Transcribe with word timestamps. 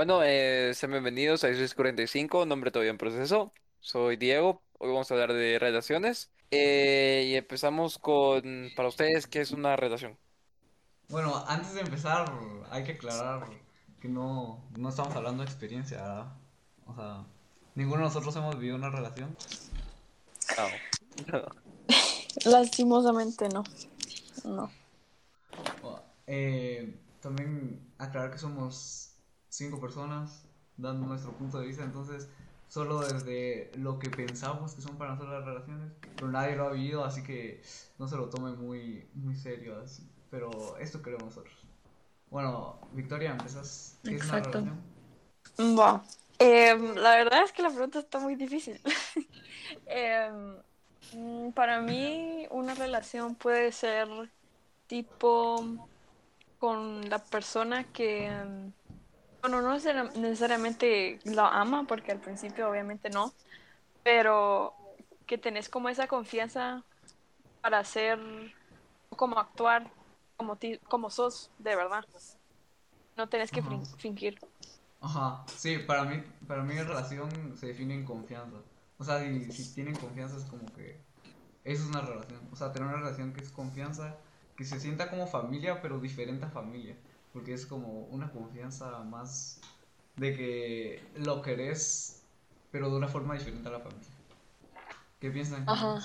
Bueno, 0.00 0.22
eh, 0.24 0.72
sean 0.72 0.92
bienvenidos 0.92 1.44
a 1.44 1.48
1645, 1.48 2.46
nombre 2.46 2.70
todavía 2.70 2.90
en 2.90 2.96
proceso. 2.96 3.52
Soy 3.80 4.16
Diego. 4.16 4.62
Hoy 4.78 4.88
vamos 4.88 5.10
a 5.10 5.14
hablar 5.14 5.34
de 5.34 5.58
relaciones. 5.58 6.30
Eh, 6.50 7.26
y 7.26 7.34
empezamos 7.34 7.98
con, 7.98 8.70
para 8.74 8.88
ustedes, 8.88 9.26
¿qué 9.26 9.42
es 9.42 9.50
una 9.50 9.76
relación? 9.76 10.16
Bueno, 11.10 11.44
antes 11.46 11.74
de 11.74 11.82
empezar, 11.82 12.32
hay 12.70 12.82
que 12.84 12.92
aclarar 12.92 13.44
que 14.00 14.08
no, 14.08 14.64
no 14.78 14.88
estamos 14.88 15.14
hablando 15.14 15.42
de 15.42 15.50
experiencia, 15.50 15.98
¿verdad? 15.98 16.32
O 16.86 16.94
sea, 16.94 17.26
ninguno 17.74 17.98
de 17.98 18.04
nosotros 18.04 18.34
hemos 18.36 18.58
vivido 18.58 18.76
una 18.76 18.88
relación. 18.88 19.36
No. 21.26 21.40
Lastimosamente 22.50 23.50
no. 23.50 23.64
No. 24.44 24.70
Eh, 26.26 26.98
también 27.20 27.86
aclarar 27.98 28.30
que 28.30 28.38
somos 28.38 29.09
cinco 29.50 29.80
personas 29.80 30.46
dando 30.76 31.06
nuestro 31.06 31.32
punto 31.32 31.60
de 31.60 31.66
vista, 31.66 31.84
entonces 31.84 32.28
solo 32.68 33.00
desde 33.00 33.70
lo 33.76 33.98
que 33.98 34.10
pensamos 34.10 34.74
que 34.74 34.80
son 34.80 34.96
para 34.96 35.10
nosotros 35.10 35.34
las 35.34 35.44
relaciones, 35.44 35.92
pero 36.14 36.30
nadie 36.30 36.56
lo 36.56 36.68
ha 36.68 36.72
vivido, 36.72 37.04
así 37.04 37.22
que 37.22 37.62
no 37.98 38.08
se 38.08 38.16
lo 38.16 38.30
tome 38.30 38.52
muy, 38.52 39.08
muy 39.14 39.34
serio, 39.34 39.78
así. 39.80 40.08
pero 40.30 40.76
esto 40.78 41.02
queremos 41.02 41.26
nosotros. 41.26 41.54
Bueno, 42.30 42.78
Victoria, 42.92 43.32
¿empezás? 43.32 43.98
¿Qué 44.04 44.14
es 44.16 44.22
una 44.24 44.38
Exacto. 44.38 44.50
relación? 44.50 44.80
Bueno, 45.58 46.04
em, 46.38 46.94
la 46.94 47.16
verdad 47.16 47.42
es 47.44 47.52
que 47.52 47.62
la 47.62 47.70
pregunta 47.70 47.98
está 47.98 48.18
muy 48.20 48.36
difícil. 48.36 48.80
Em, 49.86 50.56
mm, 51.12 51.52
para 51.52 51.80
mí, 51.80 52.46
una 52.50 52.74
relación 52.74 53.34
puede 53.34 53.72
ser 53.72 54.08
tipo 54.86 55.64
con 56.58 57.08
la 57.10 57.18
persona 57.24 57.84
que, 57.92 58.26
em, 58.26 58.72
bueno, 59.40 59.62
no 59.62 59.72
necesar- 59.74 60.14
necesariamente 60.16 61.18
la 61.24 61.48
ama, 61.48 61.84
porque 61.86 62.12
al 62.12 62.20
principio 62.20 62.68
obviamente 62.68 63.10
no, 63.10 63.32
pero 64.02 64.74
que 65.26 65.38
tenés 65.38 65.68
como 65.68 65.88
esa 65.88 66.06
confianza 66.08 66.84
para 67.60 67.78
hacer, 67.80 68.18
como 69.16 69.38
actuar 69.38 69.90
como, 70.36 70.56
ti- 70.56 70.78
como 70.88 71.10
sos 71.10 71.50
de 71.58 71.76
verdad. 71.76 72.04
No 73.16 73.28
tenés 73.28 73.50
que 73.50 73.60
Ajá. 73.60 73.70
fingir. 73.98 74.38
Ajá, 75.00 75.44
sí, 75.56 75.78
para 75.78 76.04
mí, 76.04 76.22
para 76.46 76.62
mí 76.62 76.74
relación 76.74 77.56
se 77.56 77.68
define 77.68 77.94
en 77.94 78.04
confianza. 78.04 78.58
O 78.98 79.04
sea, 79.04 79.18
si, 79.20 79.50
si 79.52 79.74
tienen 79.74 79.94
confianza 79.96 80.36
es 80.36 80.44
como 80.44 80.66
que 80.74 81.00
eso 81.64 81.84
es 81.84 81.88
una 81.88 82.00
relación. 82.02 82.40
O 82.52 82.56
sea, 82.56 82.72
tener 82.72 82.88
una 82.88 82.98
relación 82.98 83.32
que 83.32 83.40
es 83.40 83.50
confianza, 83.50 84.16
que 84.56 84.64
se 84.64 84.78
sienta 84.80 85.08
como 85.10 85.26
familia, 85.26 85.80
pero 85.80 85.98
diferente 86.00 86.46
a 86.46 86.50
familia. 86.50 86.96
Porque 87.32 87.54
es 87.54 87.66
como 87.66 88.04
una 88.06 88.30
confianza 88.30 89.02
más 89.04 89.60
de 90.16 90.36
que 90.36 91.02
lo 91.14 91.42
querés, 91.42 92.22
pero 92.70 92.90
de 92.90 92.96
una 92.96 93.08
forma 93.08 93.34
diferente 93.34 93.68
a 93.68 93.72
la 93.72 93.80
familia. 93.80 94.08
¿Qué 95.20 95.30
piensan? 95.30 95.64
Ajá. 95.66 96.00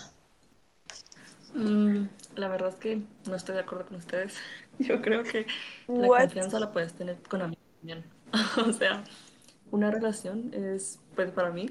Mm, 1.54 2.08
la 2.36 2.48
verdad 2.50 2.70
es 2.70 2.76
que 2.76 3.02
no 3.28 3.36
estoy 3.36 3.56
de 3.56 3.62
acuerdo 3.62 3.86
con 3.86 3.98
ustedes. 3.98 4.36
Yo 4.80 5.02
creo 5.02 5.24
que 5.24 5.48
la 5.88 6.08
What? 6.08 6.20
confianza 6.22 6.60
la 6.60 6.72
puedes 6.72 6.94
tener 6.94 7.18
con 7.24 7.42
amigos 7.42 7.64
también. 7.80 8.04
O 8.68 8.74
sea, 8.74 9.04
una 9.72 9.92
relación 9.92 10.54
es, 10.54 11.00
pues 11.16 11.32
para 11.32 11.52
mí, 11.52 11.70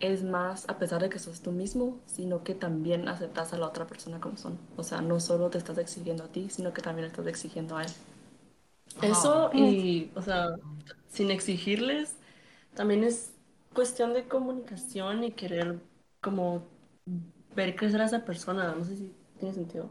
es 0.00 0.22
más 0.22 0.68
a 0.68 0.78
pesar 0.78 1.02
de 1.02 1.08
que 1.08 1.18
sos 1.18 1.40
tú 1.40 1.52
mismo, 1.52 2.00
sino 2.06 2.44
que 2.44 2.54
también 2.54 3.08
aceptas 3.08 3.52
a 3.52 3.58
la 3.58 3.66
otra 3.66 3.86
persona 3.86 4.20
como 4.20 4.36
son. 4.36 4.58
O 4.76 4.84
sea, 4.84 5.00
no 5.00 5.20
solo 5.20 5.50
te 5.50 5.58
estás 5.58 5.78
exigiendo 5.78 6.24
a 6.24 6.28
ti, 6.28 6.48
sino 6.50 6.72
que 6.72 6.82
también 6.82 7.06
estás 7.06 7.26
exigiendo 7.26 7.76
a 7.76 7.84
él. 7.84 7.90
Eso 9.02 9.50
y, 9.54 10.10
o 10.14 10.22
sea, 10.22 10.56
sin 11.08 11.30
exigirles, 11.30 12.16
también 12.74 13.04
es 13.04 13.32
cuestión 13.74 14.14
de 14.14 14.28
comunicación 14.28 15.24
y 15.24 15.32
querer 15.32 15.80
como 16.20 16.64
ver 17.56 17.76
crecer 17.76 18.02
a 18.02 18.06
esa 18.06 18.24
persona. 18.24 18.74
No 18.74 18.84
sé 18.84 18.96
si 18.96 19.12
tiene 19.38 19.54
sentido. 19.54 19.90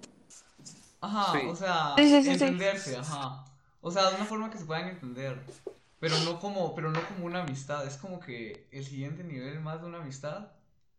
Ajá, 1.02 1.34
Sí. 1.34 1.40
o 1.46 1.56
sea, 1.56 1.96
Sí, 1.98 2.10
sí, 2.10 2.24
sí, 2.24 2.40
sí. 2.40 2.58
entenderse, 2.58 2.96
ajá. 2.98 3.46
O 3.82 3.92
sea, 3.92 4.10
de 4.10 4.16
una 4.16 4.26
forma 4.26 4.50
que 4.50 4.58
se 4.58 4.66
puedan 4.66 4.88
entender. 4.88 5.46
Pero 6.00 6.20
no 6.20 6.40
como, 6.40 6.76
pero 6.76 6.92
no 6.92 7.06
como 7.08 7.26
una 7.26 7.42
amistad. 7.44 7.86
Es 7.88 7.98
como 7.98 8.20
que 8.20 8.68
el 8.72 8.86
siguiente 8.86 9.24
nivel 9.24 9.60
más 9.62 9.82
de 9.82 9.88
una 9.88 10.00
amistad. 10.00 10.52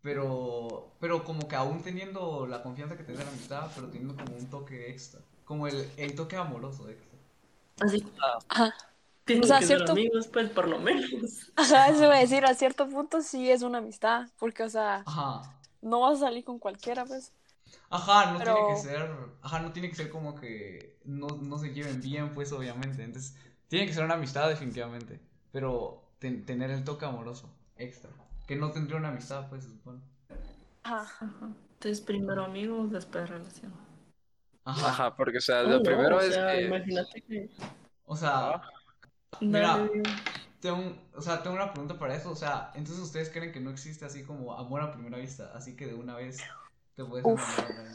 Pero, 0.02 0.96
pero 1.00 1.24
como 1.24 1.48
que 1.48 1.56
aún 1.56 1.82
teniendo 1.82 2.46
la 2.46 2.62
confianza 2.62 2.96
que 2.96 3.04
da 3.12 3.24
la 3.24 3.30
amistad, 3.30 3.70
pero 3.74 3.88
teniendo 3.88 4.16
como 4.16 4.36
un 4.36 4.50
toque 4.50 4.90
extra. 4.90 5.20
Como 5.44 5.66
el, 5.66 5.90
el 5.96 6.14
toque 6.14 6.36
amoroso 6.36 6.88
extra. 6.90 7.13
Así 7.80 8.04
Ajá. 8.48 8.74
tienen 9.24 9.44
O 9.44 9.46
sea, 9.46 9.58
que 9.58 9.66
ser 9.66 9.76
cierto- 9.78 9.92
amigos, 9.92 10.28
pues 10.28 10.50
por 10.50 10.68
lo 10.68 10.78
menos. 10.78 11.52
Ajá, 11.56 11.88
eso 11.88 12.04
iba 12.04 12.14
a 12.14 12.20
decir, 12.20 12.44
a 12.44 12.54
cierto 12.54 12.88
punto 12.88 13.20
sí 13.22 13.50
es 13.50 13.62
una 13.62 13.78
amistad, 13.78 14.28
porque, 14.38 14.62
o 14.62 14.70
sea, 14.70 15.02
Ajá. 15.06 15.42
no 15.82 16.00
vas 16.00 16.18
a 16.18 16.26
salir 16.26 16.44
con 16.44 16.58
cualquiera, 16.58 17.04
pues. 17.04 17.32
Ajá, 17.90 18.32
no 18.32 18.38
tiene 18.40 18.60
que 18.68 18.76
ser, 18.80 19.10
ajá, 19.42 19.58
no 19.60 19.72
tiene 19.72 19.88
que 19.90 19.96
ser 19.96 20.10
como 20.10 20.34
que 20.36 20.96
no, 21.04 21.26
no 21.26 21.58
se 21.58 21.72
lleven 21.74 22.00
bien, 22.00 22.32
pues 22.34 22.52
obviamente. 22.52 23.02
Entonces, 23.02 23.34
tiene 23.68 23.86
que 23.86 23.92
ser 23.94 24.04
una 24.04 24.14
amistad 24.14 24.48
definitivamente, 24.48 25.20
pero 25.50 26.02
ten- 26.20 26.44
tener 26.46 26.70
el 26.70 26.84
toque 26.84 27.04
amoroso 27.04 27.50
extra, 27.76 28.10
que 28.46 28.54
no 28.56 28.70
tendría 28.70 28.96
una 28.98 29.08
amistad, 29.08 29.48
pues 29.48 29.64
se 29.64 29.70
supone. 29.70 30.00
Ajá. 30.84 31.02
Ajá. 31.24 31.48
Entonces, 31.74 32.00
primero 32.00 32.44
amigos, 32.44 32.90
después 32.92 33.28
relación. 33.28 33.72
Ajá. 34.64 34.88
Ajá, 34.88 35.16
porque, 35.16 35.38
o 35.38 35.40
sea, 35.40 35.60
Oh, 35.60 35.64
lo 35.68 35.76
no, 35.78 35.82
primero 35.82 36.16
o 36.16 36.20
es 36.20 36.34
sea, 36.34 36.52
que... 36.52 36.62
imagínate 36.62 37.20
que... 37.22 37.50
O 38.06 38.16
sea, 38.16 38.60
Mira. 39.40 39.88
Tengo, 40.60 40.96
o 41.14 41.20
sea, 41.20 41.42
tengo 41.42 41.56
una 41.56 41.70
pregunta 41.72 41.98
para 41.98 42.14
eso, 42.16 42.30
o 42.30 42.36
sea, 42.36 42.70
entonces 42.74 43.04
ustedes 43.04 43.28
creen 43.28 43.52
que 43.52 43.60
no 43.60 43.68
existe 43.70 44.06
así 44.06 44.22
como 44.24 44.54
amor 44.56 44.80
a 44.80 44.92
primera 44.92 45.18
vista, 45.18 45.50
así 45.54 45.76
que 45.76 45.86
de 45.86 45.92
una 45.94 46.14
vez 46.14 46.38
te 46.96 47.04
puedes 47.04 47.26
Uf. 47.26 47.58
enamorar? 47.58 47.90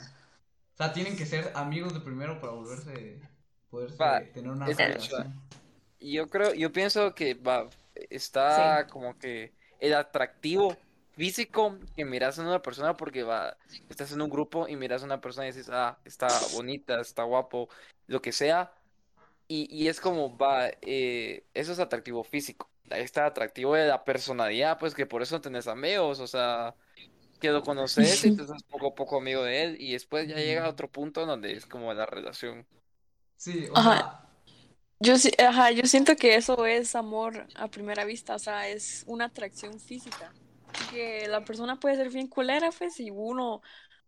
O 0.74 0.78
sea, 0.78 0.94
tienen 0.94 1.18
que 1.18 1.26
ser 1.26 1.52
amigos 1.56 1.96
de 1.96 2.00
primero 2.02 2.40
para 2.40 2.54
volverse, 2.54 3.20
poderse 3.72 3.98
Va, 3.98 4.22
tener 4.34 4.52
una 4.52 4.68
es- 4.70 4.78
relación. 4.78 5.42
Yo 6.00 6.30
creo, 6.30 6.54
yo 6.54 6.72
pienso 6.72 7.16
que 7.16 7.34
va, 7.34 7.68
está 8.12 8.86
como 8.88 9.18
que 9.18 9.52
el 9.80 9.96
atractivo 9.96 10.78
físico 11.20 11.78
que 11.98 12.06
miras 12.06 12.40
en 12.40 12.48
una 12.48 12.62
persona 12.62 12.96
porque 12.96 13.24
va, 13.24 13.58
estás 13.90 14.14
en 14.14 14.22
un 14.22 14.30
grupo 14.30 14.70
y 14.70 14.78
miras 14.78 15.02
a 15.02 15.06
una 15.06 15.20
persona 15.20 15.48
y 15.48 15.52
dices, 15.52 15.70
ah, 15.70 16.00
está 16.06 16.48
bonita, 16.54 17.02
está 17.02 17.24
guapo, 17.24 17.68
lo 18.08 18.22
que 18.22 18.32
sea, 18.32 18.72
y, 19.50 19.68
y 19.70 19.90
es 19.90 20.00
como, 20.00 20.38
va, 20.38 20.70
eh, 20.82 21.44
eso 21.54 21.74
es 21.74 21.80
atractivo 21.80 22.24
físico, 22.24 22.70
ahí 22.90 23.02
está 23.02 23.26
atractivo 23.26 23.76
de 23.76 23.88
la 23.88 24.06
personalidad, 24.06 24.80
pues 24.80 24.96
que 24.96 25.06
por 25.06 25.22
eso 25.22 25.42
tenés 25.42 25.68
amigos, 25.68 26.22
o 26.22 26.28
sea, 26.28 26.74
que 27.42 27.50
lo 27.50 27.64
conoces 27.64 28.24
y 28.24 28.32
te 28.32 28.44
haces 28.44 28.64
poco 28.64 28.88
a 28.88 28.96
poco 28.96 29.18
amigo 29.18 29.44
de 29.44 29.64
él 29.64 29.78
y 29.78 29.92
después 29.92 30.26
ya 30.28 30.36
llega 30.36 30.66
a 30.66 30.70
otro 30.70 30.90
punto 30.90 31.26
donde 31.26 31.52
es 31.52 31.66
como 31.66 31.94
la 31.94 32.06
relación. 32.06 32.66
Sí, 33.36 33.68
o 33.72 33.78
Ajá. 33.78 34.26
Yo, 35.02 35.18
sí- 35.18 35.32
ajá, 35.38 35.72
yo 35.72 35.84
siento 35.84 36.16
que 36.16 36.36
eso 36.36 36.66
es 36.66 36.96
amor 36.96 37.48
a 37.56 37.70
primera 37.70 38.06
vista, 38.06 38.36
o 38.36 38.40
sea, 38.40 38.68
es 38.70 39.04
una 39.08 39.26
atracción 39.26 39.80
física. 39.80 40.34
Que 40.92 41.28
la 41.28 41.44
persona 41.44 41.80
puede 41.80 41.96
ser 41.96 42.10
bien 42.10 42.28
culera, 42.28 42.70
pues, 42.78 43.00
y 43.00 43.12
uno, 43.12 43.62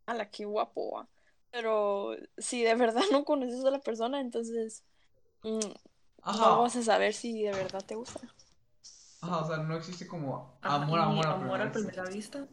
a 0.06 0.14
la 0.14 0.30
que 0.30 0.46
guapo, 0.46 0.92
va. 0.98 1.08
Pero 1.52 2.16
si 2.38 2.64
de 2.64 2.76
verdad 2.76 3.02
no 3.12 3.26
conoces 3.26 3.64
a 3.66 3.72
la 3.72 3.80
persona, 3.80 4.20
entonces 4.22 4.84
mm, 5.44 5.60
ajá. 6.24 6.46
no 6.46 6.62
vas 6.62 6.76
a 6.76 6.84
saber 6.84 7.14
si 7.14 7.44
de 7.44 7.52
verdad 7.52 7.84
te 7.86 7.96
gusta. 7.96 8.22
Ajá, 9.22 9.38
o 9.38 9.48
sea, 9.48 9.58
no 9.58 9.76
existe 9.76 10.08
como 10.08 10.58
amor, 10.62 11.00
amor 11.00 11.28
a 11.28 11.34
amor 11.34 11.40
primera 11.40 11.64
a 11.64 11.68
vista. 11.68 11.80
primera 11.80 12.10
vista. 12.10 12.48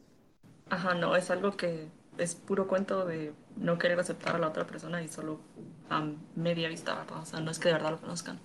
Ajá, 0.70 0.94
no, 0.94 1.16
es 1.16 1.30
algo 1.30 1.56
que 1.56 1.88
es 2.18 2.34
puro 2.34 2.68
cuento 2.68 3.06
de 3.06 3.32
no 3.56 3.78
querer 3.78 3.98
aceptar 3.98 4.36
a 4.36 4.38
la 4.38 4.48
otra 4.48 4.66
persona 4.66 5.02
y 5.02 5.08
solo 5.08 5.40
a 5.88 6.06
media 6.34 6.68
vista, 6.68 6.94
¿verdad? 6.94 7.22
O 7.22 7.26
sea, 7.26 7.40
no 7.40 7.50
es 7.50 7.58
que 7.58 7.68
de 7.68 7.74
verdad 7.74 7.92
lo 7.92 8.00
conozcan. 8.00 8.38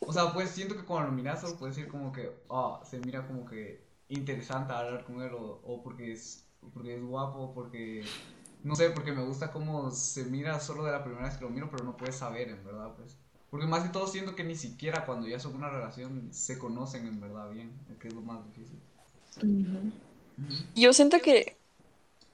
O 0.00 0.12
sea, 0.12 0.32
pues 0.32 0.50
siento 0.50 0.76
que 0.76 0.84
cuando 0.84 1.10
lo 1.10 1.16
miras 1.16 1.40
solo 1.40 1.56
puedes 1.56 1.76
decir 1.76 1.90
como 1.90 2.12
que, 2.12 2.32
ah, 2.50 2.80
se 2.88 2.98
mira 2.98 3.26
como 3.26 3.44
que 3.44 3.84
interesante 4.08 4.72
hablar 4.72 5.04
con 5.04 5.20
él 5.22 5.32
o, 5.34 5.60
o 5.64 5.82
porque 5.82 6.12
es 6.12 6.44
porque 6.74 6.96
es 6.96 7.02
guapo, 7.02 7.52
porque 7.54 8.04
no 8.64 8.74
sé, 8.74 8.90
porque 8.90 9.12
me 9.12 9.24
gusta 9.24 9.52
cómo 9.52 9.90
se 9.90 10.24
mira 10.24 10.58
solo 10.60 10.84
de 10.84 10.92
la 10.92 11.04
primera 11.04 11.26
vez 11.26 11.36
que 11.36 11.44
lo 11.44 11.50
miro, 11.50 11.70
pero 11.70 11.84
no 11.84 11.96
puedes 11.96 12.16
saber 12.16 12.48
en 12.48 12.64
verdad, 12.64 12.94
pues. 12.96 13.16
Porque 13.50 13.66
más 13.66 13.82
que 13.84 13.88
todo 13.90 14.06
siento 14.06 14.34
que 14.34 14.44
ni 14.44 14.56
siquiera 14.56 15.06
cuando 15.06 15.26
ya 15.28 15.38
son 15.40 15.54
una 15.54 15.70
relación 15.70 16.28
se 16.32 16.58
conocen 16.58 17.06
en 17.06 17.20
verdad 17.20 17.50
bien, 17.50 17.72
que 18.00 18.08
es 18.08 18.14
lo 18.14 18.20
más 18.20 18.44
difícil. 18.44 18.78
Yo 20.74 20.92
siento 20.92 21.18
que 21.20 21.56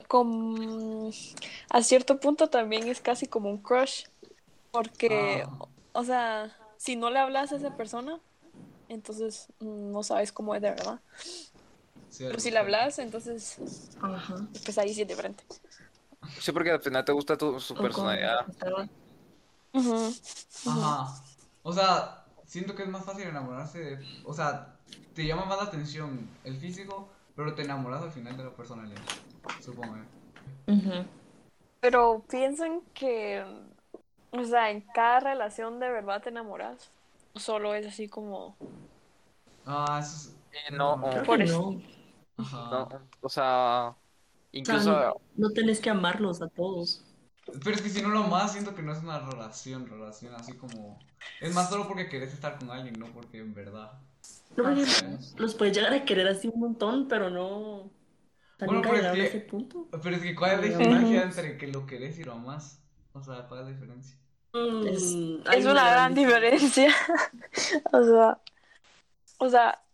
como 0.09 1.11
a 1.71 1.83
cierto 1.83 2.21
punto 2.21 2.49
también 2.49 2.89
es 2.89 3.01
casi 3.01 3.27
como 3.27 3.51
un 3.51 3.59
crush, 3.59 4.05
porque, 4.71 5.45
Ah. 5.47 5.67
O 5.95 6.05
sea, 6.05 6.55
si 6.77 6.97
no 6.97 7.09
le 7.09 7.19
hablas 7.19 7.53
a 7.53 7.57
esa 7.57 7.77
persona, 7.77 8.21
entonces 8.89 9.49
mm, 9.61 9.93
no 9.93 10.03
sabes 10.03 10.33
cómo 10.33 10.55
es 10.55 10.61
de 10.61 10.71
verdad. 10.71 11.01
Pero 12.19 12.39
si 12.39 12.51
le 12.51 12.59
hablas, 12.59 12.99
entonces, 12.99 13.59
Ajá. 14.01 14.37
pues 14.65 14.77
ahí 14.79 14.93
sí 14.93 15.03
es 15.03 15.09
diferente. 15.09 15.43
Sí, 16.39 16.53
porque 16.53 16.71
al 16.71 16.81
final 16.81 17.05
te 17.05 17.13
gusta 17.13 17.37
tu, 17.37 17.59
su 17.59 17.75
personalidad. 17.75 18.47
Ajá. 20.67 21.15
O 21.63 21.73
sea, 21.73 22.25
siento 22.45 22.75
que 22.75 22.83
es 22.83 22.89
más 22.89 23.05
fácil 23.05 23.25
enamorarse 23.25 23.79
de, 23.79 24.07
o 24.25 24.33
sea, 24.33 24.77
te 25.15 25.27
llama 25.27 25.45
más 25.45 25.59
la 25.59 25.65
atención 25.65 26.29
el 26.45 26.57
físico, 26.57 27.09
pero 27.35 27.55
te 27.55 27.63
enamoras 27.63 28.03
al 28.03 28.13
final 28.13 28.37
de 28.37 28.45
la 28.45 28.51
personalidad, 28.51 29.01
supongo. 29.61 29.97
Pero 31.81 32.25
piensan 32.29 32.83
que, 32.95 33.45
o 34.39 34.45
sea, 34.45 34.71
en 34.71 34.83
cada 34.95 35.21
relación 35.21 35.81
de 35.81 35.91
verdad 35.91 36.23
te 36.23 36.31
enamoras. 36.31 36.91
¿O 37.35 37.41
solo 37.41 37.75
es 37.75 37.87
así 37.87 38.09
como... 38.09 38.57
Ah, 39.67 40.01
eso 40.03 40.17
es... 40.31 40.37
Eh, 40.53 40.73
no, 40.73 41.01
Por 41.27 41.43
eso. 41.43 41.73
no. 41.73 41.83
Ajá. 42.37 42.69
no, 42.71 43.09
o 43.21 43.29
sea, 43.29 43.97
O 44.63 44.65
sea, 44.65 44.83
incluso... 44.83 44.93
no, 44.93 45.15
no 45.37 45.51
tenés 45.51 45.81
que 45.81 45.91
amarlos 45.91 46.43
a 46.43 46.49
todos. 46.49 47.05
Pero 47.47 47.77
es 47.77 47.83
que 47.83 47.91
si 47.91 48.03
no 48.03 48.09
lo 48.09 48.25
más, 48.25 48.53
siento 48.53 48.75
que 48.75 48.83
no 48.83 48.93
es 48.93 49.03
una 49.03 49.19
relación, 49.21 49.87
relación 49.89 50.35
así 50.35 50.55
como... 50.57 50.99
Es 51.41 51.55
más 51.55 51.69
solo 51.71 51.87
porque 51.89 52.09
querés 52.09 52.33
estar 52.33 52.59
con 52.59 52.71
alguien, 52.71 52.99
no 52.99 53.07
porque 53.13 53.39
en 53.39 53.55
verdad. 53.55 53.93
No, 54.57 54.65
porque 54.65 54.83
Ajá. 54.83 55.19
los 55.37 55.55
puedes 55.55 55.77
llegar 55.77 55.93
a 55.93 56.05
querer 56.05 56.29
así 56.29 56.49
un 56.49 56.61
montón, 56.61 57.09
pero 57.09 57.31
no. 57.31 57.91
Bueno, 58.61 58.83
pero 58.83 58.97
es 58.97 59.13
que- 59.13 59.27
ese 59.27 59.41
punto. 59.41 59.89
Pero 60.03 60.17
es 60.17 60.23
que 60.23 60.35
¿cuál 60.35 60.53
es 60.53 60.61
la 60.61 60.67
diferencia 60.79 61.23
entre 61.23 61.59
que 61.59 61.67
lo 61.69 61.87
querés 61.87 62.19
y 62.19 62.25
lo 62.25 62.33
amás? 62.35 62.81
O 63.13 63.23
sea, 63.23 63.47
¿cuál 63.49 63.61
es 63.61 63.67
la 63.67 63.73
diferencia? 63.73 64.17
Es, 64.55 65.19
Es 65.47 65.47
hay 65.47 65.65
una 65.65 65.91
gran 65.91 66.15
diferencia. 66.15 66.95
o 67.93 68.05
sea, 68.05 68.41
o 69.39 69.49
sea, 69.49 69.85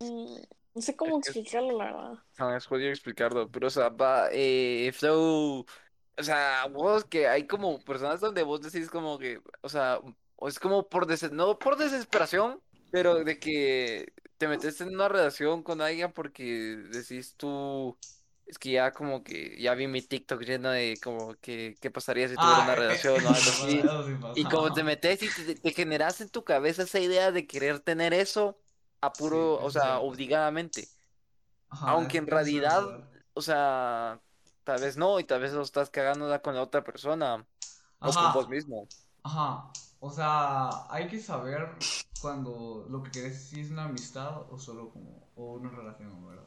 mm, 0.00 0.36
no 0.74 0.82
sé 0.82 0.96
cómo 0.96 1.18
explicarlo, 1.18 1.76
la 1.78 1.84
verdad. 1.86 2.18
No, 2.38 2.56
es 2.56 2.66
jodido 2.66 2.90
explicarlo, 2.90 3.50
pero 3.50 3.68
o 3.68 3.70
sea, 3.70 3.88
va, 3.88 4.28
eh, 4.32 4.92
Flow, 4.94 5.66
o 6.18 6.22
sea, 6.22 6.66
vos 6.68 7.04
que 7.04 7.28
hay 7.28 7.46
como 7.46 7.82
personas 7.84 8.20
donde 8.20 8.42
vos 8.42 8.60
decís 8.60 8.90
como 8.90 9.18
que, 9.18 9.40
o 9.62 9.68
sea, 9.68 10.00
o 10.36 10.48
es 10.48 10.58
como 10.58 10.88
por 10.88 11.06
des 11.06 11.30
no 11.32 11.58
por 11.58 11.76
desesperación, 11.76 12.60
pero 12.90 13.24
de 13.24 13.38
que 13.38 14.12
te 14.36 14.48
metes 14.48 14.80
en 14.80 14.94
una 14.94 15.08
relación 15.08 15.62
con 15.62 15.80
alguien 15.80 16.12
porque 16.12 16.44
decís 16.90 17.36
tú, 17.36 17.96
es 18.50 18.58
que 18.58 18.72
ya 18.72 18.92
como 18.92 19.22
que 19.24 19.60
ya 19.60 19.74
vi 19.74 19.86
mi 19.86 20.02
TikTok 20.02 20.42
lleno 20.42 20.70
de 20.70 20.98
como 21.02 21.34
que 21.36 21.76
qué 21.80 21.90
pasaría 21.90 22.28
si 22.28 22.38
tuviera 22.38 22.62
una 22.62 22.74
eh, 22.76 22.76
relación 22.76 23.24
o 23.26 23.30
algo 23.32 23.50
así. 23.50 23.82
Y 24.34 24.48
como 24.48 24.72
te 24.72 24.84
metes 24.84 25.22
y 25.22 25.32
te, 25.32 25.54
te 25.56 25.72
generas 25.72 26.20
en 26.20 26.28
tu 26.30 26.44
cabeza 26.44 26.82
esa 26.84 27.00
idea 27.00 27.32
de 27.32 27.46
querer 27.46 27.80
tener 27.80 28.14
eso 28.14 28.60
a 29.00 29.16
puro, 29.16 29.54
Sí, 29.54 29.64
o 29.64 29.70
sea, 29.70 29.98
obligadamente. 30.00 30.88
Ajá, 31.70 31.86
aunque 31.94 32.18
en 32.18 32.26
realidad-. 32.26 33.10
O 33.34 33.42
sea, 33.42 34.20
tal 34.64 34.80
vez 34.80 34.96
no, 34.96 35.20
y 35.20 35.24
tal 35.24 35.40
vez 35.40 35.52
lo 35.52 35.62
estás 35.62 35.90
cagando 35.90 36.40
con 36.42 36.54
la 36.54 36.62
otra 36.62 36.84
persona, 36.84 37.46
o 38.02 38.16
con 38.16 38.32
Ajá, 38.32 38.32
vos 38.32 38.48
mismo. 38.48 38.88
ajá. 39.22 39.72
O 40.00 40.10
sea, 40.10 40.86
hay 40.90 41.08
que 41.08 41.20
saber 41.20 41.68
cuando 42.20 42.86
lo 42.90 43.02
que 43.02 43.12
querés 43.12 43.42
si 43.48 43.60
es 43.60 43.70
una 43.70 43.84
amistad 43.84 44.50
o 44.52 44.58
solo 44.58 44.90
como 44.90 45.30
o 45.36 45.54
una 45.54 45.70
relación, 45.70 46.26
¿verdad? 46.26 46.46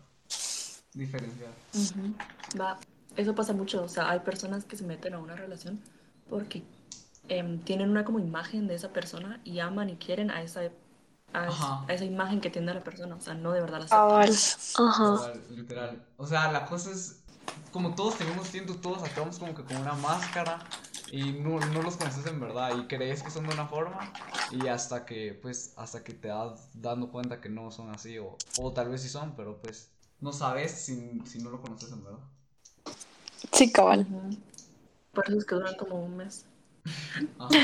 Diferenciar. 0.93 1.51
Ujú. 1.73 2.13
Va, 2.59 2.79
eso 3.15 3.35
pasa 3.35 3.53
mucho. 3.53 3.83
O 3.83 3.87
sea, 3.87 4.09
hay 4.09 4.19
personas 4.19 4.65
que 4.65 4.77
se 4.77 4.83
meten 4.85 5.13
a 5.13 5.19
una 5.19 5.35
relación 5.35 5.79
porque 6.29 6.63
em, 7.27 7.59
tienen 7.59 7.89
una 7.89 8.03
como 8.05 8.19
imagen 8.19 8.67
de 8.67 8.75
esa 8.75 8.93
persona 8.93 9.39
y 9.43 9.59
aman 9.59 9.89
y 9.89 9.95
quieren 9.97 10.29
a 10.31 10.41
esa, 10.43 10.61
a, 11.33 11.85
esa 11.87 12.05
imagen 12.05 12.41
que 12.41 12.49
tiene 12.49 12.73
la 12.73 12.83
persona. 12.83 13.15
O 13.15 13.21
sea, 13.21 13.33
no 13.33 13.51
de 13.51 13.61
verdad 13.61 13.79
la 13.79 13.85
aceptan. 13.85 14.43
Ajá. 14.77 15.33
Literal. 15.49 16.05
O 16.17 16.27
sea, 16.27 16.51
la 16.51 16.65
cosa 16.65 16.91
es, 16.91 17.23
como 17.71 17.95
todos 17.95 18.17
tenemos 18.17 18.49
tiempo, 18.49 18.75
todos 18.75 19.03
actuamos 19.03 19.39
como 19.39 19.55
que 19.55 19.63
con 19.63 19.77
una 19.77 19.93
máscara 19.93 20.59
y 21.11 21.33
no, 21.33 21.59
no 21.59 21.81
los 21.81 21.97
conoces 21.97 22.25
en 22.27 22.39
verdad 22.39 22.75
y 22.77 22.87
crees 22.87 23.23
que 23.23 23.29
son 23.31 23.47
de 23.47 23.53
una 23.53 23.67
forma 23.67 24.11
y 24.51 24.67
hasta 24.67 25.05
que, 25.05 25.37
pues, 25.41 25.73
hasta 25.77 26.03
que 26.03 26.13
te 26.13 26.29
das 26.29 26.69
dando 26.73 27.11
cuenta 27.11 27.41
que 27.41 27.49
no 27.49 27.71
son 27.71 27.89
así 27.91 28.17
o, 28.19 28.37
o 28.59 28.73
tal 28.73 28.89
vez 28.89 29.01
sí 29.01 29.09
son, 29.09 29.35
pero 29.35 29.59
pues 29.61 29.92
no 30.23 30.33
sabes 30.33 30.71
si, 30.71 31.19
si 31.25 31.39
no 31.39 31.49
lo 31.51 31.61
conoces 31.61 31.91
en 31.91 32.03
verdad. 32.03 32.19
Sí, 33.51 33.71
cabal. 33.71 34.07
Por 35.13 35.27
eso 35.27 35.37
es 35.37 35.45
que 35.45 35.55
duran 35.55 35.75
como 35.75 36.03
un 36.03 36.17
mes. 36.17 36.45
Ajá. 37.37 37.49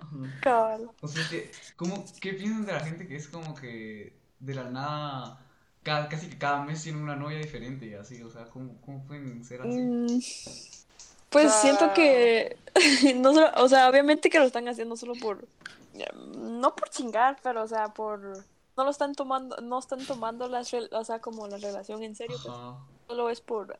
Ajá. 0.00 0.40
Cabal. 0.40 0.90
O 1.00 1.08
sea, 1.08 1.28
que, 1.28 1.50
¿cómo, 1.76 2.04
¿qué 2.20 2.34
piensan 2.34 2.66
de 2.66 2.72
la 2.72 2.80
gente 2.80 3.06
que 3.08 3.16
es 3.16 3.28
como 3.28 3.54
que 3.54 4.16
de 4.38 4.54
la 4.54 4.64
nada, 4.70 5.40
ca- 5.82 6.08
casi 6.08 6.28
que 6.28 6.38
cada 6.38 6.62
mes 6.64 6.82
tiene 6.82 7.02
una 7.02 7.16
novia 7.16 7.38
diferente 7.38 7.86
y 7.86 7.94
así? 7.94 8.22
O 8.22 8.30
sea, 8.30 8.44
¿cómo, 8.46 8.80
cómo 8.82 9.04
pueden 9.06 9.44
ser 9.44 9.62
así? 9.62 9.70
Mm, 9.70 10.20
Pues 11.30 11.46
O 11.46 11.48
sea- 11.48 11.60
siento 11.62 11.92
que, 11.94 12.56
no 13.16 13.32
solo, 13.32 13.50
o 13.56 13.68
sea, 13.68 13.88
obviamente 13.88 14.30
que 14.30 14.38
lo 14.38 14.44
están 14.44 14.68
haciendo 14.68 14.96
solo 14.96 15.14
por, 15.14 15.46
no 16.36 16.74
por 16.76 16.90
chingar, 16.90 17.38
pero 17.42 17.62
o 17.62 17.68
sea, 17.68 17.88
por, 17.94 18.44
no 18.76 18.84
lo 18.84 18.90
están 18.90 19.14
tomando, 19.14 19.56
no 19.58 19.78
están 19.78 20.04
tomando 20.06 20.48
las, 20.48 20.72
rel- 20.72 20.88
o 20.92 21.04
sea, 21.04 21.20
como 21.20 21.46
la 21.48 21.58
relación 21.58 22.02
en 22.02 22.14
serio, 22.16 22.36
pues, 22.42 22.54
solo 23.06 23.30
es 23.30 23.40
por, 23.40 23.78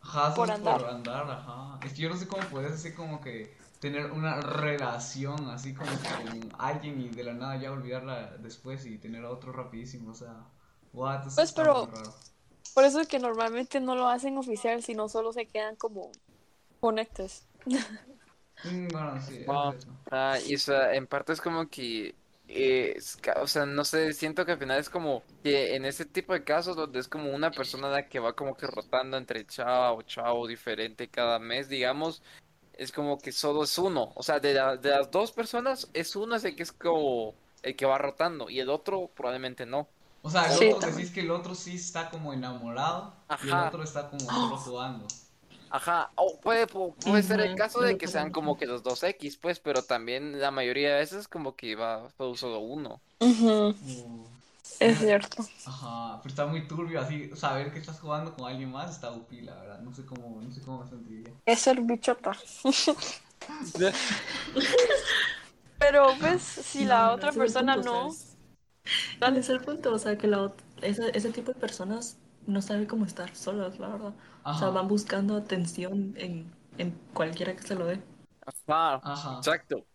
Ajá, 0.00 0.32
Por 0.34 0.50
andar. 0.50 0.80
por 0.80 0.90
andar, 0.90 1.28
ajá. 1.30 1.80
Es 1.84 1.92
que 1.92 2.02
yo 2.02 2.08
no 2.08 2.16
sé 2.16 2.28
cómo 2.28 2.42
puedes 2.48 2.72
así 2.72 2.92
como 2.94 3.20
que 3.20 3.56
tener 3.80 4.10
una 4.12 4.40
relación 4.40 5.50
así 5.50 5.74
como 5.74 5.90
que 5.90 6.08
con 6.40 6.52
alguien 6.58 7.00
y 7.00 7.08
de 7.08 7.24
la 7.24 7.32
nada 7.34 7.56
ya 7.56 7.72
olvidarla 7.72 8.36
después 8.38 8.86
y 8.86 8.98
tener 8.98 9.24
a 9.24 9.30
otro 9.30 9.52
rapidísimo, 9.52 10.12
o 10.12 10.14
sea, 10.14 10.44
what, 10.92 11.26
eso 11.26 11.34
Pues, 11.36 11.52
pero- 11.52 11.88
por 12.74 12.84
eso 12.84 13.00
es 13.00 13.08
que 13.08 13.18
normalmente 13.18 13.80
no 13.80 13.96
lo 13.96 14.08
hacen 14.08 14.38
oficial, 14.38 14.82
sino 14.84 15.08
solo 15.08 15.32
se 15.32 15.46
quedan 15.46 15.74
como 15.76 16.10
conectes. 16.80 17.44
Mm, 18.64 18.88
bueno, 18.88 19.20
sí, 19.22 19.36
es 19.38 19.46
Ah. 19.48 19.72
Ah, 20.10 20.36
y 20.44 20.56
o 20.56 20.58
sea, 20.58 20.92
en 20.94 21.06
parte 21.06 21.32
es 21.32 21.40
como 21.40 21.68
que, 21.68 22.16
eh, 22.48 22.96
o 23.40 23.46
sea, 23.46 23.66
no 23.66 23.84
sé, 23.84 24.12
siento 24.14 24.44
que 24.46 24.52
al 24.52 24.58
final 24.58 24.78
es 24.80 24.90
como 24.90 25.24
que 25.42 25.76
en 25.76 25.84
ese 25.84 26.06
tipo 26.06 26.32
de 26.32 26.44
casos 26.44 26.76
donde 26.76 27.00
es 27.00 27.08
como 27.08 27.30
una 27.32 27.54
persona 27.54 27.88
la 27.90 28.08
que 28.08 28.18
va 28.20 28.34
como 28.34 28.56
que 28.56 28.66
rotando 28.66 29.16
entre 29.16 29.46
chava 29.46 29.92
o 29.92 30.02
chavo 30.02 30.46
diferente 30.46 31.10
cada 31.10 31.38
mes, 31.38 31.68
digamos, 31.68 32.22
es 32.72 32.92
como 32.92 33.20
que 33.20 33.32
solo 33.32 33.64
es 33.64 33.78
uno, 33.78 34.12
o 34.16 34.22
sea, 34.22 34.40
de, 34.40 34.54
la- 34.54 34.76
de 34.76 34.90
las 34.90 35.10
dos 35.10 35.32
personas 35.32 35.90
es 35.94 36.16
uno 36.16 36.36
es 36.36 36.44
el 36.44 36.56
que 36.56 36.62
es 36.64 36.72
como 36.72 37.36
el 37.62 37.76
que 37.76 37.86
va 37.86 37.98
rotando 37.98 38.48
y 38.50 38.60
el 38.60 38.70
otro 38.70 39.08
probablemente 39.14 39.66
no. 39.66 39.90
O 40.22 40.30
sea, 40.30 40.52
el 40.52 40.58
Sí, 40.58 40.74
otro 40.74 40.80
decís 40.80 41.10
que 41.10 41.20
el 41.22 41.30
otro 41.30 41.54
sí 41.56 41.74
está 41.76 42.10
como 42.10 42.32
enamorado 42.32 43.14
y 43.40 43.50
el 43.50 43.58
Ajá. 43.58 43.60
otro 43.60 43.82
está 43.82 44.10
como 44.10 44.30
solo 44.30 44.56
jugando. 44.56 45.06
Ajá, 45.70 46.12
o 46.16 46.40
puede, 46.40 46.66
pu- 46.66 46.96
puede 47.02 47.22
ser 47.22 47.40
el 47.40 47.54
caso 47.54 47.80
de 47.82 47.96
que 47.96 48.08
sean 48.08 48.30
como 48.30 48.56
que 48.56 48.66
los 48.66 48.82
dos 48.82 49.02
X, 49.02 49.36
pues, 49.38 49.60
pero 49.60 49.84
también 49.84 50.40
la 50.40 50.50
mayoría 50.50 50.90
de 50.94 51.00
veces 51.00 51.28
como 51.28 51.56
que 51.56 51.74
va 51.76 52.10
solo, 52.16 52.36
solo 52.36 52.60
uno. 52.60 53.02
Ujú, 53.20 53.74
Uh, 53.80 54.26
Es 54.80 54.98
cierto. 54.98 55.44
Ajá, 55.64 56.18
pero 56.22 56.28
está 56.30 56.46
muy 56.46 56.66
turbio 56.66 57.00
así, 57.00 57.30
saber 57.36 57.72
que 57.72 57.78
estás 57.78 58.00
jugando 58.00 58.34
con 58.34 58.48
alguien 58.48 58.70
más 58.72 58.90
está 58.90 59.12
upi, 59.12 59.40
la 59.42 59.54
verdad, 59.54 59.80
no 59.80 59.94
sé 59.94 60.04
cómo, 60.04 60.40
no 60.42 60.50
sé 60.50 60.60
cómo 60.62 60.82
me 60.82 60.88
sentiría. 60.88 61.32
Es 61.46 61.58
ser 61.62 61.80
bichota. 61.80 62.32
Pero 65.78 66.18
pues 66.18 66.42
si 66.42 66.84
la 66.84 67.10
No, 67.10 67.14
otra 67.14 67.32
el 67.32 67.34
persona 67.38 67.74
punto, 67.74 67.82
no. 67.84 68.18
Ese 69.20 69.38
es 69.40 69.48
el 69.50 69.60
punto, 69.60 69.92
o 69.94 69.98
sea, 69.98 70.16
que 70.18 70.26
la 70.26 70.38
ot- 70.38 70.62
ese, 70.82 71.10
ese 71.16 71.30
tipo 71.30 71.52
de 71.52 71.60
personas 71.60 72.16
no 72.46 72.62
sabe 72.62 72.86
cómo 72.86 73.04
estar 73.04 73.34
solas, 73.36 73.78
la 73.78 73.88
verdad. 73.88 74.14
O 74.44 74.54
sea, 74.54 74.70
van 74.70 74.88
buscando 74.88 75.36
atención 75.36 76.14
en, 76.16 76.52
en 76.78 76.92
cualquiera 77.12 77.54
que 77.56 77.62
se 77.62 77.74
lo 77.74 77.86
dé. 77.86 78.02
Ajá, 78.66 79.04
ajá, 79.04 79.34
exacto. 79.36 79.86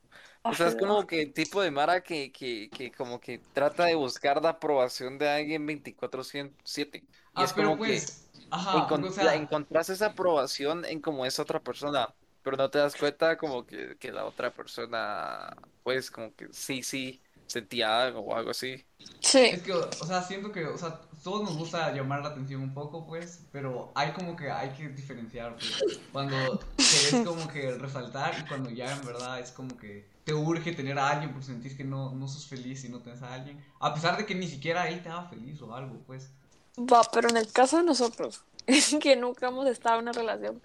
O 0.47 0.55
sea, 0.55 0.67
es 0.67 0.75
como 0.75 1.07
que 1.07 1.21
el 1.21 1.33
tipo 1.33 1.61
de 1.61 1.71
Mara 1.71 2.03
que, 2.03 2.31
que, 2.31 2.71
que 2.73 2.91
como 2.91 3.19
que 3.19 3.39
trata 3.53 3.85
de 3.85 3.95
buscar 3.95 4.41
la 4.41 4.49
aprobación 4.49 5.17
de 5.17 5.29
alguien 5.29 5.65
24/7. 5.65 7.07
Y 7.35 7.41
Ah, 7.41 7.43
es 7.43 7.53
pero 7.55 7.75
como 7.75 7.81
que 7.81 8.11
pues, 8.11 8.29
ajá, 8.49 8.99
o 9.01 9.09
sea, 9.09 9.35
encontrás 9.35 9.89
esa 9.89 10.07
aprobación 10.07 10.85
en 10.85 11.01
como 11.01 11.25
esa 11.25 11.41
otra 11.43 11.63
persona, 11.63 12.15
pero 12.43 12.57
no 12.57 12.69
te 12.69 12.79
das 12.79 12.95
cuenta 12.95 13.37
como 13.37 13.65
que, 13.65 13.97
que 13.97 14.11
la 14.11 14.25
otra 14.25 14.53
persona, 14.53 15.55
pues 15.83 16.11
como 16.11 16.35
que 16.35 16.49
sí, 16.53 16.83
sí, 16.83 17.21
sentía 17.47 18.03
algo 18.03 18.21
o 18.21 18.35
algo 18.35 18.51
así. 18.51 18.85
sí, 19.21 19.39
es 19.39 19.61
que, 19.63 19.73
o 19.73 19.91
sea, 20.05 20.21
siento 20.23 20.51
que, 20.51 20.65
o 20.65 20.77
sea, 20.77 21.01
todos 21.23 21.43
nos 21.43 21.57
gusta 21.57 21.91
llamar 21.93 22.21
la 22.21 22.29
atención 22.29 22.61
un 22.61 22.73
poco, 22.73 23.05
pues, 23.07 23.45
pero 23.51 23.91
hay 23.95 24.11
como 24.11 24.35
que, 24.35 24.51
hay 24.51 24.71
que 24.71 24.89
diferenciar, 24.89 25.55
pues, 25.55 25.99
cuando 26.11 26.59
querés 26.77 27.25
como 27.25 27.47
que 27.47 27.71
resaltar 27.75 28.35
y 28.39 28.47
cuando 28.47 28.69
ya 28.69 28.91
en 28.91 29.05
verdad 29.05 29.39
es 29.39 29.51
como 29.51 29.77
que 29.77 30.05
te 30.25 30.33
urge 30.33 30.73
tener 30.73 30.99
a 30.99 31.09
alguien 31.09 31.31
porque 31.31 31.47
sentís 31.47 31.75
que 31.75 31.83
no, 31.83 32.11
no 32.13 32.27
sos 32.27 32.47
feliz 32.47 32.83
y 32.85 32.89
no 32.89 32.99
tenés 32.99 33.21
a 33.21 33.33
alguien, 33.33 33.63
a 33.79 33.93
pesar 33.93 34.17
de 34.17 34.25
que 34.25 34.35
ni 34.35 34.47
siquiera 34.47 34.87
él 34.89 35.01
te 35.01 35.09
haga 35.09 35.23
feliz 35.29 35.61
o 35.61 35.73
algo, 35.73 35.97
pues. 36.05 36.29
va, 36.77 37.01
pero 37.11 37.29
en 37.29 37.37
el 37.37 37.51
caso 37.51 37.77
de 37.77 37.83
nosotros, 37.83 38.41
que 39.01 39.15
nunca 39.15 39.47
hemos 39.47 39.67
estado 39.67 39.95
en 39.97 40.03
una 40.03 40.11
relación. 40.11 40.61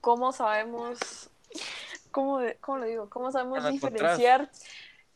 ¿cómo 0.00 0.32
sabemos, 0.32 0.98
cómo, 2.10 2.38
de- 2.38 2.56
cómo 2.60 2.78
lo 2.78 2.84
digo? 2.86 3.10
¿Cómo 3.10 3.30
sabemos 3.32 3.66
diferenciar, 3.68 4.50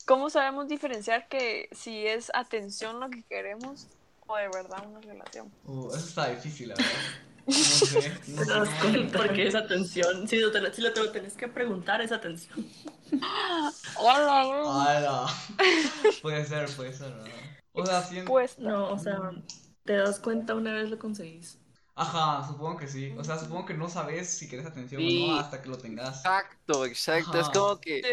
cómo 0.07 0.31
sabemos 0.31 0.69
diferenciar 0.69 1.29
que 1.29 1.69
si 1.73 2.07
es 2.07 2.31
atención 2.35 3.01
lo 3.01 3.11
que 3.11 3.23
queremos 3.23 3.87
de 4.37 4.49
verdad 4.49 4.87
una 4.87 5.01
relación? 5.01 5.51
Uh, 5.65 5.89
eso 5.89 5.99
está 6.09 6.29
difícil, 6.31 6.69
la 6.69 6.75
verdad. 6.77 6.91
No 7.47 7.55
sé, 7.55 8.13
no 8.29 8.37
¿Te 8.39 8.45
sé 8.45 8.51
das 8.53 8.69
cómo- 8.69 8.93
cuenta? 8.93 9.19
Porque 9.19 9.47
esa 9.49 9.59
atención, 9.61 10.29
si 10.29 10.39
lo, 10.39 10.53
te, 10.53 10.73
si 10.73 10.83
lo, 10.83 10.93
te 10.93 11.01
lo 11.01 11.11
tenés 11.11 11.35
que 11.35 11.49
preguntar, 11.49 12.01
esa 12.01 12.17
atención. 12.17 12.65
Hola, 13.97 14.45
güey. 14.45 14.97
Ala. 14.97 15.27
Puede 16.23 16.45
ser, 16.45 16.69
puede 16.77 16.93
ser, 16.93 17.13
¿verdad? 17.13 17.29
O 17.73 17.87
sea. 17.87 18.25
Pues 18.27 18.59
No, 18.59 18.91
o 18.91 18.99
sea, 18.99 19.19
te 19.85 19.95
das 19.95 20.21
cuenta 20.21 20.55
una 20.55 20.75
vez 20.75 20.91
lo 20.91 20.99
conseguís. 20.99 21.59
Ajá, 21.95 22.45
supongo 22.49 22.77
que 22.79 22.89
sí. 22.89 23.15
O 23.19 23.23
sea, 23.25 23.39
supongo 23.39 23.65
que 23.67 23.75
no 23.75 23.89
sabes 23.89 24.29
si 24.39 24.49
quieres 24.49 24.67
atención 24.67 25.05
Sí. 25.05 25.09
o 25.09 25.11
no 25.13 25.33
hasta 25.35 25.61
que 25.63 25.69
lo 25.69 25.79
tengas. 25.79 26.19
Exacto, 26.25 26.85
exacto. 26.87 27.39
Es 27.39 27.49
como 27.51 27.81
que, 27.81 28.09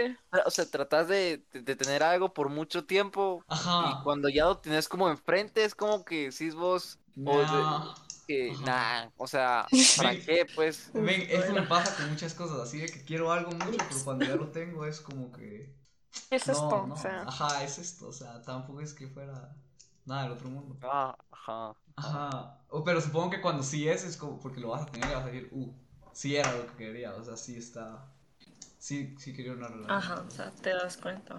o 0.46 0.52
sea, 0.52 0.70
tratas 0.70 1.08
de, 1.08 1.46
de- 1.52 1.62
de 1.62 1.76
tener 1.76 2.04
algo 2.04 2.34
por 2.34 2.50
mucho 2.50 2.86
tiempo 2.86 3.46
Ajá. 3.48 3.78
y 3.78 3.98
cuando 4.00 4.30
ya 4.30 4.46
lo 4.46 4.60
tienes 4.60 4.88
como 4.88 5.10
enfrente 5.10 5.64
es 5.66 5.76
como 5.76 6.06
que 6.06 6.30
decís 6.32 6.56
vos, 6.56 7.00
o 7.24 7.46
de- 7.46 7.70
Nah. 7.70 7.94
que, 8.28 8.58
Ajá. 8.58 8.66
nah, 8.66 9.10
o 9.18 9.28
sea, 9.28 9.70
¿para 9.96 10.16
Ven. 10.16 10.24
qué? 10.26 10.46
Pues, 10.54 10.92
Ven, 10.94 11.22
eso 11.30 11.54
me 11.54 11.64
pasa 11.64 11.96
con 11.96 12.10
muchas 12.10 12.34
cosas, 12.34 12.60
así 12.62 12.80
de 12.80 12.88
que 12.90 13.04
quiero 13.04 13.32
algo 13.32 13.52
mucho, 13.52 13.86
pero 13.88 14.04
cuando 14.04 14.26
ya 14.26 14.36
lo 14.36 14.52
tengo 14.52 14.86
es 14.86 15.02
como 15.02 15.32
que... 15.32 15.76
¿Qué 16.30 16.36
es 16.38 16.48
no, 16.48 16.50
esto? 16.50 16.88
no, 16.88 16.94
O 16.94 16.96
sea, 16.96 17.24
Ajá, 17.26 17.64
es 17.64 17.78
esto, 17.80 18.08
o 18.10 18.14
sea, 18.14 18.42
tampoco 18.44 18.82
es 18.82 18.94
que 18.94 19.08
fuera 19.08 19.56
nada 20.08 20.24
del 20.24 20.32
otro 20.34 20.50
mundo. 20.50 20.76
ah, 20.82 21.16
ajá. 21.32 21.76
Ajá, 21.96 22.60
o, 22.70 22.84
pero 22.84 23.02
supongo 23.02 23.32
que 23.32 23.42
cuando 23.42 23.64
sí 23.64 23.88
es, 23.90 24.04
es 24.04 24.18
como 24.18 24.40
porque 24.40 24.60
lo 24.62 24.70
vas 24.70 24.84
a 24.84 24.86
tener 24.86 25.10
y 25.10 25.14
vas 25.14 25.24
a 25.24 25.28
decir, 25.28 25.50
uh, 25.52 25.72
sí 26.14 26.36
era 26.36 26.52
lo 26.56 26.68
que 26.68 26.76
quería, 26.76 27.14
o 27.16 27.24
sea, 27.24 27.36
sí 27.38 27.58
está... 27.58 28.06
Sí, 28.80 29.16
sí 29.18 29.34
quería 29.36 29.54
una 29.54 29.68
relación. 29.68 29.98
Ajá, 29.98 30.24
o 30.28 30.32
sea, 30.32 30.52
te 30.52 30.70
das 30.70 30.98
cuenta. 30.98 31.36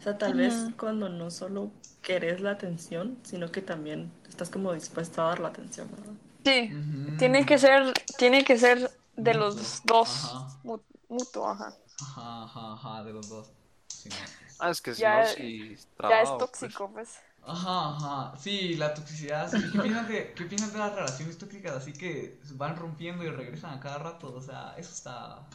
O 0.00 0.02
sea, 0.02 0.18
tal 0.18 0.34
vez 0.34 0.54
cuando 0.78 1.08
no 1.08 1.30
solo 1.30 1.70
querés 2.02 2.40
la 2.40 2.50
atención, 2.52 3.16
sino 3.22 3.52
que 3.52 3.62
también 3.62 4.10
estás 4.28 4.50
como 4.50 4.72
dispuesto 4.72 5.22
a 5.22 5.26
dar 5.28 5.40
la 5.40 5.48
atención, 5.48 5.88
¿verdad? 5.90 6.12
sí. 6.44 6.70
Tiene 7.18 7.46
que 7.46 7.58
ser, 7.58 7.92
tiene 8.18 8.44
que 8.44 8.58
ser 8.58 8.90
de 9.16 9.34
Mutuo. 9.34 9.38
los 9.40 9.82
dos. 9.84 10.08
Ajá. 10.08 10.48
Mu- 10.64 10.80
Mutuo, 11.08 11.48
ajá. 11.48 11.72
Ajá, 12.00 12.44
ajá, 12.44 12.72
ajá, 12.72 13.04
de 13.04 13.12
los 13.12 13.28
dos. 13.28 13.52
Sí, 13.86 14.08
no. 14.08 14.16
Ah, 14.58 14.70
es 14.70 14.80
que 14.82 14.94
si 14.94 15.02
Ya- 15.02 15.20
no, 15.20 15.26
si 15.26 15.76
Ya 16.08 16.22
es 16.22 16.28
pues. 16.28 16.38
tóxico, 16.38 16.90
pues. 16.92 17.18
Ajá, 17.44 17.96
ajá. 17.96 18.36
Sí, 18.38 18.76
la 18.76 18.94
toxicidad. 18.94 19.50
sí. 19.50 19.58
¿Qué 19.72 19.78
piensas 19.80 20.08
de, 20.08 20.32
qué 20.34 20.44
piensas 20.44 20.72
de 20.72 20.78
las 20.78 20.94
relaciones 20.94 21.38
tóxicas 21.38 21.72
así 21.72 21.92
que 21.92 22.40
van 22.54 22.76
rompiendo 22.76 23.24
y 23.24 23.30
regresan 23.30 23.74
a 23.78 23.80
cada 23.80 23.98
rato? 23.98 24.32
O 24.34 24.40
sea, 24.40 24.74
eso 24.78 24.92
está. 24.92 25.48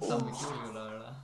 Está 0.00 0.16
muy 0.16 0.32
turbio, 0.32 0.72
la 0.72 0.84
verdad. 0.84 1.16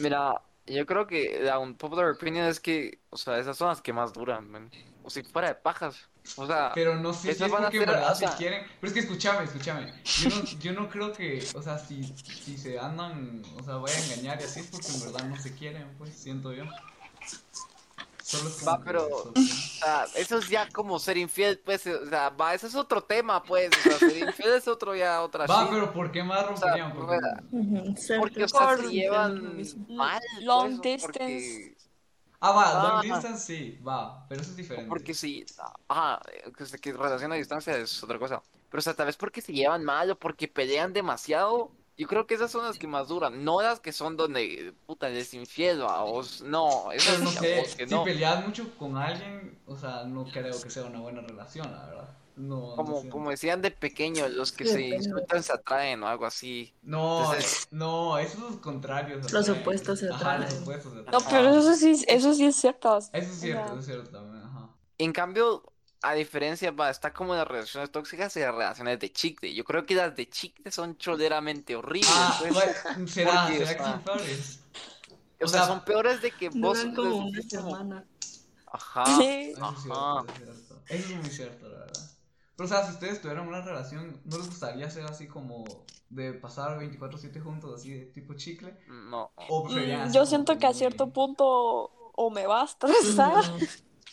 Mira, 0.00 0.40
yo 0.66 0.86
creo 0.86 1.06
que 1.06 1.40
la 1.42 1.58
un 1.58 1.74
popular 1.74 2.10
opinion 2.10 2.46
es 2.46 2.60
que, 2.60 3.00
o 3.10 3.16
sea, 3.16 3.38
esas 3.38 3.56
son 3.56 3.68
las 3.68 3.82
que 3.82 3.92
más 3.92 4.12
duran, 4.12 4.48
man. 4.50 4.70
O 5.02 5.10
si 5.10 5.22
fuera 5.22 5.48
de 5.48 5.54
pajas. 5.56 6.08
O 6.36 6.46
sea, 6.46 6.72
Pero 6.74 6.96
no 6.96 7.12
sé 7.12 7.34
si 7.34 7.42
es 7.42 7.50
porque 7.50 7.78
en 7.78 7.86
verdad 7.86 8.14
se 8.14 8.26
quieren. 8.36 8.66
Pero 8.80 8.88
es 8.88 8.92
que 8.92 9.00
escúchame, 9.00 9.44
escúchame. 9.44 9.92
Yo 10.04 10.28
no, 10.28 10.44
yo 10.60 10.72
no 10.74 10.88
creo 10.88 11.12
que, 11.12 11.46
o 11.54 11.62
sea, 11.62 11.78
si, 11.78 12.04
si 12.04 12.56
se 12.56 12.78
andan, 12.78 13.42
o 13.58 13.62
sea, 13.64 13.76
vayan 13.76 14.02
a 14.02 14.04
engañar 14.04 14.40
y 14.40 14.44
así 14.44 14.60
es 14.60 14.66
porque 14.66 14.88
en 14.88 15.00
verdad 15.00 15.24
no 15.24 15.36
se 15.38 15.54
quieren, 15.54 15.94
pues, 15.98 16.14
siento 16.14 16.52
yo. 16.52 16.64
Solo 18.28 18.50
Va, 18.66 18.78
pero- 18.84 19.06
eso, 19.08 19.32
o 19.34 19.40
sea, 19.80 20.04
eso 20.16 20.36
es 20.38 20.48
ya 20.50 20.68
como 20.68 20.98
ser 20.98 21.16
infiel, 21.16 21.58
pues, 21.64 21.86
o 21.86 22.06
sea, 22.10 22.28
va, 22.28 22.52
ese 22.52 22.66
es 22.66 22.74
otro 22.74 23.02
tema, 23.02 23.42
pues, 23.42 23.70
o 23.74 23.80
sea, 23.88 23.98
ser 23.98 24.18
infiel 24.18 24.52
es 24.52 24.68
otro 24.68 24.94
ya 24.94 25.22
otra 25.22 25.46
Va, 25.46 25.62
shit. 25.62 25.70
pero 25.72 25.92
¿por 25.94 26.12
qué 26.12 26.22
más 26.22 26.46
romperían? 26.46 26.92
o 26.92 26.94
Porque- 26.94 27.96
sea, 27.96 28.18
Porque, 28.20 28.44
o 28.44 28.48
sea, 28.48 28.76
se 28.76 28.88
llevan 28.90 29.56
mal, 29.88 30.20
Long 30.42 30.76
pues, 30.78 30.82
distance. 30.82 31.06
porque, 31.06 31.78
Ah, 32.40 32.52
va, 32.52 32.82
long 32.82 32.98
Ah. 32.98 33.00
distance 33.02 33.46
sí, 33.46 33.78
va, 33.82 34.28
pero 34.28 34.42
eso 34.42 34.50
es 34.50 34.56
diferente. 34.58 34.88
porque 34.90 35.14
sí, 35.14 35.44
ajá, 35.88 36.20
que, 36.56 36.78
que 36.78 36.92
relación 36.92 37.32
a 37.32 37.36
distancia 37.36 37.76
es 37.78 38.00
otra 38.04 38.18
cosa. 38.18 38.42
Pero, 38.70 38.78
o 38.78 38.82
sea, 38.82 38.92
tal 38.94 39.06
vez 39.06 39.16
porque 39.16 39.40
se 39.40 39.52
llevan 39.54 39.82
mal 39.84 40.10
o 40.10 40.18
porque 40.18 40.46
pelean 40.48 40.92
demasiado, 40.92 41.72
yo 41.98 42.06
creo 42.08 42.26
que 42.26 42.34
esas 42.34 42.50
son 42.50 42.64
las 42.64 42.78
que 42.78 42.86
más 42.86 43.08
duran, 43.08 43.44
no 43.44 43.60
las 43.60 43.80
que 43.80 43.92
son 43.92 44.16
donde, 44.16 44.72
puta, 44.86 45.08
es 45.10 45.34
infiel, 45.34 45.82
va, 45.82 46.04
o 46.04 46.22
s- 46.22 46.42
no, 46.44 46.90
esas 46.92 47.20
no 47.20 47.30
sé, 47.30 47.60
vos 47.60 47.74
que 47.74 47.86
si 47.86 47.94
no. 47.94 48.04
peleas 48.04 48.46
mucho 48.46 48.74
con 48.78 48.96
alguien, 48.96 49.58
o 49.66 49.76
sea, 49.76 50.04
no 50.04 50.24
creo 50.24 50.60
que 50.62 50.70
sea 50.70 50.84
una 50.84 51.00
buena 51.00 51.20
relación, 51.20 51.70
la 51.70 51.86
verdad. 51.86 52.08
No, 52.36 52.70
no 52.70 52.76
Como, 52.76 53.02
sé. 53.02 53.08
como 53.08 53.30
decían 53.30 53.60
de 53.62 53.72
pequeño, 53.72 54.28
los 54.28 54.52
que 54.52 54.64
Sí, 54.64 54.70
se 54.70 54.80
insultan 54.82 55.42
se 55.42 55.52
atraen 55.52 56.00
o 56.04 56.06
algo 56.06 56.24
así. 56.24 56.72
No, 56.82 57.24
Entonces- 57.24 57.66
no, 57.72 58.16
esos 58.16 58.38
son 58.38 58.50
los 58.52 58.56
contrarios. 58.60 59.32
Los 59.32 59.48
atraen. 59.48 59.60
opuestos 59.60 59.98
se 59.98 60.08
Ajá, 60.08 60.38
los 60.38 60.44
atraen. 60.46 60.62
opuestos 60.62 60.92
se 60.92 60.98
No, 61.10 61.18
atraen. 61.18 61.24
pero 61.30 61.58
eso 61.58 61.74
sí, 61.74 62.04
eso 62.06 62.32
sí 62.34 62.46
es 62.46 62.54
cierto. 62.54 62.96
Eso 62.96 63.10
es 63.12 63.40
cierto, 63.40 63.60
o 63.62 63.64
sea, 63.64 63.72
eso 63.72 63.78
es 63.80 63.86
cierto 63.86 64.10
también, 64.12 64.44
ajá. 64.44 64.68
En 64.98 65.12
cambio, 65.12 65.64
a 66.02 66.14
diferencia, 66.14 66.70
va, 66.70 66.90
está 66.90 67.12
como 67.12 67.34
las 67.34 67.46
relaciones 67.48 67.90
tóxicas 67.90 68.36
y 68.36 68.40
las 68.40 68.54
relaciones 68.54 68.98
de 69.00 69.12
chicle. 69.12 69.54
Yo 69.54 69.64
creo 69.64 69.84
que 69.86 69.94
las 69.94 70.14
de 70.16 70.28
chicle 70.28 70.70
son 70.70 70.96
choleramente 70.96 71.76
horribles, 71.76 72.10
Ah, 72.10 72.36
pues. 72.38 72.52
bueno, 72.54 73.08
será, 73.08 73.46
Porque, 73.46 73.66
será 73.66 73.76
que 73.76 73.82
o 73.82 73.86
son 73.86 74.02
sea, 74.04 74.04
peores. 74.04 74.60
O 75.40 75.44
o 75.44 75.48
sea, 75.48 75.60
sea, 75.60 75.66
son 75.66 75.84
peores 75.84 76.20
de 76.20 76.36
que 76.36 76.48
vos... 76.50 76.78
Duran 76.78 76.94
como 76.94 77.16
una 77.18 77.42
semana. 77.42 78.04
Ajá. 78.66 79.04
Sí. 79.06 79.52
Eso 79.56 79.70
es 79.72 79.82
cierto, 79.82 80.18
Ajá. 80.18 80.24
eso 80.88 81.12
es 81.14 81.16
muy 81.16 81.30
cierto, 81.30 81.68
la 81.68 81.78
verdad. 81.78 82.10
Pero, 82.56 82.66
o 82.66 82.68
sea, 82.68 82.84
si 82.86 82.92
ustedes 82.92 83.20
tuvieran 83.22 83.46
una 83.48 83.62
relación, 83.62 84.20
¿no 84.24 84.36
les 84.38 84.46
gustaría 84.48 84.90
ser 84.90 85.04
así 85.06 85.26
como 85.28 85.64
de 86.10 86.32
pasar 86.34 86.78
24-7 86.78 87.40
juntos, 87.40 87.72
así 87.74 87.90
de 87.92 88.06
tipo 88.06 88.34
chicle? 88.34 88.76
No. 88.88 89.32
¿O 89.48 89.64
preferirían 89.64 90.08
Mm, 90.08 90.12
Yo 90.12 90.26
siento 90.26 90.58
que 90.58 90.66
a 90.66 90.74
cierto 90.74 91.12
punto 91.12 91.44
o 92.14 92.30
me 92.30 92.46
va 92.46 92.62
a 92.62 92.64
estresar. 92.66 93.44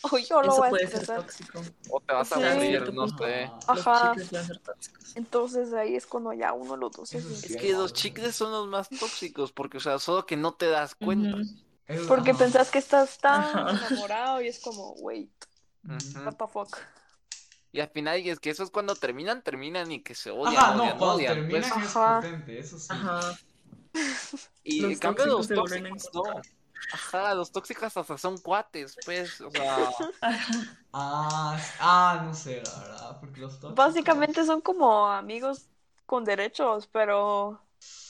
O 0.02 0.18
yo 0.18 0.42
lo 0.42 0.48
Eso 0.48 0.56
voy 0.58 0.66
a 0.66 0.70
puede 0.70 0.86
ser 0.86 1.00
estresar. 1.00 1.22
tóxico. 1.22 1.64
O 1.90 2.00
te 2.00 2.12
vas 2.14 2.32
a 2.32 2.36
Sí. 2.36 2.42
aburrir, 2.42 2.92
no 2.94 3.04
Ajá. 3.04 3.16
sé. 3.18 3.50
Los 3.74 3.86
Ajá. 3.86 4.14
ser 4.14 4.58
tóxicos. 4.60 5.12
Entonces 5.14 5.72
ahí 5.72 5.96
es 5.96 6.06
cuando 6.06 6.32
ya 6.32 6.52
uno 6.52 6.74
de 6.74 6.80
los 6.80 6.92
dos 6.92 7.08
sí. 7.08 7.18
siente. 7.20 7.46
Es 7.46 7.56
que 7.56 7.72
los 7.72 7.92
chicles 7.94 8.36
son 8.36 8.52
los 8.52 8.68
más 8.68 8.88
tóxicos, 8.88 9.52
porque, 9.52 9.78
o 9.78 9.80
sea, 9.80 9.98
solo 9.98 10.26
que 10.26 10.36
no 10.36 10.54
te 10.54 10.66
das 10.66 10.94
cuenta. 10.94 11.36
Porque 12.08 12.34
pensás 12.34 12.70
que 12.70 12.78
estás 12.78 13.18
tan 13.18 13.42
Ajá. 13.42 13.70
enamorado 13.70 14.42
y 14.42 14.48
es 14.48 14.58
como, 14.60 14.92
wait, 14.94 15.30
Ujú. 15.84 16.24
what 16.24 16.34
the 16.36 16.46
fuck. 16.46 16.76
Y 17.72 17.80
al 17.80 17.90
final, 17.90 18.20
y 18.20 18.30
es 18.30 18.40
que 18.40 18.50
eso 18.50 18.62
es 18.62 18.70
cuando 18.70 18.94
terminan, 18.94 19.42
terminan 19.42 19.90
y 19.92 20.02
que 20.02 20.14
se 20.14 20.30
odian, 20.30 20.56
Ajá, 20.56 20.76
odian, 20.76 20.92
no, 20.94 20.98
cuando 20.98 21.14
odian, 21.16 21.34
terminan 21.34 21.70
pues. 21.70 21.84
es 21.84 21.92
potente, 21.92 22.58
eso 22.58 22.78
sí. 22.78 22.86
Ajá. 22.90 23.38
Y 24.64 24.80
Los 24.80 24.92
en 24.92 24.98
cambio 24.98 25.26
los 25.26 25.48
tóxicos, 25.48 26.10
no. 26.14 26.22
Ajá, 26.92 27.34
los 27.34 27.50
tóxicos 27.50 27.96
hasta 27.96 28.18
son 28.18 28.38
cuates, 28.38 28.96
pues, 29.04 29.40
o 29.40 29.50
sea... 29.50 29.90
Ah, 30.98 31.58
ah, 31.78 32.22
no 32.24 32.34
sé, 32.34 32.62
la 32.62 32.78
verdad, 32.80 33.20
porque 33.20 33.40
los 33.40 33.60
tóxicos... 33.60 33.74
Básicamente 33.74 34.44
son 34.46 34.62
como 34.62 35.06
amigos 35.06 35.68
con 36.06 36.24
derechos, 36.24 36.86
pero 36.86 37.60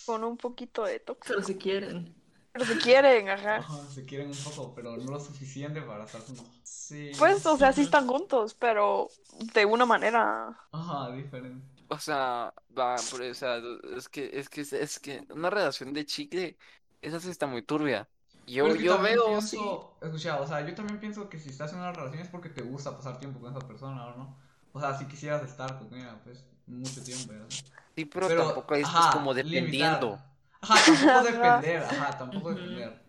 con 0.04 0.22
un 0.22 0.36
poquito 0.36 0.84
de 0.84 1.00
tóxico. 1.00 1.34
Pero 1.34 1.46
si 1.46 1.56
quieren. 1.56 2.14
Pero 2.52 2.64
se 2.64 2.78
quieren, 2.78 3.28
ajá. 3.28 3.56
Ajá, 3.56 3.86
se 3.90 4.04
quieren 4.04 4.28
un 4.28 4.36
poco, 4.36 4.72
pero 4.74 4.96
no 4.96 5.10
lo 5.10 5.20
suficiente 5.20 5.82
para 5.82 6.04
estar 6.04 6.20
juntos. 6.22 6.46
Sí. 6.62 7.12
Pues, 7.18 7.44
o 7.46 7.56
sea, 7.56 7.72
sí 7.72 7.82
están 7.82 8.06
juntos, 8.06 8.54
pero 8.54 9.08
de 9.54 9.64
una 9.64 9.84
manera. 9.84 10.56
Ajá, 10.70 11.10
diferente. 11.10 11.66
O 11.88 11.98
sea, 11.98 12.52
va, 12.76 12.96
pero, 13.10 13.30
o 13.30 13.34
sea, 13.34 13.60
es 13.96 14.08
que, 14.08 14.30
es 14.32 14.48
que, 14.48 14.60
es 14.60 14.98
que 15.00 15.24
una 15.30 15.50
relación 15.50 15.92
de 15.92 16.04
chicle, 16.04 16.56
esa 17.00 17.20
sí 17.20 17.30
está 17.30 17.46
muy 17.46 17.62
turbia. 17.62 18.08
Yo, 18.46 18.64
Pero 18.64 18.74
es 18.74 18.78
que 18.78 18.84
yo 18.84 18.94
también 18.94 19.14
veo, 19.16 19.40
sí, 19.42 19.56
pienso, 19.58 19.96
escucha, 20.00 20.40
o 20.40 20.46
sea, 20.46 20.66
yo 20.66 20.74
también 20.74 21.00
pienso 21.00 21.28
que 21.28 21.38
si 21.38 21.50
estás 21.50 21.72
en 21.72 21.78
una 21.80 21.92
relación 21.92 22.22
es 22.22 22.28
porque 22.28 22.48
te 22.48 22.62
gusta 22.62 22.96
pasar 22.96 23.18
tiempo 23.18 23.40
con 23.40 23.50
esa 23.50 23.66
persona, 23.66 24.06
¿o 24.06 24.16
no? 24.16 24.36
O 24.72 24.80
sea, 24.80 24.96
si 24.96 25.06
quisieras 25.06 25.42
estar 25.42 25.78
con 25.78 25.92
ella, 25.94 26.20
pues, 26.24 26.44
mucho 26.66 27.02
tiempo, 27.02 27.32
¿verdad? 27.32 27.48
sí, 27.94 28.04
pero, 28.04 28.28
Pero, 28.28 28.44
tampoco 28.44 28.74
ajá, 28.80 28.98
estás 28.98 29.06
como 29.08 29.34
limitar. 29.42 30.00
dependiendo. 30.00 30.18
Ajá, 30.60 30.74
tampoco 30.84 31.22
depender, 31.22 31.82
ajá, 31.82 32.18
tampoco 32.18 32.50
depender. 32.54 33.02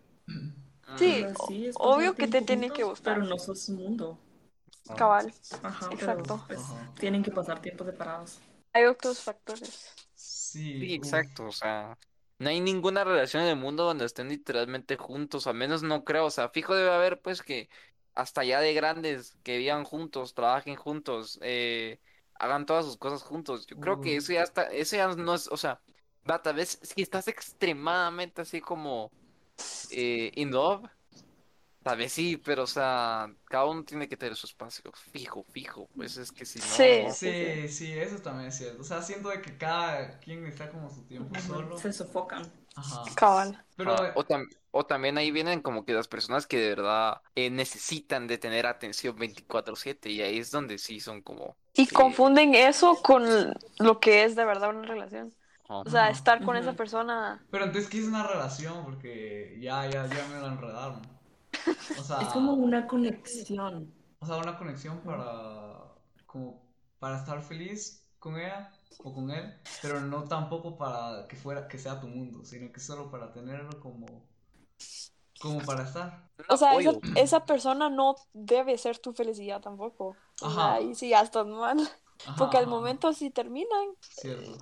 Sí, 0.95 1.25
sí, 1.47 1.67
es 1.67 1.75
obvio 1.79 2.13
que 2.15 2.27
te 2.27 2.31
tiempo 2.31 2.47
tiene 2.47 2.71
que 2.71 2.83
gustar. 2.83 3.15
Pero 3.15 3.27
no 3.27 3.37
sos 3.37 3.69
un 3.69 3.75
mundo. 3.77 4.17
Cabal. 4.95 5.33
Ajá, 5.63 5.89
Exacto. 5.91 6.35
pero 6.35 6.47
pues, 6.47 6.59
Ajá. 6.59 6.91
tienen 6.99 7.23
que 7.23 7.31
pasar 7.31 7.61
tiempos 7.61 7.87
separados. 7.87 8.39
Hay 8.73 8.85
otros 8.85 9.19
factores. 9.21 9.93
Sí, 10.15 10.79
Sí, 10.79 10.93
exacto, 10.93 11.45
o 11.47 11.51
sea, 11.51 11.97
no 12.39 12.49
hay 12.49 12.61
ninguna 12.61 13.03
relación 13.03 13.43
en 13.43 13.49
el 13.49 13.55
mundo 13.55 13.83
donde 13.83 14.05
estén 14.05 14.29
literalmente 14.29 14.97
juntos, 14.97 15.47
al 15.47 15.55
menos 15.55 15.83
no 15.83 16.03
creo, 16.03 16.25
o 16.25 16.31
sea, 16.31 16.49
fijo 16.49 16.75
debe 16.75 16.91
haber 16.91 17.21
pues 17.21 17.41
que 17.41 17.69
hasta 18.15 18.43
ya 18.43 18.59
de 18.61 18.73
grandes, 18.73 19.37
que 19.43 19.57
vivan 19.57 19.83
juntos, 19.83 20.33
trabajen 20.33 20.75
juntos, 20.75 21.39
eh, 21.41 21.99
hagan 22.35 22.65
todas 22.65 22.85
sus 22.85 22.97
cosas 22.97 23.23
juntos, 23.23 23.67
yo 23.67 23.79
creo 23.79 24.01
que 24.01 24.15
eso 24.17 24.33
ya 24.33 24.43
está, 24.43 24.63
eso 24.63 24.95
ya 24.95 25.07
no 25.15 25.35
es, 25.35 25.47
o 25.49 25.57
sea, 25.57 25.81
va, 26.29 26.41
tal 26.41 26.55
vez 26.55 26.79
si 26.81 27.01
estás 27.01 27.27
extremadamente 27.27 28.41
así 28.41 28.61
como 28.61 29.11
eh, 29.91 30.31
in 30.35 30.51
love, 30.51 30.83
tal 31.87 31.97
vez 31.97 32.11
sí, 32.11 32.37
pero 32.37 32.63
o 32.63 32.67
sea, 32.67 33.27
cada 33.45 33.65
uno 33.65 33.83
tiene 33.83 34.07
que 34.07 34.17
tener 34.17 34.35
su 34.35 34.45
espacio 34.47 34.91
fijo, 35.13 35.43
fijo, 35.51 35.87
pues 35.95 36.17
es 36.17 36.31
que 36.31 36.45
si 36.45 36.59
no, 36.59 36.65
Sí. 36.65 37.05
Sí, 37.13 37.67
sí, 37.69 37.93
eso 37.93 38.17
también 38.19 38.49
es 38.49 38.57
cierto. 38.57 38.81
O 38.81 38.85
sea, 38.85 39.01
siento 39.01 39.29
de 39.29 39.41
que 39.41 39.57
cada 39.57 40.19
quien 40.19 40.45
está 40.45 40.69
como 40.69 40.89
su 40.89 41.05
tiempo 41.05 41.39
solo. 41.39 41.77
Se 41.77 41.93
sofocan. 41.93 42.43
Ajá. 42.75 43.03
Cabal. 43.15 43.63
Pero, 43.75 43.95
Ah, 43.95 44.11
o, 44.15 44.23
tam- 44.23 44.47
o 44.71 44.85
también 44.85 45.17
ahí 45.17 45.31
vienen 45.31 45.61
como 45.61 45.85
que 45.85 45.93
las 45.93 46.07
personas 46.07 46.45
que 46.47 46.57
de 46.57 46.69
verdad 46.69 47.21
eh, 47.35 47.49
necesitan 47.49 48.27
de 48.27 48.37
tener 48.37 48.65
atención 48.65 49.15
24/7 49.17 50.09
y 50.09 50.21
ahí 50.21 50.39
es 50.39 50.51
donde 50.51 50.77
sí 50.77 50.99
son 50.99 51.21
como... 51.21 51.55
Y 51.73 51.85
Sí. 51.85 51.95
confunden 51.95 52.53
eso 52.55 52.95
con 53.03 53.23
lo 53.79 53.99
que 53.99 54.23
es 54.23 54.35
de 54.35 54.45
verdad 54.45 54.69
una 54.71 54.87
relación. 54.87 55.33
O 55.69 55.89
sea, 55.89 56.03
Ajá. 56.03 56.11
estar 56.11 56.43
con 56.43 56.55
esa 56.57 56.69
Ujú. 56.69 56.77
persona. 56.77 57.45
pero 57.51 57.65
entonces, 57.65 57.89
¿qué 57.89 57.99
es 57.99 58.05
una 58.05 58.25
relación? 58.25 58.83
Porque 58.85 59.57
ya, 59.59 59.85
ya, 59.89 60.07
ya 60.07 60.27
me 60.27 60.39
lo 60.39 60.47
enredaron. 60.47 61.01
O 61.99 62.03
sea, 62.03 62.21
Es 62.21 62.27
como 62.29 62.53
una 62.53 62.87
conexión. 62.87 63.93
o 64.19 64.25
sea, 64.25 64.37
una 64.37 64.57
conexión 64.57 64.99
para, 65.01 65.93
como, 66.25 66.61
para 66.99 67.17
estar 67.17 67.41
feliz 67.41 68.03
con 68.19 68.39
ella 68.39 68.71
o 69.03 69.13
con 69.13 69.29
él, 69.31 69.53
pero 69.81 69.99
no 70.01 70.23
tampoco 70.23 70.77
para 70.77 71.27
que 71.27 71.35
fuera, 71.35 71.67
que 71.67 71.77
sea 71.77 71.99
tu 71.99 72.07
mundo, 72.07 72.43
sino 72.45 72.71
que 72.71 72.79
solo 72.79 73.11
para 73.11 73.31
tenerlo 73.31 73.79
como, 73.79 74.05
como 75.39 75.59
para 75.61 75.83
estar. 75.83 76.29
O 76.49 76.57
sea, 76.57 76.77
esa, 76.79 76.91
esa 77.15 77.45
persona 77.45 77.89
no 77.89 78.15
debe 78.33 78.77
ser 78.77 78.97
tu 78.99 79.13
felicidad 79.13 79.61
tampoco. 79.61 80.15
Ajá. 80.41 80.73
ahí 80.75 80.95
sí 80.95 81.09
ya 81.09 81.21
estás 81.21 81.45
mal. 81.45 81.77
Ajá, 82.25 82.35
Porque 82.35 82.57
al 82.57 82.65
momento 82.65 83.13
si 83.13 83.29
terminan, 83.29 83.89
Cierto. 83.99 84.57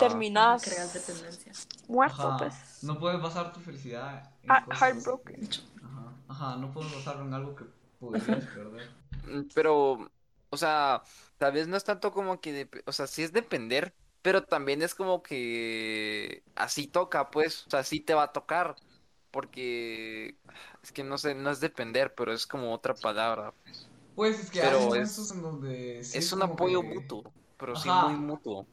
Terminas 0.00 0.62
Creas 0.64 0.92
dependencia. 0.92 1.52
muerto, 1.86 2.26
Ajá. 2.28 2.36
pues. 2.38 2.82
No 2.82 2.98
puedes 2.98 3.22
basar 3.22 3.52
tu 3.52 3.60
felicidad 3.60 4.34
en 4.42 4.48
cosas 4.64 4.80
heartbroken. 4.82 5.48
Ajá. 6.30 6.56
No 6.56 6.72
puedes 6.72 6.92
basarlo 6.94 7.24
en 7.24 7.34
algo 7.34 7.54
que 7.56 7.64
podrías 7.98 8.46
perder. 8.46 8.88
Mm, 9.26 9.48
Pero, 9.54 10.10
o 10.50 10.56
sea, 10.56 11.02
tal 11.38 11.52
vez 11.52 11.68
no 11.68 11.76
es 11.76 11.84
tanto 11.84 12.10
como 12.12 12.40
que, 12.40 12.66
dep- 12.70 12.82
o 12.86 12.92
sea, 12.92 13.06
sí 13.06 13.22
es 13.22 13.32
depender, 13.32 13.94
pero 14.22 14.44
también 14.44 14.80
es 14.82 14.94
como 14.94 15.22
que 15.22 16.42
así 16.54 16.86
toca, 16.86 17.30
pues, 17.30 17.66
o 17.66 17.70
sea, 17.70 17.84
sí 17.84 18.00
te 18.00 18.14
va 18.14 18.24
a 18.24 18.32
tocar, 18.32 18.76
porque 19.30 20.38
es 20.82 20.92
que 20.92 21.04
no 21.04 21.18
sé, 21.18 21.34
no 21.34 21.50
es 21.50 21.60
depender, 21.60 22.14
pero 22.14 22.32
es 22.32 22.46
como 22.46 22.72
otra 22.72 22.94
palabra. 22.94 23.54
Pues 24.14 24.40
es 24.40 24.50
que 24.50 24.62
Pero 24.62 24.78
hay 24.78 24.84
es- 24.84 24.88
momentos 24.88 25.30
en 25.32 25.42
donde 25.42 26.02
sí 26.04 26.18
Es 26.18 26.32
un 26.32 26.42
apoyo 26.42 26.80
que- 26.82 26.94
mutuo, 26.94 27.32
pero 27.58 27.76
sí 27.76 27.88
muy 27.90 28.14
mutuo. 28.14 28.66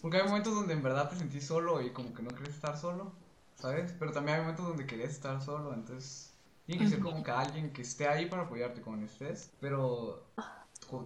Porque 0.00 0.16
hay 0.16 0.24
momentos 0.24 0.54
donde 0.54 0.72
en 0.72 0.82
verdad 0.82 1.10
te 1.10 1.16
sentís 1.16 1.46
solo 1.46 1.80
y 1.82 1.90
como 1.92 2.14
que 2.14 2.22
no 2.22 2.30
querés 2.30 2.54
estar 2.54 2.78
solo, 2.78 3.12
¿sabes? 3.56 3.92
Pero 3.98 4.12
también 4.12 4.36
hay 4.36 4.42
momentos 4.42 4.66
donde 4.66 4.86
querés 4.86 5.10
estar 5.10 5.42
solo, 5.42 5.74
entonces 5.74 6.32
tiene 6.64 6.80
que 6.82 6.88
ser 6.88 7.00
como 7.00 7.22
que 7.22 7.30
alguien 7.30 7.72
que 7.72 7.82
esté 7.82 8.08
ahí 8.08 8.26
para 8.26 8.42
apoyarte 8.44 8.82
cuando 8.82 9.06
estés, 9.06 9.56
pero 9.60 10.32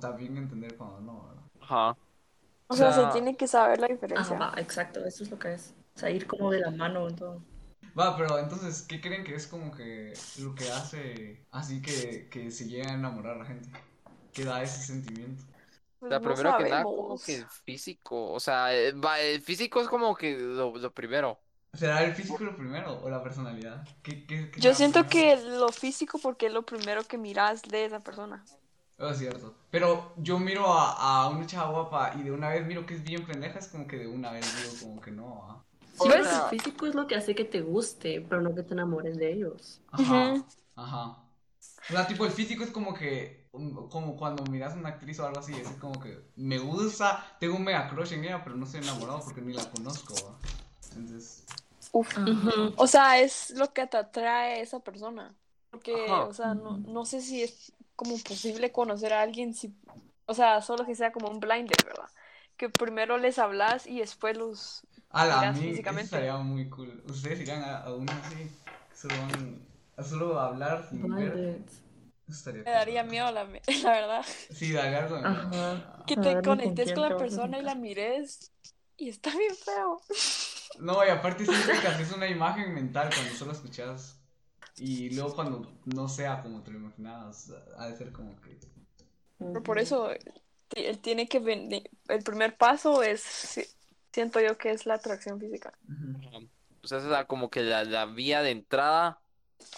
también 0.01 0.37
entender 0.37 0.77
cuando 0.77 1.01
no, 1.01 1.29
¿verdad? 1.29 1.43
Ajá. 1.61 1.97
O 2.69 2.77
sea, 2.77 2.93
O 2.93 2.93
sea, 2.93 2.93
se 2.93 3.07
tiene 3.07 3.37
que 3.39 3.47
saber 3.49 3.81
la 3.81 3.89
Ajá, 4.15 4.35
diferencia. 4.35 4.37
va, 4.37 4.55
exacto, 4.59 5.05
eso 5.07 5.25
es 5.25 5.31
lo 5.31 5.39
que 5.39 5.55
es. 5.55 5.75
O 5.97 5.99
sea, 6.01 6.11
ir 6.11 6.27
como 6.27 6.51
de 6.51 6.61
la 6.61 6.71
mano 6.71 7.09
en 7.09 7.17
todo. 7.17 7.43
Va, 7.99 8.17
pero 8.17 8.39
entonces, 8.39 8.83
¿qué 8.83 9.01
creen 9.01 9.25
que 9.25 9.35
es 9.37 9.47
como 9.47 9.71
que 9.73 10.29
lo 10.35 10.55
que 10.55 10.71
hace 10.71 11.47
así 11.53 11.81
que, 11.81 12.29
que 12.31 12.51
se 12.51 12.67
llega 12.69 12.91
a 12.91 12.95
enamorar 12.95 13.37
a 13.37 13.39
la 13.39 13.45
gente? 13.47 13.71
Que 14.33 14.45
da 14.45 14.63
ese 14.63 14.81
sentimiento. 14.83 15.45
Pues 15.99 16.15
La 16.15 16.21
no 16.21 16.37
primero 16.37 16.55
que 16.57 16.67
nada, 16.67 16.87
como 16.87 17.19
sabemos. 17.19 17.23
que 17.23 17.37
el 17.37 17.49
físico, 17.49 18.33
o 18.33 18.41
sea, 18.41 18.75
eh, 18.77 18.93
va, 18.95 19.21
el 19.21 19.43
físico 19.43 19.81
es 19.83 19.89
como 19.89 20.15
que 20.17 20.37
lo, 20.39 20.77
lo 20.79 20.95
primero. 20.95 21.44
¿Será 21.75 22.03
el 22.05 22.15
físico 22.15 22.45
lo 22.45 22.57
primero 22.57 23.01
o 23.03 23.11
la 23.11 23.23
personalidad? 23.23 23.87
¿Qué, 24.03 24.27
qué, 24.27 24.51
qué 24.51 24.61
Yo 24.61 24.75
siento 24.75 25.07
primero? 25.09 25.09
que 25.09 25.37
lo 25.59 25.73
físico 25.73 26.19
porque 26.19 26.47
es 26.47 26.53
lo 26.53 26.63
primero 26.65 27.05
que 27.07 27.19
miras 27.19 27.63
de 27.63 27.85
esa 27.87 28.01
persona. 28.01 28.45
Oh, 28.99 29.09
Es 29.09 29.19
cierto. 29.19 29.55
Pero 29.71 30.13
yo 30.17 30.39
miro 30.39 30.73
a, 30.73 31.25
a 31.25 31.29
una 31.29 31.47
chava 31.47 31.71
guapa 31.71 32.15
y 32.17 32.23
de 32.23 32.31
una 32.33 32.49
vez 32.51 32.65
miro 32.67 32.87
que 32.87 32.95
es 32.95 33.03
bien 33.03 33.27
pendeja, 33.27 33.59
es 33.59 33.69
como 33.69 33.87
que 33.89 33.99
de 33.99 34.07
una 34.07 34.31
vez 34.33 34.55
digo 34.55 34.71
como 34.81 35.01
que 35.01 35.11
no. 35.11 35.43
ah. 35.51 35.65
Sí, 35.93 36.09
el 36.11 36.43
físico 36.51 36.87
es 36.87 36.95
lo 36.95 37.07
que 37.07 37.15
hace 37.17 37.35
que 37.35 37.45
te 37.45 37.61
guste, 37.61 38.21
pero 38.29 38.43
no 38.43 38.55
que 38.55 38.63
te 38.65 38.75
enamores 38.75 39.17
de 39.17 39.33
ellos. 39.33 39.81
Ajá. 39.93 40.45
Ajá. 40.77 41.19
O 41.89 41.93
sea, 41.93 42.07
tipo, 42.07 42.25
el 42.27 42.33
físico 42.33 42.65
es 42.65 42.71
como 42.71 42.95
que, 42.95 43.49
um, 43.53 43.89
como 43.89 44.17
cuando 44.17 44.45
miras 44.45 44.75
a 44.75 44.77
una 44.77 44.91
actriz 44.91 45.19
o 45.21 45.27
algo 45.27 45.41
así, 45.41 45.55
es 45.55 45.69
como 45.79 46.01
que 46.01 46.19
me 46.37 46.59
gusta, 46.59 47.37
tengo 47.41 47.57
un 47.57 47.65
mega 47.65 47.89
crush 47.91 48.13
en 48.15 48.25
ella, 48.25 48.43
pero 48.43 48.57
no 48.57 48.65
estoy 48.65 48.81
enamorado 48.81 49.21
porque 49.25 49.41
ni 49.43 49.53
la 49.53 49.71
conozco. 49.71 50.15
Entonces, 50.97 51.45
Uf. 51.95 52.17
Ujú. 52.19 52.75
O 52.77 52.87
sea, 52.87 53.21
es 53.21 53.51
lo 53.51 53.73
que 53.73 53.87
te 53.87 53.97
atrae 53.97 54.55
a 54.55 54.61
esa 54.61 54.81
persona. 54.81 55.35
Porque, 55.71 55.95
Ajá. 55.95 56.25
o 56.29 56.33
sea, 56.35 56.55
no, 56.55 56.79
no 56.87 57.05
sé 57.05 57.21
si 57.21 57.43
es 57.43 57.73
como 57.97 58.19
posible 58.19 58.73
conocer 58.73 59.13
a 59.13 59.23
alguien 59.23 59.55
si, 59.55 59.73
o 60.27 60.35
sea, 60.35 60.61
solo 60.63 60.85
que 60.85 60.95
sea 60.95 61.13
como 61.13 61.29
un 61.29 61.41
blind 61.41 61.69
date, 61.71 61.85
¿verdad? 61.87 62.11
Que 62.57 62.69
primero 62.69 63.19
les 63.19 63.39
hablas 63.39 63.87
y 63.87 63.99
después 64.01 64.37
los... 64.37 64.83
a 65.11 65.25
la 65.27 65.37
Miras 65.39 65.57
mí, 65.57 65.63
eso 65.65 65.71
físicamente. 65.71 66.17
estaría 66.17 66.37
muy 66.39 66.69
cool. 66.69 67.03
Ustedes 67.09 67.41
irían 67.41 67.63
a, 67.63 67.79
a 67.85 67.95
uno 67.95 68.13
así, 68.25 68.51
que 68.91 68.97
solo 68.97 69.15
van 69.23 69.67
a 69.97 70.03
solo 70.03 70.41
hablar 70.41 70.87
sin 70.89 71.15
ver. 71.15 71.33
Violet. 71.33 71.69
Eso 72.29 72.37
estaría 72.39 72.65
Me 72.65 72.71
cool, 72.71 72.73
daría 72.73 73.03
miedo, 73.05 73.31
la, 73.33 73.45
la 73.83 73.91
verdad. 73.93 74.25
Sí, 74.51 74.73
daría 74.73 75.03
miedo. 75.03 76.05
Que 76.07 76.17
te 76.17 76.21
ver, 76.35 76.37
¿con 76.45 76.59
conectes 76.59 76.93
con 76.93 77.03
la 77.03 77.17
persona 77.17 77.59
y 77.59 77.63
la 77.63 77.75
mires 77.75 78.51
y 78.97 79.09
está 79.09 79.31
bien 79.37 79.55
feo. 79.57 80.01
No, 80.81 81.05
y 81.05 81.09
aparte 81.09 81.45
siempre 81.45 81.79
te 81.79 81.87
haces 81.89 82.13
una 82.13 82.29
imagen 82.29 82.75
mental 82.75 83.11
cuando 83.15 83.35
solo 83.35 83.53
escuchas. 83.53 84.21
Y 84.77 85.11
luego 85.15 85.35
cuando 85.35 85.73
no 85.85 86.09
sea 86.09 86.43
como 86.43 86.63
te 86.63 86.73
lo 86.73 86.79
imaginabas, 86.79 87.53
ha 87.77 87.87
de 87.87 87.97
ser 87.97 88.13
como 88.13 88.35
que... 88.41 88.59
Pero 89.39 89.63
por 89.63 89.79
eso, 89.79 90.11
él 90.75 90.99
tiene 91.01 91.29
que 91.29 91.39
venir, 91.39 91.89
el 92.09 92.23
primer 92.23 92.57
paso 92.57 93.03
es, 93.03 93.21
si- 93.21 93.67
siento 94.13 94.41
yo 94.41 94.57
que 94.59 94.71
es 94.71 94.87
la 94.87 94.95
atracción 94.95 95.39
física. 95.39 95.73
Sea, 96.83 96.99
esa 96.99 97.21
es 97.21 97.27
como 97.27 97.51
que 97.51 97.63
la, 97.63 97.85
la 97.85 98.07
vía 98.07 98.43
de 98.43 98.51
entrada 98.51 99.21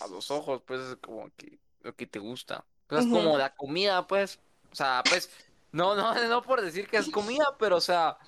a 0.01 0.07
los 0.09 0.31
ojos, 0.31 0.63
pues 0.67 0.81
es 0.81 0.97
como 0.97 1.31
que 1.37 1.59
lo 1.83 1.95
que 1.95 2.07
te 2.07 2.19
gusta. 2.19 2.65
Pues 2.87 3.05
es 3.05 3.11
como 3.11 3.37
la 3.39 3.55
comida, 3.55 4.07
pues. 4.07 4.41
O 4.73 4.75
sea, 4.75 5.03
pues, 5.09 5.31
no, 5.73 5.95
no, 5.95 6.15
no 6.29 6.43
por 6.43 6.61
decir 6.63 6.89
que 6.89 6.97
es 6.97 7.09
comida, 7.09 7.45
pero 7.59 7.77
o 7.77 7.81
sea, 7.81 8.19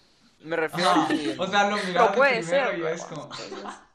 me 0.40 0.56
refiero 0.56 0.90
a 0.90 0.94
Ajá, 0.96 1.06
que. 1.06 1.36
O 1.38 1.46
sea, 1.46 1.68
lo 1.70 1.82
Pero 1.92 2.12
miras 2.12 2.12
de 2.12 2.18
puede 2.18 2.42
primero 2.42 2.72
ser. 2.72 2.78
y 2.78 2.86
es 2.86 3.04
como... 3.04 3.28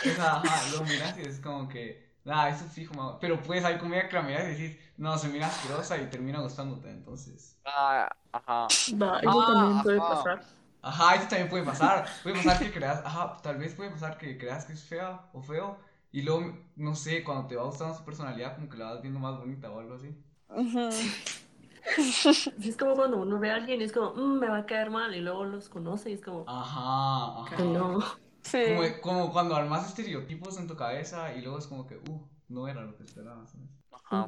O 0.00 0.10
sea, 0.14 0.36
ajá, 0.36 0.66
lo 0.68 0.84
miras 0.84 1.18
y 1.18 1.22
es 1.22 1.40
como 1.40 1.68
que... 1.68 2.06
Nah, 2.24 2.48
eso 2.48 2.64
fijo, 2.66 2.94
ma- 2.94 3.18
pero 3.20 3.42
pues 3.42 3.64
hay 3.64 3.78
comida 3.78 4.08
que 4.08 4.16
la 4.16 4.22
miras 4.22 4.44
y 4.44 4.62
decís, 4.62 4.78
no, 4.96 5.16
se 5.18 5.28
mira 5.28 5.46
asquerosa 5.48 5.96
y 5.98 6.08
termina 6.10 6.40
gustándote, 6.40 6.90
entonces... 6.90 7.56
Ah, 7.64 8.08
ajá. 8.32 8.78
Va, 9.02 9.18
eso 9.20 9.42
Ah, 9.42 9.44
también 9.44 9.82
puede 9.82 10.00
ajá. 10.00 10.02
pasar. 10.02 10.42
Ajá, 10.82 11.16
eso 11.16 11.28
también 11.28 11.48
puede 11.48 11.64
pasar. 11.64 12.06
Puede 12.22 12.36
pasar 12.36 12.58
que 12.58 12.72
creas, 12.72 13.02
ajá, 13.04 13.36
tal 13.42 13.58
vez 13.58 13.74
puede 13.74 13.90
pasar 13.90 14.18
que 14.18 14.38
creas 14.38 14.64
que 14.66 14.72
es 14.74 14.84
fea 14.84 15.28
o 15.32 15.42
feo. 15.42 15.78
Y 16.12 16.22
luego, 16.22 16.56
no 16.76 16.94
sé, 16.94 17.24
cuando 17.24 17.46
te 17.48 17.56
va 17.56 17.64
gustando 17.64 17.94
su 17.96 18.04
personalidad, 18.04 18.54
como 18.56 18.68
que 18.68 18.76
la 18.78 18.92
vas 18.92 19.02
viendo 19.02 19.20
más 19.20 19.36
bonita 19.38 19.70
o 19.70 19.80
algo 19.80 19.94
así. 19.94 20.14
Sí, 20.88 21.10
es 22.62 22.76
como 22.76 22.94
cuando 22.94 23.18
uno 23.18 23.38
ve 23.38 23.50
a 23.50 23.56
alguien 23.56 23.80
y 23.80 23.84
es 23.84 23.92
como, 23.92 24.14
"Mm, 24.14 24.38
me 24.38 24.48
va 24.48 24.58
a 24.58 24.66
caer 24.66 24.90
mal, 24.90 25.14
y 25.14 25.20
luego 25.20 25.44
los 25.44 25.68
conoce 25.68 26.10
y 26.10 26.14
es 26.14 26.20
como, 26.20 26.44
Ajá, 26.46 27.42
ajá. 27.42 27.56
"Ay, 27.58 27.68
no. 27.68 27.98
Sí. 28.42 28.58
Como, 28.64 29.00
como 29.00 29.32
cuando 29.32 29.56
armas 29.56 29.88
estereotipos 29.88 30.56
en 30.58 30.66
tu 30.68 30.76
cabeza 30.76 31.34
y 31.34 31.42
luego 31.42 31.58
es 31.58 31.66
como 31.66 31.86
que, 31.86 31.96
uh, 31.96 32.28
no 32.48 32.68
era 32.68 32.82
lo 32.82 32.96
que 32.96 33.02
esperabas. 33.04 33.52
Ajá. 33.92 34.26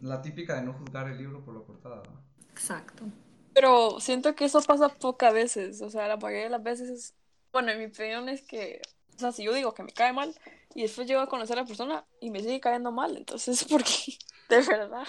La 0.00 0.20
típica 0.20 0.54
de 0.56 0.62
no 0.62 0.74
juzgar 0.74 1.08
el 1.08 1.16
libro 1.16 1.42
por 1.44 1.54
la 1.54 1.60
portada. 1.62 2.02
¿no? 2.04 2.20
Exacto. 2.52 3.04
Pero 3.54 3.98
siento 4.00 4.34
que 4.34 4.44
eso 4.44 4.60
pasa 4.60 4.90
pocas 4.90 5.32
veces, 5.32 5.80
o 5.80 5.88
sea, 5.88 6.06
la 6.08 6.16
mayoría 6.18 6.44
de 6.44 6.50
las 6.50 6.62
veces 6.62 6.90
es, 6.90 7.14
bueno, 7.52 7.70
en 7.72 7.78
mi 7.78 7.86
opinión 7.86 8.28
es 8.28 8.42
que, 8.42 8.82
o 9.16 9.18
sea, 9.18 9.32
si 9.32 9.44
yo 9.44 9.54
digo 9.54 9.72
que 9.72 9.82
me 9.82 9.92
cae 9.92 10.12
mal 10.12 10.34
y 10.74 10.82
después 10.82 11.06
llego 11.08 11.22
a 11.22 11.28
conocer 11.28 11.56
a 11.58 11.62
la 11.62 11.66
persona 11.66 12.04
y 12.20 12.28
me 12.30 12.40
sigue 12.40 12.60
cayendo 12.60 12.92
mal, 12.92 13.16
entonces, 13.16 13.64
porque, 13.70 14.18
de 14.50 14.60
verdad. 14.60 15.06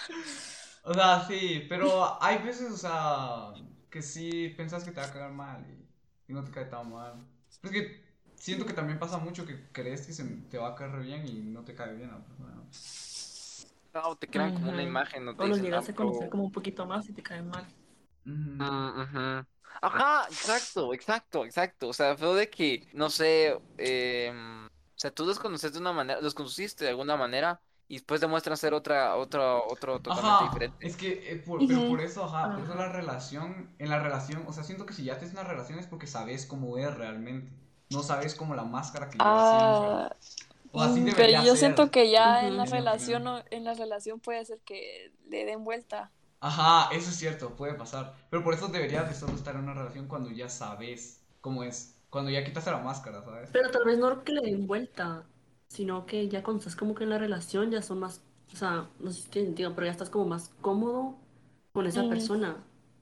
O 0.88 0.94
sea, 0.94 1.26
sí, 1.28 1.66
pero 1.70 2.22
hay 2.24 2.38
veces, 2.40 2.72
o 2.72 2.78
sea, 2.78 3.54
que 3.90 4.02
sí 4.02 4.54
pensás 4.56 4.84
que 4.84 4.92
te 4.92 5.02
va 5.02 5.08
a 5.08 5.12
caer 5.12 5.32
mal 5.32 5.66
y, 5.70 6.32
y 6.32 6.34
no 6.34 6.44
te 6.44 6.52
cae 6.52 6.66
tan 6.66 6.90
mal. 6.92 7.28
Es 7.64 7.72
que 7.72 8.04
siento 8.36 8.66
que 8.66 8.74
también 8.74 8.98
pasa 9.00 9.18
mucho 9.18 9.46
que 9.46 9.70
crees 9.72 10.08
que 10.08 10.14
se 10.14 10.24
te 10.50 10.58
va 10.58 10.70
a 10.70 10.76
caer 10.76 11.02
bien 11.02 11.28
y 11.28 11.42
no 11.42 11.64
te 11.66 11.76
cae 11.76 11.94
bien 11.94 12.10
la 12.12 12.24
persona. 12.26 12.54
No, 13.94 14.16
te 14.16 14.30
crean 14.30 14.54
como 14.54 14.70
una 14.72 14.84
imagen, 14.84 15.26
no 15.26 15.36
te 15.36 15.44
O 15.44 15.48
los 15.48 15.58
dicen, 15.58 15.66
llegas 15.66 15.90
"Ah, 15.90 15.92
a 15.92 15.96
conocer 15.96 16.20
pero- 16.28 16.32
como 16.32 16.44
un 16.46 16.52
poquito 16.52 16.86
más 16.86 17.10
y 17.10 17.14
te 17.14 17.24
caen 17.24 17.50
mal. 17.50 17.66
Mm, 18.60 19.02
ujú. 19.02 19.46
Ajá, 19.82 20.28
exacto, 20.32 20.94
exacto, 20.94 21.46
exacto. 21.46 21.90
O 21.90 21.94
sea, 21.94 22.18
fue 22.18 22.36
de 22.36 22.50
que, 22.50 22.88
no 22.94 23.10
sé, 23.10 23.60
em, 23.78 24.66
o 24.66 24.70
sea, 24.96 25.12
tú 25.12 25.26
los 25.26 25.38
conoces 25.40 25.74
de 25.74 25.80
una 25.80 25.94
manera, 25.94 26.22
los 26.22 26.34
conociste 26.34 26.84
de 26.86 26.90
alguna 26.92 27.16
manera 27.18 27.62
y 27.88 27.96
después 27.96 28.22
demuestran 28.22 28.58
ser 28.58 28.74
otra, 28.74 29.16
otra, 29.16 29.56
otro 29.58 30.00
totalmente 30.02 30.44
Ajá, 30.44 30.44
diferente. 30.44 30.78
es 30.86 30.96
que, 30.98 31.32
eh, 31.32 31.38
por- 31.38 31.66
pero 31.68 31.86
por 31.86 32.02
eso, 32.02 32.24
ajá, 32.24 32.54
por 32.54 32.64
eso 32.64 32.76
la 32.76 32.90
relación, 32.90 33.70
en 33.80 33.90
la 33.90 34.00
relación, 34.00 34.44
o 34.48 34.54
sea, 34.54 34.64
siento 34.64 34.86
que 34.86 34.94
si 34.94 35.04
ya 35.04 35.18
tienes 35.18 35.34
una 35.34 35.44
relación 35.44 35.80
es 35.80 35.88
porque 35.88 36.08
sabes 36.08 36.46
cómo 36.46 36.78
es 36.78 36.94
realmente, 36.96 37.52
no 37.90 38.04
sabes 38.04 38.36
como 38.36 38.56
la 38.56 38.64
máscara 38.64 39.10
que 39.10 39.20
lleva 39.20 39.40
Ah, 39.40 39.44
siempre. 39.44 40.18
O 40.72 40.82
así 40.82 41.02
mm, 41.02 41.14
pero 41.16 41.32
yo 41.44 41.56
ser. 41.56 41.58
siento 41.58 41.92
que 41.92 42.10
ya 42.12 42.48
en 42.48 42.58
la 42.58 42.66
relación, 42.66 43.24
no- 43.24 43.44
en 43.52 43.64
la 43.64 43.74
relación 43.74 44.20
puede 44.20 44.46
ser 44.46 44.60
que 44.62 45.12
le 45.30 45.46
den 45.46 45.64
vuelta. 45.64 46.12
Ajá, 46.40 46.90
eso 46.96 47.10
es 47.10 47.16
cierto, 47.18 47.56
puede 47.56 47.74
pasar, 47.76 48.16
pero 48.30 48.44
por 48.44 48.54
eso 48.54 48.68
deberías 48.68 49.08
de 49.08 49.14
solo 49.16 49.34
estar 49.36 49.56
en 49.56 49.62
una 49.64 49.74
relación 49.76 50.08
cuando 50.08 50.30
ya 50.32 50.50
sabes 50.50 51.24
cómo 51.42 51.64
es. 51.64 51.96
Cuando 52.10 52.32
ya 52.32 52.44
quitaste 52.44 52.72
la 52.72 52.80
máscara, 52.80 53.24
¿sabes? 53.24 53.50
Pero 53.52 53.72
tal 53.72 53.84
vez 53.86 53.98
no 53.98 54.24
que 54.24 54.32
le 54.32 54.42
den 54.42 54.68
vuelta, 54.68 55.26
sino 55.68 56.06
que 56.06 56.28
ya 56.30 56.44
cuando 56.44 56.60
estás 56.60 56.76
como 56.76 56.96
que 56.96 57.04
en 57.04 57.10
la 57.12 57.18
relación 57.18 57.72
ya 57.72 57.82
son 57.82 58.00
más, 58.00 58.22
o 58.54 58.56
sea, 58.56 58.90
no 59.00 59.12
sé 59.12 59.24
si 59.24 59.30
tiene 59.30 59.48
sentido, 59.50 59.74
pero 59.76 59.86
ya 59.88 59.92
estás 59.92 60.10
como 60.10 60.26
más 60.26 60.50
cómodo 60.62 61.18
con 61.74 61.86
esa 61.88 62.04
Mm. 62.04 62.10
persona. 62.10 62.58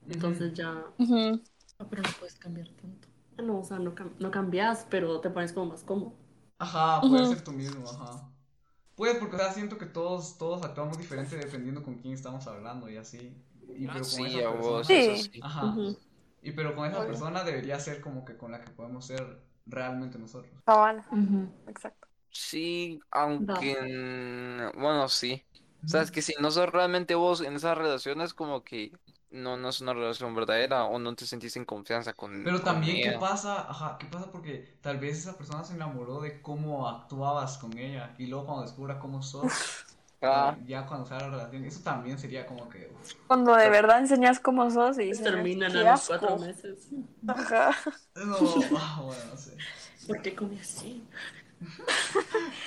Entonces 0.08 0.54
ya, 0.54 0.84
Ujú. 0.98 1.40
Ah, 1.78 1.86
pero 1.90 2.02
no 2.02 2.08
puedes 2.18 2.36
cambiar 2.36 2.68
tanto. 2.70 3.08
Ah, 3.38 3.42
No, 3.42 3.58
o 3.60 3.64
sea, 3.64 3.78
no, 3.78 3.94
cam- 3.94 4.12
no 4.18 4.30
cambias, 4.30 4.86
pero 4.90 5.20
te 5.20 5.28
pones 5.30 5.52
como 5.52 5.66
más 5.72 5.82
cómodo. 5.84 6.14
Ajá, 6.58 7.00
puedes 7.02 7.28
ser 7.28 7.44
tú 7.44 7.52
mismo, 7.52 7.88
ajá. 7.90 8.28
Pues 8.94 9.16
porque, 9.18 9.36
o 9.36 9.38
sea, 9.38 9.52
siento 9.52 9.76
que 9.76 9.86
todos, 9.86 10.38
todos 10.38 10.62
actuamos 10.64 10.96
diferente 10.98 11.36
dependiendo 11.36 11.82
con 11.82 11.96
quién 11.96 12.14
estamos 12.14 12.46
hablando 12.46 12.88
y 12.88 12.96
así. 12.96 13.36
Y 13.76 13.86
pero 13.86 13.98
con 14.00 14.04
Sí, 14.04 14.24
esa 14.38 14.48
a 14.48 14.50
vos, 14.52 14.86
persona. 14.86 15.00
eso 15.00 15.30
Sí. 15.32 15.40
Ajá. 15.42 15.74
Y 16.42 16.52
pero 16.52 16.74
con 16.74 16.86
esa 16.90 17.06
persona 17.06 17.44
debería 17.44 17.78
ser 17.78 18.00
como 18.00 18.24
que 18.24 18.36
con 18.36 18.52
la 18.52 18.60
que 18.60 18.70
podemos 18.70 19.04
ser 19.04 19.38
realmente 19.66 20.18
nosotros. 20.18 20.52
Cabal, 20.64 21.04
Ujú. 21.12 21.48
exacto. 21.66 22.05
Sí, 22.38 23.00
aunque... 23.10 23.76
Bueno, 24.76 25.08
sí. 25.08 25.44
O 25.84 25.88
sea, 25.88 26.02
es 26.02 26.10
que 26.10 26.22
si 26.22 26.34
no 26.40 26.50
sos 26.50 26.68
realmente 26.70 27.14
vos 27.14 27.40
en 27.40 27.54
esas 27.56 27.76
relaciones, 27.78 28.34
como 28.34 28.62
que 28.64 28.92
no, 29.30 29.56
no 29.56 29.68
es 29.68 29.80
una 29.80 29.94
relación 29.94 30.34
verdadera 30.34 30.84
o 30.84 30.98
no 30.98 31.14
te 31.14 31.26
sentís 31.26 31.56
en 31.56 31.64
confianza 31.64 32.12
con, 32.12 32.42
Pero 32.44 32.56
con 32.58 32.64
también, 32.74 32.96
¿qué 33.02 33.08
ella. 33.10 33.20
pasa? 33.20 33.68
Ajá, 33.70 33.96
¿qué 33.98 34.06
pasa? 34.06 34.30
Porque 34.30 34.76
tal 34.80 34.98
vez 34.98 35.18
esa 35.18 35.36
persona 35.36 35.64
se 35.64 35.74
enamoró 35.74 36.20
de 36.20 36.40
cómo 36.42 36.88
actuabas 36.88 37.58
con 37.58 37.76
ella 37.78 38.14
y 38.18 38.26
luego 38.26 38.46
cuando 38.46 38.64
descubra 38.64 38.98
cómo 38.98 39.22
sos, 39.22 39.42
Ah, 40.22 40.56
ya 40.66 40.86
cuando 40.86 41.06
sea 41.06 41.18
la 41.20 41.28
relación, 41.30 41.64
eso 41.64 41.80
también 41.84 42.18
sería 42.18 42.46
como 42.46 42.68
que... 42.68 42.88
uf. 42.88 43.12
Cuando 43.28 43.54
de 43.54 43.68
verdad 43.70 44.00
enseñas 44.00 44.40
cómo 44.40 44.70
sos 44.70 44.98
y 44.98 45.12
Terminan 45.12 45.72
"Qué 45.72 45.78
a 45.78 45.92
los 45.92 46.00
asco". 46.00 46.18
cuatro 46.18 46.38
meses. 46.38 46.88
Ajá. 47.26 47.70
No, 48.16 48.34
ah, 48.78 49.02
bueno, 49.04 49.22
no 49.30 49.36
sé. 49.36 49.52
¿Por 50.08 50.22
qué 50.22 50.34
come 50.34 50.58
así? 50.58 51.02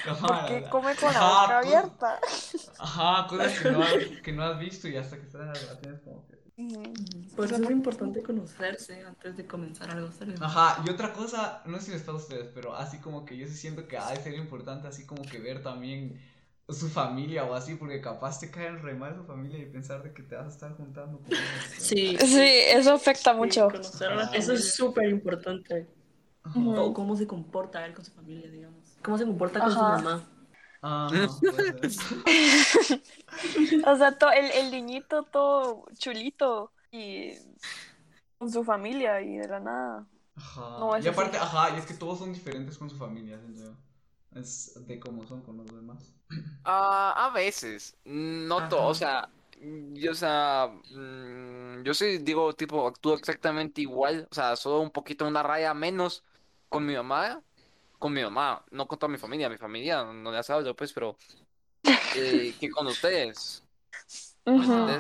Ajá, 0.08 0.28
Porque 0.28 0.62
la- 0.62 0.70
come 0.70 0.96
con 0.96 1.14
la 1.14 1.20
boca 1.20 1.58
abierta. 1.60 2.20
Ajá, 2.80 3.28
cosas 3.28 3.60
que 3.60 3.72
no, 3.72 3.82
has, 3.84 3.94
que 4.24 4.32
no 4.32 4.44
has 4.44 4.60
visto 4.60 4.88
y 4.88 4.96
hasta 4.98 5.18
que 5.18 5.24
estás 5.24 5.42
en 5.42 5.48
la 5.48 5.54
relación 5.54 5.94
es 5.96 6.02
como 6.02 6.28
que... 6.28 6.40
Por 7.36 7.46
eso 7.46 7.56
es 7.56 7.70
importante 7.70 8.22
conocerse 8.22 9.02
antes 9.06 9.38
de 9.38 9.48
comenzar 9.48 9.90
algo 9.92 10.12
serio. 10.12 10.36
Ajá, 10.42 10.84
y 10.86 10.90
otra 10.90 11.14
cosa, 11.14 11.62
no 11.66 11.80
sé 11.80 11.86
si 11.86 11.92
les 11.92 12.02
pasa 12.02 12.12
a 12.12 12.16
ustedes, 12.16 12.48
pero 12.54 12.76
así 12.76 12.98
como 13.00 13.24
que 13.26 13.38
yo 13.38 13.48
sí 13.48 13.54
siento 13.56 13.88
que 13.88 13.98
ha 13.98 14.10
de 14.10 14.18
ser 14.18 14.34
importante 14.34 14.88
así 14.88 15.06
como 15.06 15.22
que 15.24 15.40
ver 15.40 15.64
también 15.64 16.20
su 16.68 16.90
familia 16.90 17.46
o 17.46 17.54
así, 17.56 17.76
porque 17.76 18.02
capaz 18.02 18.40
te 18.42 18.52
caen 18.52 18.82
re 18.84 18.94
mal 18.94 19.16
su 19.16 19.24
familia 19.24 19.58
y 19.58 19.66
pensar 19.68 20.04
de 20.04 20.14
que 20.14 20.22
te 20.22 20.36
vas 20.36 20.48
a 20.48 20.50
estar 20.50 20.76
juntando 20.76 21.20
con 21.20 21.28
ellos. 21.32 21.42
Sí, 21.78 22.18
Sí, 22.18 22.42
eso 22.68 22.94
afecta 22.94 23.32
sí, 23.32 23.38
mucho. 23.38 23.70
Ah. 24.02 24.30
Eso 24.34 24.54
es 24.54 24.74
súper 24.76 25.10
importante. 25.10 25.88
Ajá. 26.50 26.82
O 26.82 26.94
cómo 26.94 27.16
se 27.16 27.28
comporta 27.28 27.86
él 27.86 27.94
con 27.94 28.06
su 28.06 28.12
familia, 28.12 28.50
digamos. 28.50 28.98
Cómo 29.04 29.18
se 29.18 29.26
comporta 29.26 29.60
con 29.62 29.72
su 29.72 29.80
mamá. 29.80 30.24
Puede 31.40 31.90
ser. 31.90 32.18
O 33.86 33.96
sea, 33.96 34.18
to- 34.18 34.32
el, 34.32 34.52
el 34.52 34.72
niñito 34.72 35.24
todo 35.24 35.86
chulito 35.98 36.74
y 36.92 37.34
con 38.38 38.52
su 38.52 38.64
familia 38.64 39.22
y 39.22 39.38
de 39.38 39.48
la 39.48 39.60
nada. 39.60 40.08
Ajá. 40.36 40.80
No, 40.80 40.98
y 40.98 41.08
aparte, 41.08 41.38
sí. 41.38 41.44
ajá, 41.44 41.76
y 41.76 41.80
es 41.80 41.86
que 41.86 41.94
todos 41.94 42.20
son 42.20 42.34
diferentes 42.34 42.78
con 42.78 42.90
su 42.90 42.98
familia, 42.98 43.40
yo. 43.56 43.76
Es 44.32 44.74
de 44.88 45.00
cómo 45.00 45.26
son 45.28 45.42
con 45.42 45.58
los 45.58 45.68
demás. 45.68 46.14
ah, 46.64 47.14
a 47.28 47.30
veces, 47.32 47.98
no 48.06 48.68
todo, 48.68 48.88
o 48.88 48.94
sea, 48.94 49.30
yo, 49.94 50.12
o 50.12 50.16
sea, 50.16 50.68
mm, 50.92 51.84
yo 51.84 51.94
sí 51.94 52.20
digo, 52.20 52.54
tipo, 52.54 52.88
actúo 52.88 53.16
exactamente 53.16 53.82
igual, 53.82 54.28
o 54.32 54.36
sea, 54.36 54.56
solo 54.56 54.82
un 54.82 54.92
poquito 54.92 55.28
una 55.28 55.44
raya 55.44 55.74
menos 55.74 56.24
con 56.70 56.86
mi 56.86 56.96
mamá, 56.96 57.42
con 57.98 58.14
mi 58.14 58.22
mamá, 58.24 58.64
no 58.72 58.88
con 58.88 58.98
toda 59.00 59.12
mi 59.12 59.18
familia, 59.18 59.50
mi 59.50 59.58
familia 59.58 60.04
no 60.06 60.32
les 60.32 60.50
hablo, 60.50 60.76
pues, 60.76 60.94
pero 60.94 61.18
eh, 62.16 62.54
que 62.60 62.70
con 62.70 62.88
ustedes. 62.88 63.64
Ajá. 64.46 64.98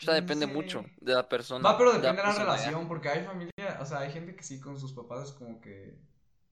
O 0.00 0.04
sea, 0.04 0.14
depende 0.14 0.46
Sí. 0.46 0.52
mucho 0.52 0.84
de 1.00 1.14
la 1.14 1.28
persona, 1.28 1.66
Va, 1.66 1.78
pero 1.78 1.92
de 1.92 1.98
depende 2.00 2.22
de 2.22 2.28
la 2.28 2.34
relación, 2.34 2.88
porque 2.88 3.08
hay 3.08 3.24
familia, 3.24 3.78
o 3.80 3.86
sea, 3.86 4.00
hay 4.00 4.12
gente 4.12 4.34
que 4.36 4.42
sí 4.42 4.60
con 4.60 4.78
sus 4.78 4.92
papás 4.92 5.28
es 5.28 5.32
como 5.32 5.60
que 5.60 5.96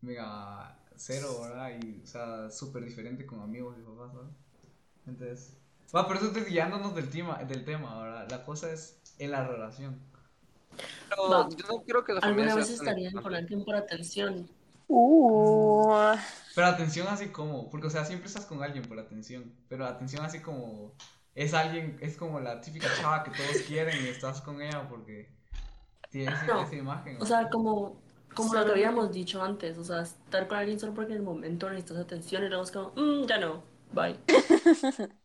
mega 0.01 0.79
cero, 0.97 1.29
¿verdad? 1.43 1.71
Y, 1.83 2.01
o 2.03 2.07
sea, 2.07 2.51
súper 2.51 2.85
diferente 2.85 3.27
con 3.27 3.41
amigos 3.41 3.77
y 3.79 3.83
papás, 3.83 4.13
¿sabes? 4.13 4.31
Entonces, 5.07 5.57
va, 5.95 6.07
pero 6.07 6.21
eso 6.21 6.29
estoy 6.29 6.45
guiándonos 6.45 6.95
del 6.95 7.11
tema, 7.11 7.39
del 7.45 7.65
tema, 7.65 8.01
¿verdad? 8.03 8.31
La 8.31 8.45
cosa 8.45 8.73
es 8.73 9.01
en 9.19 9.33
la 9.33 9.47
relación. 9.47 10.01
Pero 11.09 11.33
Va. 11.33 11.49
yo 11.51 11.67
no 11.69 11.83
creo 11.85 12.05
que 12.05 12.13
la 12.13 12.21
familia 12.21 12.53
¿Alguna 12.53 12.55
vez 12.57 12.71
estarían 12.71 13.13
con 13.13 13.35
importante. 13.35 13.43
alguien 13.45 13.65
por 13.65 13.75
atención? 13.77 14.49
Uh, 14.89 16.17
Pero 16.55 16.67
atención 16.67 17.09
así 17.09 17.29
como, 17.29 17.71
porque, 17.71 17.87
o 17.87 17.91
sea, 17.91 18.05
siempre 18.05 18.29
estás 18.29 18.45
con 18.47 18.63
alguien 18.63 18.85
por 18.85 18.99
atención, 18.99 19.55
pero 19.69 19.87
atención 19.87 20.25
así 20.25 20.41
como, 20.41 20.93
es 21.35 21.55
alguien, 21.55 21.99
es 22.03 22.17
como 22.17 22.41
la 22.41 22.61
típica 22.61 22.93
chava 22.93 23.25
que 23.25 23.31
todos 23.31 23.63
quieren 23.63 24.05
y 24.05 24.09
estás 24.09 24.43
con 24.43 24.61
ella 24.61 24.87
porque 24.89 25.31
tiene 26.11 26.35
No. 26.47 26.63
esa 26.63 26.77
imagen. 26.77 27.17
O 27.21 27.27
sea, 27.27 27.49
como, 27.49 27.97
como 28.35 28.55
lo 28.55 28.65
que 28.67 28.73
habíamos 28.73 29.13
dicho 29.13 29.43
antes, 29.43 29.79
o 29.79 29.85
sea, 29.85 30.03
estar 30.03 30.47
con 30.49 30.59
alguien 30.59 30.79
solo 30.79 30.95
porque 30.95 31.13
en 31.13 31.19
el 31.19 31.25
momento 31.25 31.69
necesitas 31.71 31.99
atención 31.99 32.45
y 32.45 32.49
luego 32.49 32.65
es 32.65 32.71
como, 32.73 32.93
"Mm, 32.97 33.27
ya 33.27 33.39
no, 33.39 33.63
bye. 33.93 34.17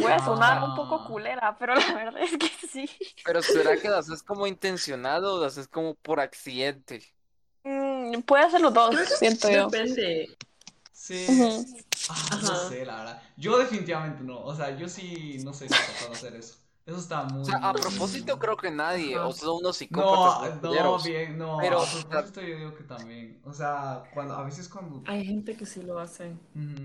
voy 0.00 0.12
a 0.12 0.18
sonar 0.24 0.62
un 0.62 0.70
Ah. 0.70 0.74
poco 0.76 1.04
culera, 1.06 1.56
pero 1.58 1.74
la 1.74 1.94
verdad 1.94 2.22
es 2.22 2.36
que 2.36 2.50
sí. 2.68 2.90
Pero 3.24 3.42
¿será 3.42 3.76
que 3.76 3.88
lo 3.88 3.96
haces 3.96 4.22
como 4.22 4.46
intencionado 4.46 5.34
o 5.34 5.38
lo 5.40 5.46
haces 5.46 5.68
como 5.68 5.94
por 5.94 6.20
accidente? 6.20 7.02
Mm, 7.64 8.20
puede 8.22 8.44
hacer 8.44 8.60
los 8.60 8.72
dos, 8.74 8.94
siento 9.18 9.50
yo. 9.50 9.68
Depende. 9.68 10.36
Sí. 10.92 11.26
Ujú. 11.28 11.66
Ah, 12.10 12.38
no 12.42 12.48
Ajá. 12.52 12.68
sé, 12.68 12.84
la 12.86 12.96
verdad. 12.98 13.22
Yo 13.36 13.58
definitivamente 13.58 14.22
no. 14.22 14.40
O 14.40 14.54
sea, 14.54 14.76
yo 14.76 14.88
sí 14.88 15.38
no 15.44 15.52
soy 15.52 15.68
capaz 15.68 16.06
de 16.08 16.12
hacer 16.14 16.34
eso. 16.36 16.56
Eso 16.86 16.96
está 16.96 17.24
muy. 17.24 17.42
O 17.42 17.44
sea, 17.44 17.58
a 17.58 17.72
propósito 17.74 18.38
creo 18.38 18.56
que 18.56 18.70
nadie, 18.70 19.14
Ajá. 19.14 19.26
o 19.26 19.32
solo 19.32 19.54
unos 19.56 19.62
No, 19.64 19.72
psicópatas 19.74 20.54
no, 20.56 20.60
culeros. 20.70 21.04
bien, 21.04 21.36
no. 21.36 21.58
Pero- 21.60 21.82
a 21.82 21.86
propósito 21.86 22.40
yo 22.40 22.56
digo 22.56 22.74
que 22.74 22.84
también. 22.84 23.40
O 23.44 23.52
sea, 23.52 24.04
cuando, 24.14 24.34
a 24.34 24.42
veces 24.44 24.68
cuando. 24.70 25.02
Hay 25.06 25.24
gente 25.26 25.54
que 25.54 25.66
sí 25.66 25.82
lo 25.82 25.98
hace. 25.98 26.34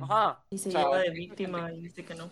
Ajá. 0.01 0.41
y 0.49 0.57
se 0.57 0.69
O 0.69 0.71
sea, 0.73 0.81
lleva 0.83 0.97
de 0.99 1.09
víctima 1.11 1.71
y 1.71 1.81
dice 1.81 2.03
que 2.03 2.15
no. 2.15 2.29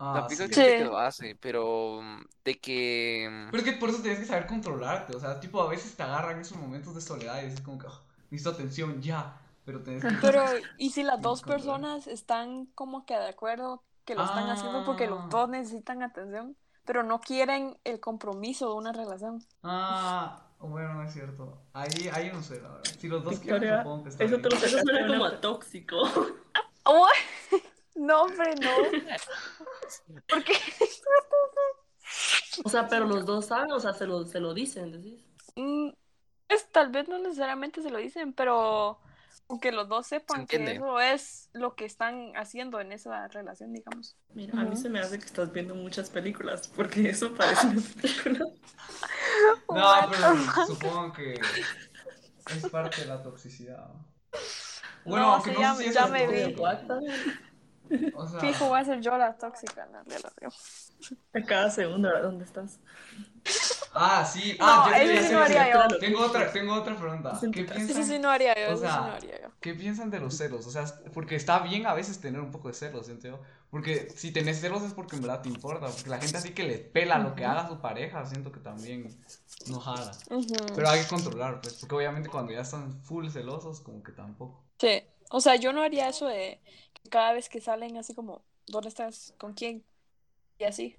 Ah, 0.00 0.12
La 0.20 0.26
pica 0.28 0.44
sí. 0.44 0.50
que 0.50 0.54
gente 0.54 0.72
Sí. 0.72 0.78
que 0.78 0.84
lo 0.84 0.98
hace, 0.98 1.34
pero 1.36 2.00
mm, 2.02 2.20
de 2.44 2.60
que 2.60 3.28
mm, 3.30 3.50
Pero 3.50 3.62
es 3.64 3.70
que 3.72 3.76
por 3.78 3.88
eso 3.90 4.00
tienes 4.00 4.20
que 4.20 4.26
saber 4.26 4.46
controlarte. 4.46 5.16
O 5.16 5.20
sea, 5.20 5.40
tipo, 5.40 5.60
a 5.60 5.68
veces 5.68 5.96
te 5.96 6.02
agarran 6.04 6.40
esos 6.40 6.56
momentos 6.56 6.94
de 6.94 7.00
soledad 7.00 7.42
y 7.42 7.46
dices 7.46 7.60
como 7.62 7.78
que, 7.78 7.86
"Oh, 7.88 8.00
necesito 8.30 8.50
atención 8.54 9.02
ya. 9.02 9.40
Pero 9.64 9.82
tenés 9.82 10.02
que. 10.04 10.10
Pero, 10.20 10.44
¿y 10.78 10.90
si 10.90 11.02
las 11.02 11.20
dos 11.20 11.42
personas 11.42 12.06
están 12.06 12.66
como 12.74 13.04
que 13.06 13.14
de 13.18 13.28
acuerdo 13.28 13.82
que 14.04 14.14
lo 14.14 14.24
están 14.24 14.48
haciendo 14.48 14.84
porque 14.84 15.04
Ah. 15.04 15.10
los 15.10 15.28
dos 15.30 15.48
necesitan 15.50 16.02
atención, 16.02 16.56
pero 16.86 17.02
no 17.02 17.20
quieren 17.20 17.76
el 17.84 18.00
compromiso 18.00 18.68
de 18.70 18.74
una 18.76 18.92
relación? 18.92 19.44
Ah, 19.62 20.44
bueno, 20.60 20.94
no 20.94 21.02
es 21.02 21.12
cierto. 21.12 21.60
Ahí, 21.74 22.08
ahí 22.12 22.30
no 22.32 22.42
sé, 22.42 22.60
la 22.62 22.68
verdad. 22.70 22.84
Si 22.98 23.08
los 23.08 23.22
dos 23.24 23.38
quieren, 23.40 23.60
Victoria, 23.60 23.82
supongo 23.82 24.04
que 24.04 24.08
está 24.10 24.24
eso, 24.24 24.36
te 24.38 24.48
lo, 24.48 24.56
eso 24.56 24.78
suena 24.80 25.06
como 25.06 25.24
a 25.26 25.40
tóxico. 25.40 25.96
No, 27.98 28.22
hombre, 28.22 28.54
no. 28.56 28.70
¿Por 30.28 30.44
qué? 30.44 30.54
O 32.64 32.68
sea, 32.68 32.88
pero 32.88 33.06
los 33.06 33.24
dos 33.26 33.46
saben, 33.46 33.72
o 33.72 33.80
sea, 33.80 33.92
se 33.92 34.06
lo, 34.06 34.24
se 34.26 34.40
lo 34.40 34.54
dicen, 34.54 34.92
decís. 34.92 35.20
Mm, 35.56 35.90
Pues 36.48 36.70
tal 36.72 36.90
vez 36.90 37.08
no 37.08 37.18
necesariamente 37.18 37.82
se 37.82 37.90
lo 37.90 37.98
dicen, 37.98 38.32
pero 38.32 38.98
aunque 39.48 39.72
los 39.72 39.88
dos 39.88 40.06
sepan 40.06 40.46
que 40.46 40.72
eso 40.72 41.00
es 41.00 41.48
lo 41.52 41.74
que 41.74 41.84
están 41.84 42.32
haciendo 42.36 42.80
en 42.80 42.92
esa 42.92 43.28
relación, 43.28 43.72
digamos. 43.72 44.16
Mira, 44.34 44.58
a 44.60 44.64
mí 44.64 44.76
se 44.76 44.88
me 44.88 45.00
hace 45.00 45.18
que 45.18 45.24
estás 45.26 45.52
viendo 45.52 45.74
muchas 45.74 46.10
películas, 46.10 46.68
porque 46.68 47.08
eso 47.10 47.34
parece 47.34 47.66
una 47.68 47.82
película. 48.02 48.46
No, 49.68 50.10
pero 50.10 50.66
supongo 50.66 51.12
que 51.12 51.34
es 51.34 52.66
parte 52.70 53.02
de 53.02 53.06
la 53.08 53.22
toxicidad. 53.22 53.90
No, 55.04 55.16
aunque 55.34 55.50
sí, 55.50 55.56
no 55.56 55.60
ya- 55.62 55.74
sé 55.74 55.82
si 55.82 55.88
es 55.88 55.94
ya 55.94 56.06
me 56.06 56.26
vi. 56.26 56.54
O 58.14 58.26
sea, 58.26 58.40
Fijo, 58.40 58.68
voy 58.68 58.80
a 58.80 58.84
ser 58.84 59.00
yo 59.00 59.16
la 59.16 59.36
tóxica 59.36 59.86
relación. 60.06 60.52
A 61.34 61.42
cada 61.42 61.70
segundo. 61.70 62.10
¿dónde 62.22 62.44
estás? 62.44 62.80
Ah, 63.94 64.24
sí. 64.24 64.56
Ah, 64.60 64.90
No, 64.90 65.04
ya 65.12 65.22
sí 65.22 65.32
no 65.32 65.40
haría 65.40 65.72
yo. 65.72 65.98
Tengo 65.98 66.20
otra, 66.20 66.52
tengo 66.52 66.74
otra 66.74 66.96
pregunta. 66.96 67.38
¿Qué 67.52 67.64
piensan, 67.64 68.04
sí 68.04 68.18
no 68.18 68.30
haría 68.30 68.54
yo, 68.54 68.72
o 68.72 68.72
eso 68.74 68.76
sí 68.76 68.82
sea, 68.82 69.00
no 69.00 69.12
haría 69.12 69.40
yo. 69.42 69.48
¿Qué 69.60 69.74
piensan 69.74 70.10
de 70.10 70.20
los 70.20 70.36
celos? 70.36 70.66
O 70.66 70.70
sea, 70.70 70.84
porque 71.12 71.36
está 71.36 71.60
bien 71.60 71.86
a 71.86 71.94
veces 71.94 72.20
tener 72.20 72.40
un 72.40 72.50
poco 72.50 72.68
de 72.68 72.74
celos, 72.74 73.06
siento 73.06 73.28
yo. 73.28 73.40
Porque 73.70 74.08
si 74.16 74.32
tenés 74.32 74.60
celos 74.60 74.82
es 74.82 74.92
porque 74.92 75.16
en 75.16 75.22
verdad 75.22 75.42
te 75.42 75.48
importa. 75.48 75.86
Porque 75.86 76.10
la 76.10 76.18
gente 76.18 76.36
así 76.36 76.50
que 76.50 76.64
le 76.64 76.78
pela 76.78 77.18
lo 77.18 77.34
que 77.34 77.44
haga 77.44 77.68
su 77.68 77.80
pareja, 77.80 78.24
siento 78.26 78.52
que 78.52 78.60
también 78.60 79.18
no 79.68 79.80
jala. 79.80 80.12
Pero 80.74 80.88
hay 80.88 81.02
que 81.02 81.08
controlar, 81.08 81.60
pues. 81.60 81.74
Porque 81.74 81.94
obviamente 81.94 82.28
cuando 82.28 82.52
ya 82.52 82.60
están 82.60 83.02
full 83.02 83.28
celosos, 83.28 83.80
como 83.80 84.02
que 84.02 84.12
tampoco. 84.12 84.62
Sí, 84.78 85.02
o 85.30 85.40
sea, 85.40 85.56
yo 85.56 85.72
no 85.72 85.82
haría 85.82 86.08
eso 86.08 86.26
de 86.26 86.60
que 86.92 87.10
cada 87.10 87.32
vez 87.32 87.48
que 87.48 87.60
salen 87.60 87.96
así 87.96 88.14
como, 88.14 88.42
¿dónde 88.66 88.88
estás? 88.88 89.34
¿Con 89.38 89.54
quién? 89.54 89.84
Y 90.58 90.64
así. 90.64 90.96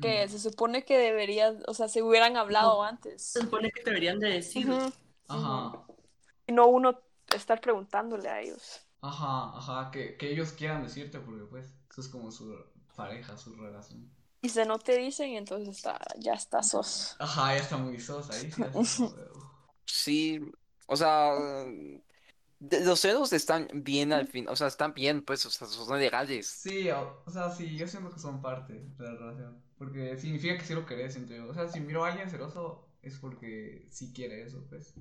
Que 0.00 0.26
se 0.28 0.38
supone 0.38 0.84
que 0.84 0.96
deberían, 0.96 1.62
o 1.66 1.74
sea, 1.74 1.88
se 1.88 2.02
hubieran 2.02 2.36
hablado 2.36 2.82
antes. 2.82 3.22
Se 3.22 3.40
supone 3.40 3.70
que 3.70 3.82
deberían 3.82 4.20
de 4.20 4.30
decir. 4.30 4.66
Ajá. 5.28 5.84
Y 6.46 6.52
no 6.52 6.68
uno 6.68 6.98
estar 7.34 7.60
preguntándole 7.60 8.28
a 8.28 8.40
ellos. 8.40 8.80
Ajá, 9.02 9.56
ajá, 9.56 9.90
que, 9.90 10.16
que 10.16 10.30
ellos 10.30 10.52
quieran 10.52 10.82
decirte, 10.82 11.18
porque 11.18 11.44
pues 11.44 11.66
eso 11.90 12.00
es 12.00 12.08
como 12.08 12.30
su 12.30 12.56
pareja, 12.96 13.36
su 13.36 13.54
relación. 13.56 14.10
Y 14.40 14.48
si 14.48 14.64
no 14.64 14.78
te 14.78 14.96
dicen, 14.96 15.34
entonces 15.34 15.76
está, 15.76 16.00
ya 16.18 16.34
está 16.34 16.62
sos. 16.62 17.16
Ajá, 17.18 17.54
ya 17.54 17.62
está 17.62 17.76
muy 17.76 17.98
sos 18.00 18.30
ahí, 18.30 18.50
sí, 19.84 20.40
o 20.86 20.96
sea, 20.96 21.32
los 22.70 23.00
celos 23.00 23.32
están 23.32 23.68
bien 23.72 24.12
al 24.12 24.28
fin, 24.28 24.48
o 24.48 24.56
sea, 24.56 24.66
están 24.68 24.94
bien, 24.94 25.22
pues, 25.22 25.44
o 25.46 25.50
sea, 25.50 25.66
son 25.66 25.98
legales. 25.98 26.46
Sí, 26.46 26.90
o, 26.90 27.22
o 27.24 27.30
sea, 27.30 27.50
sí, 27.50 27.76
yo 27.76 27.86
siento 27.88 28.10
que 28.10 28.20
son 28.20 28.40
parte 28.40 28.72
de 28.72 29.04
la 29.04 29.12
relación. 29.16 29.62
Porque 29.78 30.16
significa 30.18 30.56
que 30.56 30.64
sí 30.64 30.74
lo 30.74 30.86
querés, 30.86 31.14
siento 31.14 31.34
yo. 31.34 31.48
O 31.48 31.54
sea, 31.54 31.68
si 31.68 31.80
miro 31.80 32.04
a 32.04 32.08
alguien 32.08 32.30
celoso 32.30 32.88
es 33.02 33.18
porque 33.18 33.88
sí 33.90 34.12
quiere 34.12 34.44
eso, 34.44 34.64
pues. 34.68 34.94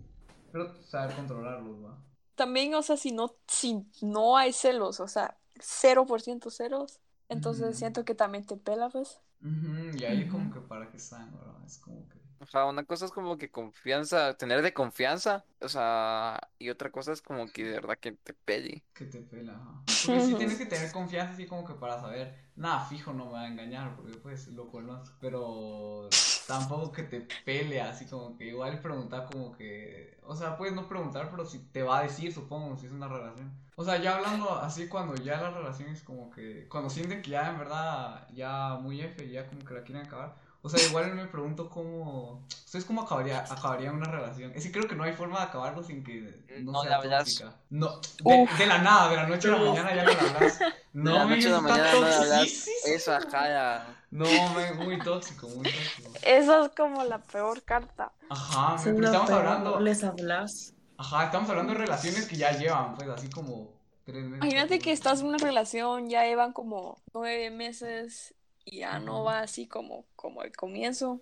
Pero 0.51 0.73
saber 0.83 1.15
controlarlos, 1.15 1.83
va. 1.83 2.03
También, 2.35 2.73
o 2.73 2.81
sea, 2.81 2.97
si 2.97 3.11
no, 3.11 3.35
si 3.47 3.85
no 4.01 4.37
hay 4.37 4.53
celos, 4.53 4.99
o 4.99 5.07
sea, 5.07 5.37
0% 5.59 6.49
celos, 6.49 6.99
entonces 7.29 7.77
siento 7.77 8.03
que 8.03 8.15
también 8.15 8.45
te 8.45 8.57
pela, 8.57 8.89
pues. 8.89 9.19
Ujú, 9.41 9.97
y 9.97 10.03
ahí 10.05 10.27
como 10.27 10.51
que 10.51 10.61
para 10.61 10.89
qué 10.89 10.97
están, 10.97 11.31
¿verdad? 11.31 11.63
Es 11.65 11.77
como 11.77 12.07
que... 12.09 12.20
Ajá, 12.41 12.65
una 12.65 12.83
cosa 12.83 13.05
es 13.05 13.11
como 13.11 13.37
que 13.37 13.51
confianza, 13.51 14.35
tener 14.35 14.63
de 14.63 14.73
confianza, 14.73 15.45
o 15.61 15.69
sea, 15.69 16.39
y 16.57 16.69
otra 16.69 16.91
cosa 16.91 17.11
es 17.11 17.21
como 17.21 17.47
que 17.47 17.63
de 17.63 17.73
verdad 17.73 17.99
que 17.99 18.13
te 18.13 18.33
pele. 18.33 18.83
Que 18.93 19.05
te 19.05 19.19
pela, 19.19 19.53
ajá. 19.53 19.83
Porque 20.07 20.21
sí 20.21 20.35
tienes 20.35 20.57
que 20.57 20.65
tener 20.65 20.91
confianza 20.91 21.33
así 21.33 21.45
como 21.45 21.63
que 21.65 21.75
para 21.75 22.01
saber, 22.01 22.35
nada, 22.55 22.83
fijo 22.85 23.13
no 23.13 23.27
me 23.27 23.33
va 23.33 23.41
a 23.41 23.47
engañar, 23.47 23.95
porque 23.95 24.17
pues 24.17 24.47
lo 24.47 24.67
conozco, 24.69 25.15
pero 25.21 26.09
tampoco 26.47 26.91
que 26.91 27.03
te 27.03 27.27
pele 27.45 27.79
así 27.79 28.07
como 28.07 28.35
que 28.35 28.47
igual 28.47 28.81
preguntar 28.81 29.27
como 29.31 29.51
que, 29.51 30.17
o 30.23 30.35
sea, 30.35 30.57
puedes 30.57 30.73
no 30.73 30.87
preguntar, 30.87 31.29
pero 31.29 31.45
si 31.45 31.59
te 31.59 31.83
va 31.83 31.99
a 31.99 32.03
decir, 32.03 32.33
supongo, 32.33 32.75
si 32.75 32.87
es 32.87 32.91
una 32.91 33.07
relación. 33.07 33.51
O 33.75 33.85
sea, 33.85 34.01
ya 34.01 34.15
hablando 34.15 34.55
así 34.55 34.87
cuando 34.87 35.15
ya 35.15 35.39
la 35.39 35.51
relación 35.51 35.89
es 35.89 36.01
como 36.03 36.31
que, 36.31 36.67
cuando 36.69 36.89
sienten 36.89 37.21
que 37.21 37.31
ya 37.31 37.51
en 37.51 37.59
verdad, 37.59 38.27
ya 38.33 38.79
muy 38.81 38.99
F, 39.01 39.29
ya 39.29 39.47
como 39.47 39.63
que 39.63 39.73
la 39.75 39.83
quieren 39.83 40.05
acabar. 40.07 40.35
O 40.63 40.69
sea, 40.69 40.79
igual 40.87 41.13
me 41.15 41.25
pregunto 41.25 41.69
cómo, 41.69 42.45
¿ustedes 42.65 42.85
cómo 42.85 43.01
acabaría, 43.01 43.39
acabarían 43.49 43.95
una 43.95 44.11
relación? 44.11 44.51
Es 44.55 44.63
que 44.63 44.71
creo 44.71 44.87
que 44.87 44.95
no 44.95 45.03
hay 45.03 45.13
forma 45.13 45.39
de 45.39 45.45
acabarlo 45.45 45.81
sin 45.83 46.03
que 46.03 46.45
no, 46.59 46.71
No 46.71 46.81
sea 46.83 46.95
hablas. 46.97 47.23
tóxica. 47.25 47.55
No, 47.71 47.99
de, 48.23 48.47
de 48.59 48.65
la 48.67 48.77
nada, 48.77 49.09
de 49.09 49.15
la 49.15 49.27
noche 49.27 49.47
a 49.47 49.51
la 49.51 49.57
mañana 49.57 49.95
ya 49.95 50.03
no 50.03 50.11
le 50.11 50.19
hablas. 50.19 50.59
De 50.93 51.03
No, 51.03 51.13
la 51.13 51.25
me 51.25 51.35
noche 51.37 51.47
a 51.47 51.51
la 51.51 51.61
mañana 51.61 51.91
no 51.93 52.01
le 52.01 52.13
hablas, 52.13 52.67
eso 52.85 53.13
ajá, 53.13 53.47
ya. 53.47 54.05
No, 54.11 54.53
me, 54.53 54.73
muy 54.73 54.99
tóxico, 54.99 55.47
muy 55.49 55.63
tóxico. 55.63 56.11
Esa 56.21 56.65
es 56.65 56.71
como 56.75 57.03
la 57.05 57.19
peor 57.19 57.63
carta. 57.63 58.11
Ajá, 58.29 58.77
me- 58.77 58.77
Son 58.77 58.95
pero 58.95 58.99
la 58.99 59.07
estamos 59.07 59.29
peor, 59.29 59.39
hablando, 59.47 59.79
les 59.79 60.03
hablas. 60.03 60.73
ajá, 60.97 61.25
estamos 61.25 61.49
hablando 61.49 61.73
de 61.73 61.79
relaciones 61.79 62.27
que 62.27 62.35
ya 62.37 62.51
llevan, 62.51 62.95
pues, 62.95 63.09
así 63.09 63.29
como 63.29 63.71
tres 64.05 64.23
meses. 64.25 64.37
Imagínate 64.43 64.79
que 64.79 64.91
estás 64.91 65.21
en 65.21 65.27
una 65.27 65.37
relación, 65.37 66.09
ya 66.09 66.23
llevan 66.25 66.53
como 66.53 67.01
nueve 67.13 67.49
meses 67.51 68.35
y 68.65 68.79
ya 68.79 68.99
no 68.99 69.23
va 69.23 69.39
así 69.41 69.67
como, 69.67 70.05
como 70.15 70.43
el 70.43 70.55
comienzo. 70.55 71.21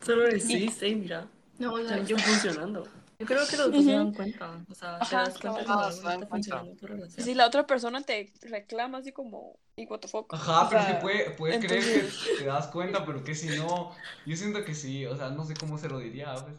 Solo 0.00 0.24
decís, 0.24 0.78
hey, 0.80 0.94
mira, 0.94 1.28
No, 1.58 1.74
o 1.74 1.80
ya 1.80 1.96
no 1.96 2.04
yo, 2.04 2.16
está 2.16 2.28
funcionando. 2.28 2.84
Yo 3.18 3.26
creo 3.26 3.46
que 3.46 3.56
los 3.58 3.70
dos 3.70 3.84
se 3.84 3.92
dan 3.92 4.14
cuenta. 4.14 4.64
O 4.70 4.74
sea, 4.74 4.98
te 4.98 5.04
Ajá, 5.04 5.16
das 5.24 5.38
cuenta 5.38 5.62
cabal. 5.62 5.64
cuando 5.66 5.72
Ah, 5.72 5.76
no 5.76 5.82
dan 5.82 5.90
está 5.90 6.02
cuenta. 6.02 6.28
funcionando 6.28 6.74
tu 6.80 6.86
relación. 6.86 7.24
Si 7.26 7.34
la 7.34 7.46
otra 7.46 7.66
persona 7.66 8.00
te 8.02 8.32
reclama 8.42 8.98
así 8.98 9.12
como, 9.12 9.58
y 9.76 9.84
what 9.86 10.00
the 10.00 10.08
fuck. 10.08 10.32
Ajá, 10.32 10.62
O 10.64 10.68
pero 10.70 10.80
es 10.80 10.86
sea, 10.86 10.96
que 10.96 11.02
puede- 11.02 11.30
puedes 11.32 11.64
creer 11.64 11.82
que 12.08 12.36
te 12.38 12.44
das 12.46 12.68
cuenta, 12.68 13.04
pero 13.04 13.22
que 13.22 13.34
si 13.34 13.48
no, 13.58 13.94
yo 14.24 14.36
siento 14.36 14.64
que 14.64 14.74
sí, 14.74 15.04
o 15.04 15.16
sea, 15.18 15.28
no 15.30 15.44
sé 15.44 15.52
cómo 15.54 15.76
se 15.76 15.88
lo 15.90 15.98
diría, 15.98 16.34
pues. 16.34 16.54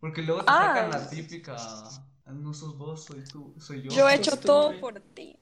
Porque 0.00 0.22
luego 0.22 0.40
te 0.40 0.50
Ah. 0.50 0.74
sacan 0.74 0.90
la 0.90 1.08
típica, 1.10 1.54
"Ah, 1.58 2.32
no 2.32 2.54
sos 2.54 2.76
vos, 2.76 3.04
soy 3.04 3.22
tú, 3.22 3.54
soy 3.60 3.82
yo. 3.82 3.90
Yo 3.92 4.08
he 4.08 4.16
hecho 4.16 4.36
todo 4.36 4.80
por 4.80 4.98
ti. 5.00 5.38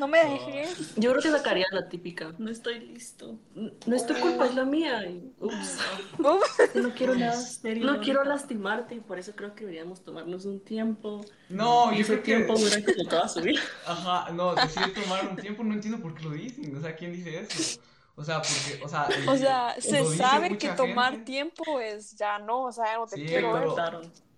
No 0.00 0.08
me 0.08 0.24
dejes. 0.24 0.94
Yo 0.96 1.10
creo 1.10 1.22
que 1.22 1.30
sacaría 1.30 1.66
la 1.72 1.88
típica. 1.90 2.34
No 2.38 2.50
estoy 2.50 2.80
listo. 2.80 3.38
No 3.54 3.94
es 3.94 4.06
tu 4.06 4.14
culpa, 4.14 4.46
es 4.46 4.54
la 4.54 4.64
mía. 4.64 5.04
Y, 5.06 5.30
ups. 5.38 5.78
Uf, 6.18 6.74
No 6.74 6.94
quiero 6.94 7.14
nada 7.14 7.36
serio, 7.36 7.84
No 7.84 8.00
quiero 8.00 8.24
lastimarte 8.24 8.94
y 8.94 9.00
por 9.00 9.18
eso 9.18 9.32
creo 9.36 9.54
que 9.54 9.60
deberíamos 9.66 10.02
tomarnos 10.02 10.46
un 10.46 10.60
tiempo. 10.64 11.20
No, 11.50 11.92
y 11.92 11.96
yo 11.96 12.00
ese 12.00 12.22
creo 12.22 12.22
que... 12.22 12.24
tiempo 12.44 12.54
dura 12.58 12.76
como 12.86 13.08
toda 13.08 13.28
su 13.28 13.42
vida. 13.42 13.60
Ajá, 13.86 14.32
no, 14.32 14.54
decir 14.54 14.94
tomar 14.94 15.28
un 15.28 15.36
tiempo, 15.36 15.62
no 15.64 15.74
entiendo 15.74 16.00
por 16.00 16.14
qué 16.14 16.24
lo 16.24 16.30
dicen, 16.30 16.74
o 16.74 16.80
sea, 16.80 16.96
¿quién 16.96 17.12
dice 17.12 17.38
eso? 17.40 17.80
O 18.16 18.24
sea, 18.24 18.40
porque, 18.40 18.80
o 18.82 18.88
sea, 18.88 19.08
O 19.28 19.36
sea, 19.36 19.76
se 19.78 20.04
sabe 20.16 20.56
que 20.58 20.70
tomar 20.70 21.12
gente. 21.12 21.26
tiempo 21.32 21.78
es 21.80 22.16
ya 22.16 22.38
no, 22.38 22.64
o 22.64 22.72
sea, 22.72 22.86
ya 22.86 22.96
no 22.98 23.06
te 23.06 23.16
Sí, 23.16 23.24
quiero 23.26 23.52
pero-. 23.52 23.74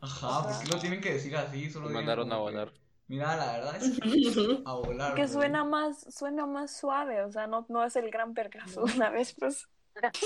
Ajá, 0.01 0.39
o 0.41 0.43
sea- 0.45 0.53
¿por 0.55 0.59
qué 0.59 0.67
lo 0.69 0.79
tienen 0.81 1.01
que 1.01 1.15
decir 1.15 1.37
así? 1.37 1.71
Solo 1.71 1.89
mandaron 1.91 2.33
a 2.33 2.37
que, 2.37 2.41
volar. 2.41 2.73
Mira, 3.09 3.37
la 3.37 3.53
verdad 3.53 3.77
es 3.77 4.01
que 4.01 4.63
a 4.65 4.73
volar. 4.75 5.15
Que 5.15 5.23
bro". 5.25 5.33
suena 5.33 5.65
más, 5.65 6.07
suena 6.15 6.47
más 6.47 6.77
suave, 6.77 7.23
o 7.23 7.31
sea, 7.33 7.47
no, 7.47 7.67
no 7.69 7.85
es 7.85 7.95
el 7.97 8.11
gran 8.11 8.33
vergazo 8.35 8.85
una 8.97 9.11
vez, 9.11 9.35
pues. 9.39 9.69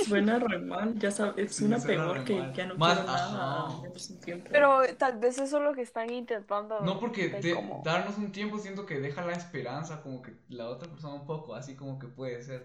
Suena 0.06 0.38
re 0.38 0.60
mal, 0.60 0.96
ya 0.96 1.10
sabes, 1.10 1.50
es 1.50 1.60
una 1.60 1.80
suena 1.80 2.04
peor 2.04 2.24
que 2.24 2.36
ya 2.54 2.66
no 2.66 2.76
Más- 2.76 2.98
quiero 2.98 3.12
nada. 3.12 3.64
ajá. 3.66 3.82
menos 3.82 4.10
un 4.10 4.20
tiempo. 4.20 4.48
Pero 4.52 4.80
tal 4.96 5.18
vez 5.18 5.38
eso 5.38 5.56
es 5.58 5.62
lo 5.64 5.74
que 5.74 5.82
están 5.82 6.08
intentando. 6.12 6.78
No, 6.82 7.00
porque 7.00 7.30
de 7.30 7.40
de- 7.40 7.54
como- 7.56 7.82
darnos 7.84 8.16
un 8.16 8.30
tiempo 8.30 8.58
siento 8.60 8.86
que 8.86 9.00
deja 9.00 9.24
la 9.26 9.32
esperanza, 9.32 10.02
como 10.02 10.22
que 10.22 10.34
la 10.50 10.68
otra 10.68 10.88
persona 10.88 11.14
un 11.14 11.26
poco, 11.26 11.56
así 11.56 11.74
como 11.74 11.98
que 11.98 12.06
puede 12.06 12.40
ser. 12.44 12.64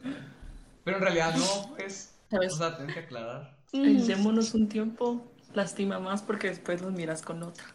Pero 0.83 0.97
en 0.97 1.01
realidad 1.03 1.33
no, 1.35 1.75
pues. 1.75 2.15
¿Sabes? 2.29 2.53
O 2.53 2.57
sea, 2.57 2.77
tienes 2.77 2.93
que 2.93 3.01
aclarar. 3.01 3.57
Ujú. 3.73 4.05
Démonos 4.05 4.53
un 4.53 4.69
tiempo, 4.69 5.25
lastima 5.55 5.97
más 5.99 6.21
porque 6.21 6.49
después 6.49 6.81
los 6.83 6.91
miras 6.91 7.23
con 7.23 7.41
otra. 7.41 7.65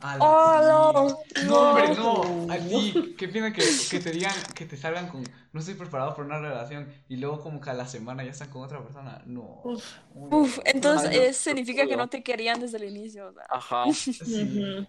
Ala, 0.00 0.18
¡Oh, 0.24 0.92
no! 1.34 1.44
No, 1.46 1.56
hombre, 1.70 1.94
No. 1.96 2.52
A 2.52 2.56
ti, 2.58 3.14
¿qué 3.18 3.28
piensas 3.28 3.52
que, 3.52 3.96
que 3.98 4.02
te 4.04 4.10
digan, 4.12 4.32
que 4.54 4.64
te 4.64 4.76
salgan 4.76 5.08
con 5.08 5.24
no 5.52 5.60
estoy 5.60 5.74
preparado 5.74 6.10
para 6.14 6.24
una 6.26 6.38
relación 6.38 6.88
y 7.08 7.16
luego 7.16 7.40
como 7.40 7.60
que 7.60 7.70
a 7.70 7.74
la 7.74 7.86
semana 7.86 8.22
ya 8.24 8.30
están 8.30 8.50
con 8.50 8.62
otra 8.62 8.82
persona? 8.82 9.22
No. 9.26 9.62
Uf. 10.14 10.58
Entonces 10.64 11.10
Ay, 11.10 11.16
no. 11.16 11.22
eh, 11.24 11.32
significa 11.32 11.86
que 11.86 11.96
no 11.96 12.08
te 12.08 12.22
querían 12.22 12.60
desde 12.60 12.76
el 12.78 12.84
inicio. 12.84 13.34
Ajá. 13.50 13.84
Sí. 13.92 14.86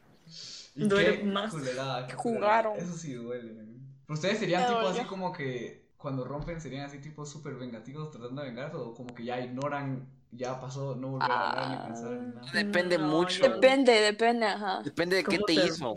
Y 0.75 0.87
Duele 0.87 1.17
qué 1.19 1.23
más. 1.25 1.51
culerada, 1.51 2.05
qué 2.07 2.13
Jugaron. 2.13 2.73
culerada. 2.73 2.77
Eso 2.77 2.97
sí 2.97 3.13
duele. 3.13 3.53
Pero 4.05 4.13
ustedes 4.13 4.37
serían 4.39 4.61
Me 4.61 4.67
tipo 4.67 4.79
dolió. 4.81 4.99
así 5.01 5.07
como 5.09 5.31
que 5.33 5.89
cuando 5.97 6.23
rompen 6.23 6.61
serían 6.61 6.85
así 6.85 6.99
tipo 6.99 7.25
súper 7.25 7.55
vengativos 7.55 8.11
tratando 8.11 8.41
de 8.43 8.49
vengarse 8.49 8.77
o 8.77 8.93
como 8.93 9.13
que 9.15 9.25
ya 9.25 9.39
ignoran, 9.41 10.07
ya 10.31 10.59
pasó, 10.59 10.95
no 10.95 11.09
volver 11.09 11.31
a 11.31 11.49
hablar 11.49 11.69
ni 11.69 11.75
Ah. 11.75 11.85
pensar 11.87 12.09
ni 12.11 12.35
nada. 12.35 12.51
Depende 12.53 12.97
No, 12.97 13.07
mucho. 13.07 13.41
Depende, 13.43 13.91
depende, 14.01 14.45
ajá. 14.45 14.81
Depende 14.83 15.15
de 15.17 15.23
qué 15.23 15.37
¿Cómo 15.37 15.45
te 15.45 15.53
hizo. 15.53 15.95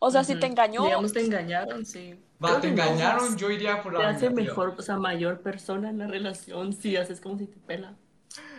O 0.00 0.10
sea, 0.10 0.24
si 0.24 0.34
te 0.38 0.46
engañó, 0.46 0.84
Digamos, 0.84 1.12
te 1.12 1.20
engañaron, 1.24 1.84
sí. 1.84 2.18
Va, 2.42 2.60
te 2.60 2.66
no, 2.68 2.72
engañaron, 2.74 3.36
yo 3.36 3.50
iría 3.50 3.82
por 3.82 3.94
Te 3.94 3.98
la 4.02 4.10
hace 4.10 4.28
vengativa. 4.28 4.48
mejor, 4.64 4.74
o 4.78 4.82
sea, 4.82 4.96
mayor 4.96 5.40
persona 5.40 5.88
en 5.90 5.98
la 5.98 6.06
relación 6.06 6.72
si 6.72 6.96
haces 6.96 7.20
como 7.20 7.38
si 7.38 7.46
te 7.46 7.56
pela. 7.58 7.94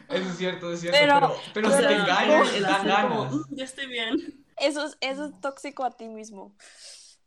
Eso 0.09 0.29
es 0.29 0.37
cierto, 0.37 0.71
es 0.71 0.79
cierto, 0.81 0.97
Pero- 0.99 1.19
pero, 1.19 1.35
pero, 1.53 1.71
si 1.71 1.77
sea, 1.77 1.87
te 1.89 1.95
engañan, 1.95 2.45
el 2.55 2.63
dan 2.63 2.73
hacer 2.89 3.07
como, 3.09 3.23
ganas. 3.23 3.33
"Mm, 3.33 3.55
ya 3.55 3.63
estoy 3.65 3.87
bien. 3.87 4.43
eso 4.57 4.85
es, 4.85 4.97
eso 5.01 5.25
es 5.25 5.41
tóxico 5.41 5.83
a 5.83 5.91
ti 5.91 6.07
mismo. 6.07 6.55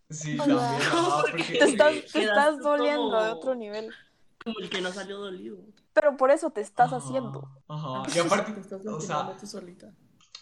Sí, 0.09 0.37
también, 0.37 0.59
porque. 1.21 1.59
Te 1.59 1.65
estás, 1.67 1.93
te 2.13 2.23
estás 2.25 2.59
doliendo 2.59 3.23
de 3.23 3.29
como- 3.29 3.41
otro 3.41 3.55
nivel. 3.55 3.91
Como 4.43 4.59
el 4.61 4.71
que 4.71 4.81
no 4.81 4.91
salió 4.93 5.19
dolido. 5.19 5.59
Pero 6.01 6.17
por 6.17 6.31
eso 6.31 6.51
te 6.51 6.61
estás 6.63 6.87
Ajá, 6.87 6.97
haciendo. 6.97 7.49
Ajá, 7.69 8.03
y 8.15 8.19
aparte, 8.19 8.53
Te 8.53 8.61
estás 8.61 8.87
o 8.87 9.01
sea, 9.01 9.37
tú 9.39 9.47
solita. 9.47 9.93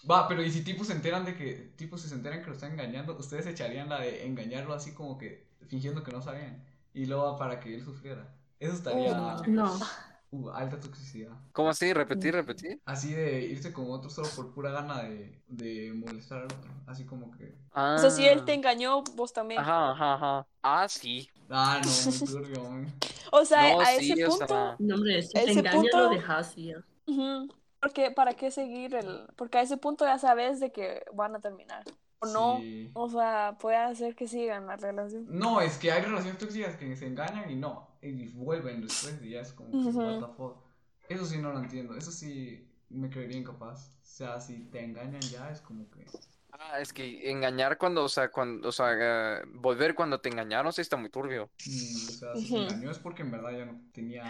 va, 0.08 0.28
pero 0.28 0.42
y 0.42 0.50
si 0.50 0.62
tipos 0.62 0.86
se 0.86 0.92
enteran 0.92 1.24
de 1.24 1.36
que, 1.36 1.72
tipos 1.76 2.00
si 2.02 2.08
se 2.08 2.14
enteran 2.14 2.40
que 2.40 2.46
lo 2.48 2.52
están 2.52 2.72
engañando, 2.72 3.16
ustedes 3.16 3.46
echarían 3.46 3.88
la 3.88 4.00
de 4.00 4.26
engañarlo 4.26 4.74
así 4.74 4.92
como 4.94 5.18
que, 5.18 5.48
fingiendo 5.68 6.02
que 6.02 6.12
no 6.12 6.22
sabían, 6.22 6.64
y 6.94 7.06
luego 7.06 7.36
para 7.36 7.60
que 7.60 7.74
él 7.74 7.84
sufriera. 7.84 8.34
Eso 8.60 8.74
estaría, 8.74 9.14
No. 9.46 9.78
uh, 10.30 10.50
alta 10.50 10.78
toxicidad. 10.80 11.32
¿Cómo 11.52 11.70
así? 11.70 11.92
Repetir, 11.92 12.34
repetir. 12.34 12.80
Así 12.84 13.12
de 13.12 13.40
irse 13.42 13.72
con 13.72 13.90
otro 13.90 14.10
solo 14.10 14.28
por 14.36 14.52
pura 14.54 14.70
gana 14.70 15.02
de, 15.02 15.40
de 15.46 15.92
molestar 15.94 16.38
al 16.40 16.44
otro, 16.46 16.70
así 16.86 17.04
como 17.04 17.30
que, 17.32 17.56
Ah. 17.72 17.94
O 17.96 17.98
sea, 18.00 18.10
si 18.10 18.26
él 18.26 18.44
te 18.44 18.54
engañó, 18.54 19.02
vos 19.14 19.32
también. 19.32 19.60
Ajá, 19.60 19.90
ajá, 19.92 20.14
ajá. 20.14 20.46
Ah, 20.62 20.88
sí. 20.88 21.28
ah, 21.48 21.80
no, 21.84 21.90
turbio. 22.26 22.62
O 23.30 23.44
sea, 23.44 23.72
No, 23.72 23.80
a 23.80 23.86
sí, 23.86 24.12
ese 24.12 24.26
o 24.26 24.30
punto, 24.30 24.46
sea, 24.48 24.76
No, 24.78 24.94
hombre, 24.96 25.22
si 25.22 25.32
te 25.32 25.52
engaña 25.52 25.70
punto- 25.72 25.98
lo 25.98 26.08
dejas 26.10 26.56
y 26.56 26.66
ya. 26.68 26.78
ujú, 27.06 27.48
porque 27.80 28.10
¿para 28.10 28.34
qué 28.34 28.50
seguir 28.50 28.94
el? 28.94 29.26
Porque 29.36 29.58
a 29.58 29.62
ese 29.62 29.76
punto 29.76 30.04
ya 30.06 30.18
sabes 30.18 30.58
de 30.60 30.72
que 30.72 31.04
van 31.14 31.36
a 31.36 31.40
terminar. 31.40 31.84
O 32.20 32.26
no, 32.26 32.60
Sí. 32.62 32.90
o 32.94 33.08
sea, 33.08 33.56
puede 33.60 33.76
hacer 33.76 34.14
que 34.14 34.26
sigan 34.26 34.66
la 34.66 34.76
relación. 34.76 35.26
No, 35.28 35.60
es 35.60 35.78
que 35.78 35.92
hay 35.92 36.02
relaciones 36.02 36.38
tóxicas 36.38 36.76
que 36.76 36.96
se 36.96 37.06
engañan 37.06 37.50
y 37.50 37.56
no, 37.56 37.88
y 38.02 38.28
vuelven 38.28 38.80
después 38.82 39.20
y 39.22 39.30
ya 39.30 39.40
es 39.40 39.52
como 39.52 39.70
que, 39.70 39.76
Ujú. 39.76 40.00
what 40.00 40.18
the 40.28 40.34
fuck. 40.36 40.56
Eso 41.08 41.24
sí 41.24 41.38
no 41.38 41.52
lo 41.52 41.58
entiendo, 41.60 41.96
eso 41.96 42.10
sí 42.10 42.68
me 42.90 43.08
creería 43.08 43.38
incapaz. 43.38 43.98
O 44.02 44.06
sea, 44.06 44.40
si 44.40 44.58
te 44.70 44.82
engañan 44.84 45.20
ya 45.30 45.50
es 45.50 45.60
como 45.60 45.88
que... 45.90 46.04
Ah, 46.52 46.80
es 46.80 46.92
que 46.92 47.30
engañar 47.30 47.78
cuando, 47.78 48.02
o 48.04 48.08
sea, 48.08 48.30
cuando, 48.30 48.68
o 48.68 48.72
sea, 48.72 49.42
volver 49.54 49.94
cuando 49.94 50.20
te 50.20 50.28
engañaron, 50.28 50.72
sí 50.72 50.80
está 50.80 50.96
muy 50.96 51.10
turbio. 51.10 51.44
mm, 51.66 52.08
o 52.08 52.10
sea, 52.10 52.36
si 52.36 52.48
Ujú. 52.48 52.62
engañó 52.62 52.90
es 52.90 52.98
porque 52.98 53.22
en 53.22 53.30
verdad 53.30 53.52
ya 53.52 53.64
no 53.66 53.80
tenía 53.92 54.22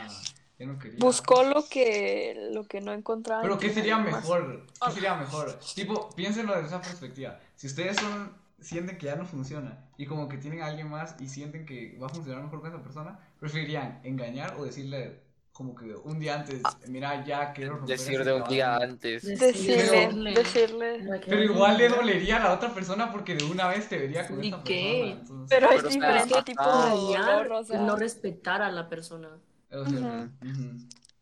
No 0.67 0.79
quería. 0.79 0.99
Buscó 1.01 1.45
lo 1.45 1.65
que, 1.69 2.51
lo 2.53 2.65
que 2.65 2.81
no 2.81 2.93
encontraba. 2.93 3.43
Pero 3.43 3.59
¿qué 3.59 3.71
sería 3.71 3.99
mejor? 3.99 4.67
¿Qué 4.87 4.93
sería 4.93 5.15
mejor? 5.15 5.59
Tipo, 5.75 6.11
piénsenlo 6.17 6.53
desde 6.55 6.67
esa 6.69 6.81
perspectiva. 6.81 7.39
Si 7.55 7.69
ustedes 7.69 7.97
son, 7.97 8.33
sienten 8.61 8.99
que 8.99 9.07
ya 9.07 9.15
no 9.17 9.25
funciona 9.25 9.79
y 9.97 10.07
como 10.07 10.29
que 10.29 10.37
tienen 10.37 10.63
a 10.63 10.67
alguien 10.67 10.89
más 10.91 11.15
y 11.21 11.29
sienten 11.29 11.65
que 11.65 11.97
va 12.03 12.07
a 12.07 12.11
funcionar 12.11 12.43
mejor 12.43 12.61
con 12.61 12.71
esa 12.73 12.83
persona, 12.83 13.19
¿preferirían 13.39 14.01
engañar 14.03 14.57
o 14.59 14.65
decirle 14.65 15.21
como 15.53 15.75
que 15.75 15.93
un 15.95 16.21
día 16.21 16.37
antes, 16.37 16.63
mira, 16.87 17.25
ya 17.25 17.53
quiero 17.53 17.79
romper 17.79 17.97
Decir 17.99 18.21
este 18.21 18.31
de 18.31 18.37
un 18.41 18.49
día 18.49 18.65
trabajo"? 18.65 18.85
antes. 18.85 19.23
Decirle, 19.39 20.35
decirle. 20.35 21.21
Pero 21.27 21.43
igual 21.43 21.79
le 21.79 21.89
dolería 21.89 22.37
a 22.37 22.41
la 22.49 22.53
otra 22.55 22.73
persona 22.75 23.11
porque 23.11 23.35
de 23.35 23.45
una 23.45 23.67
vez 23.69 23.89
te 23.89 23.99
vería 23.99 24.27
con 24.27 24.43
¿Y 24.43 24.49
esta 24.51 24.63
qué? 24.65 25.15
persona. 25.19 25.21
Entonces, 25.21 25.59
Pero 25.59 25.71
es 25.71 25.77
Pero, 25.83 25.89
diferente 25.95 26.43
tipo 26.45 26.63
de 26.63 26.91
dolor, 26.91 27.11
Engañar 27.17 27.53
o 27.53 27.61
es 27.61 27.67
sea, 27.69 27.81
no 27.81 27.97
respetar 27.97 28.63
a 28.63 28.71
la 28.71 28.89
persona. 28.89 29.31
O 29.71 29.85
sea, 29.87 30.29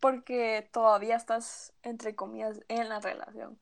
porque 0.00 0.68
todavía 0.72 1.16
estás, 1.16 1.72
entre 1.82 2.14
comillas, 2.14 2.61
en 2.68 2.88
la 2.88 3.00
relación. 3.00 3.59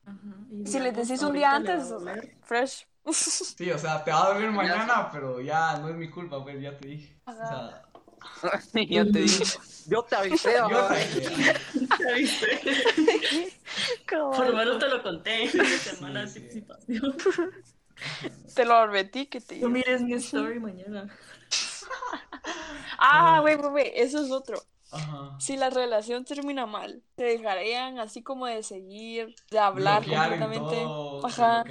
Y 0.51 0.66
Si 0.66 0.79
le 0.79 0.90
digamos, 0.90 1.09
decís 1.09 1.23
un 1.23 1.33
día 1.33 1.55
antes, 1.55 1.90
o 1.90 2.01
sea, 2.01 2.16
fresh. 2.42 2.87
Sí, 3.12 3.70
o 3.70 3.79
sea, 3.79 4.03
te 4.03 4.11
va 4.11 4.25
a 4.25 4.35
doler 4.35 4.51
mañana, 4.51 5.11
pero 5.12 5.40
ya 5.40 5.79
no 5.79 5.88
es 5.88 5.94
mi 5.97 6.09
culpa, 6.11 6.42
pues 6.42 6.61
ya 6.61 6.77
te 6.77 6.88
dije. 6.88 7.16
O 7.27 7.33
sea, 7.33 7.83
yo 8.88 9.11
te 9.12 9.18
digo, 9.20 9.44
yo 9.87 10.03
te 10.05 10.16
avisé, 10.16 10.55
yo 10.70 10.88
te 10.88 12.14
dije. 12.14 12.61
¿Ya? 12.64 14.05
Cabal. 14.07 14.37
Por 14.37 14.47
lo 14.49 14.57
menos 14.57 14.79
te 14.79 14.88
lo 14.88 15.03
conté 15.03 15.51
una 15.55 15.64
semana 15.79 16.27
Sí, 16.27 16.40
de 16.40 16.51
sí. 16.51 16.59
anticipación. 16.59 17.16
Te 18.55 18.64
lo 18.64 18.75
advertí 18.75 19.27
que 19.27 19.40
te 19.40 19.59
No 19.59 19.68
mires 19.68 20.03
mi 20.03 20.14
story 20.14 20.61
mañana. 20.61 21.09
Ah, 22.98 23.38
güey, 23.40 23.57
güey, 23.57 23.70
güey, 23.70 23.92
eso 23.94 24.24
es 24.24 24.30
otro. 24.30 24.62
Ajá. 24.90 25.37
Si 25.40 25.57
la 25.57 25.70
relación 25.70 26.24
termina 26.24 26.66
mal, 26.66 27.02
te 27.16 27.24
dejarían 27.24 27.98
así 27.98 28.22
como 28.22 28.46
de 28.46 28.62
seguir, 28.62 29.35
de 29.50 29.59
hablar 29.59 30.02
bloquear 30.02 30.33
en 30.33 30.38
completamente. 30.40 30.76
todo, 30.76 31.20
te 31.20 31.26
Ajá. 31.26 31.64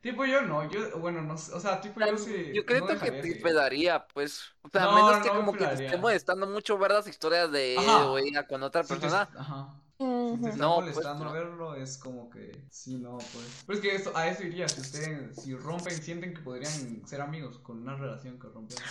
Tipo 0.00 0.24
yo 0.24 0.42
no, 0.42 0.70
yo, 0.70 0.98
bueno, 1.00 1.22
no 1.22 1.36
sé, 1.36 1.52
o 1.52 1.60
sea, 1.60 1.80
tipo 1.80 2.00
yo 2.00 2.16
sí. 2.16 2.50
Yo 2.54 2.64
creo 2.64 2.80
no 2.80 2.86
que 3.00 3.12
te 3.12 3.34
pedaría, 3.36 4.06
pues. 4.08 4.42
O 4.62 4.68
sea, 4.72 4.84
a 4.84 4.86
No, 4.86 4.94
menos 4.94 5.18
que 5.18 5.28
no 5.30 5.34
como 5.36 5.52
que 5.52 5.66
te 5.66 5.74
esté 5.74 5.96
molestando 5.96 6.46
mucho 6.46 6.78
ver 6.78 6.92
las 6.92 7.06
historias 7.08 7.50
de 7.52 7.74
ella 7.74 8.46
con 8.46 8.62
otra 8.62 8.82
si 8.82 8.88
te- 8.88 9.00
persona. 9.00 9.28
ajá. 9.38 9.74
Si 9.98 10.38
te 10.38 10.48
Ujú. 10.48 10.48
está 10.50 10.66
No, 10.66 10.76
pues, 10.76 10.94
molestando 10.94 11.24
no. 11.24 11.32
verlo, 11.32 11.74
es 11.74 11.98
como 11.98 12.30
que, 12.30 12.52
sí, 12.70 12.94
no, 12.96 13.18
pues. 13.18 13.46
Pero 13.66 13.78
es 13.78 13.82
que 13.84 13.94
eso, 13.94 14.16
a 14.16 14.28
eso 14.28 14.44
iría, 14.44 14.68
si 14.68 14.80
ustedes, 14.80 15.36
si 15.42 15.54
rompen, 15.56 16.00
sienten 16.02 16.34
que 16.34 16.40
podrían 16.42 17.06
ser 17.06 17.20
amigos 17.20 17.58
con 17.58 17.78
una 17.82 17.96
relación 17.96 18.38
que 18.38 18.46
rompieron. 18.48 18.84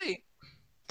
Sí, 0.00 0.24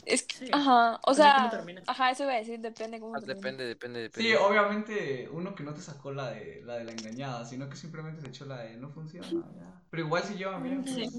Es 0.05 0.23
que, 0.23 0.37
Sí. 0.37 0.49
ajá, 0.53 0.99
o 1.03 1.13
Depende 1.13 1.73
sea, 1.83 1.83
ajá, 1.87 2.11
eso 2.11 2.23
iba 2.23 2.33
a 2.33 2.37
decir, 2.37 2.59
depende 2.59 2.99
cómo 2.99 3.15
ah, 3.15 3.19
termine. 3.19 3.35
depende, 3.35 3.65
depende, 3.65 3.99
Sí, 3.99 4.03
depende. 4.29 4.37
obviamente, 4.37 5.29
uno 5.31 5.53
que 5.53 5.63
no 5.63 5.73
te 5.73 5.81
sacó 5.81 6.11
la 6.13 6.31
de 6.31 6.61
la, 6.63 6.75
de 6.75 6.85
la 6.85 6.91
engañada, 6.93 7.43
sino 7.45 7.69
que 7.69 7.75
simplemente 7.75 8.21
se 8.21 8.27
echó 8.29 8.45
la 8.45 8.59
de 8.59 8.77
no 8.77 8.89
funciona, 8.89 9.27
ya. 9.29 9.81
Pero 9.89 10.03
igual 10.03 10.23
si 10.23 10.35
llevan 10.35 10.63
bien, 10.63 10.81
pues 10.83 10.95
Sí. 10.95 11.09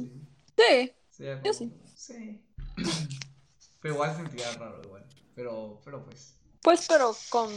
sí. 0.57 0.93
Sí, 1.11 1.25
Yo 1.25 1.35
como- 1.43 1.53
sí. 1.55 1.73
Sí. 1.95 2.45
Pero 3.81 3.95
igual 3.95 4.17
sentiría 4.17 4.51
raro, 4.53 4.81
igual. 4.85 5.05
Pero, 5.35 5.81
pero 5.85 6.05
pues. 6.05 6.35
pues, 6.63 6.87
pero 6.89 7.15
con 7.31 7.49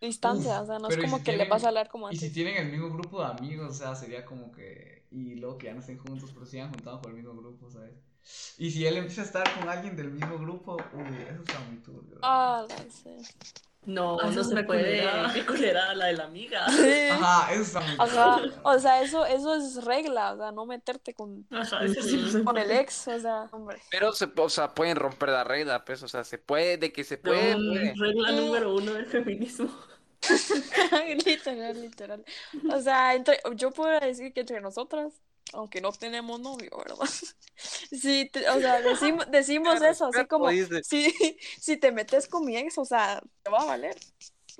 distancia, 0.00 0.56
Uf, 0.58 0.62
o 0.62 0.66
sea, 0.66 0.78
no 0.78 0.88
es 0.88 0.94
pero 0.94 1.02
¿y 1.02 1.04
como 1.06 1.18
si 1.18 1.24
que 1.24 1.36
le 1.36 1.48
vas 1.48 1.62
a 1.64 1.68
hablar 1.68 1.88
como 1.88 2.10
Y 2.10 2.16
si 2.16 2.24
antes. 2.26 2.34
tienen 2.34 2.56
el 2.56 2.70
mismo 2.72 2.90
grupo 2.90 3.20
de 3.20 3.26
amigos, 3.32 3.70
o 3.70 3.74
sea, 3.74 3.94
sería 3.94 4.24
como 4.24 4.50
que. 4.50 5.06
Y 5.10 5.36
luego 5.36 5.58
que 5.58 5.66
ya 5.66 5.74
no 5.74 5.80
estén 5.80 5.98
juntos, 5.98 6.30
pero 6.32 6.44
sigan 6.44 6.70
juntados 6.70 7.00
por 7.00 7.10
el 7.10 7.16
mismo 7.18 7.34
grupo, 7.34 7.70
¿sabes? 7.70 7.92
Y 8.58 8.70
si 8.70 8.86
él 8.86 8.96
empieza 8.96 9.22
a 9.22 9.24
estar 9.24 9.58
con 9.58 9.68
alguien 9.68 9.96
del 9.96 10.10
mismo 10.10 10.38
grupo, 10.38 10.76
uy, 10.94 11.16
eso 11.30 11.42
está 11.46 11.58
muy 11.60 11.78
turbio. 11.78 12.18
Ah, 12.22 12.66
sé. 13.02 13.16
No, 13.86 14.18
Ah, 14.20 14.24
no 14.26 14.30
esa 14.32 14.44
se 14.44 14.64
puede. 14.64 14.64
culera. 14.98 15.30
Qué 15.32 15.46
culera 15.46 15.94
la 15.94 16.06
de 16.06 16.12
la 16.14 16.24
amiga. 16.24 16.66
Sí. 16.68 17.08
Ajá, 17.10 17.52
eso 17.52 17.62
está 17.62 17.80
muy 17.80 17.96
Ajá, 17.98 18.42
o 18.64 18.78
sea, 18.78 19.00
eso, 19.02 19.24
eso 19.24 19.54
es 19.54 19.82
regla, 19.84 20.34
o 20.34 20.36
sea, 20.36 20.52
no 20.52 20.66
meterte 20.66 21.14
con, 21.14 21.46
Ajá, 21.50 21.84
eso 21.84 22.02
sí 22.02 22.16
no 22.18 22.28
se 22.28 22.44
con 22.44 22.58
el 22.58 22.70
ex, 22.70 23.08
o 23.08 23.18
sea, 23.20 23.48
hombre. 23.52 23.80
Pero 23.90 24.12
se, 24.12 24.28
o 24.36 24.48
sea, 24.50 24.74
pueden 24.74 24.96
romper 24.96 25.30
la 25.30 25.44
regla, 25.44 25.84
pues, 25.84 26.02
o 26.02 26.08
sea, 26.08 26.24
se 26.24 26.36
puede, 26.38 26.76
de 26.76 26.92
que 26.92 27.02
se 27.04 27.16
puede, 27.16 27.54
No, 27.56 27.72
puede. 27.72 27.94
regla 27.96 28.32
número 28.32 28.74
uno 28.74 28.92
del 28.92 29.06
feminismo. 29.06 29.70
literal, 31.24 31.80
literal. 31.80 32.24
O 32.74 32.80
sea, 32.80 33.14
entre, 33.14 33.38
yo 33.54 33.70
puedo 33.70 33.98
decir 34.00 34.32
que 34.32 34.40
entre 34.40 34.60
nosotras, 34.60 35.12
aunque 35.54 35.80
no 35.80 35.92
tenemos 35.92 36.38
novio, 36.40 36.70
¿verdad? 36.76 37.08
Sí, 37.90 38.28
te- 38.32 38.48
o 38.50 38.60
sea, 38.60 38.80
decimos, 38.82 39.26
decimos 39.30 39.80
eso, 39.82 40.06
así 40.06 40.26
como, 40.26 40.48
si, 40.82 41.10
si 41.60 41.76
te 41.76 41.92
metes 41.92 42.28
con 42.28 42.44
mi 42.44 42.56
ex, 42.56 42.76
o 42.78 42.84
sea, 42.84 43.20
te 43.42 43.50
va 43.50 43.60
a 43.62 43.64
valer, 43.64 43.96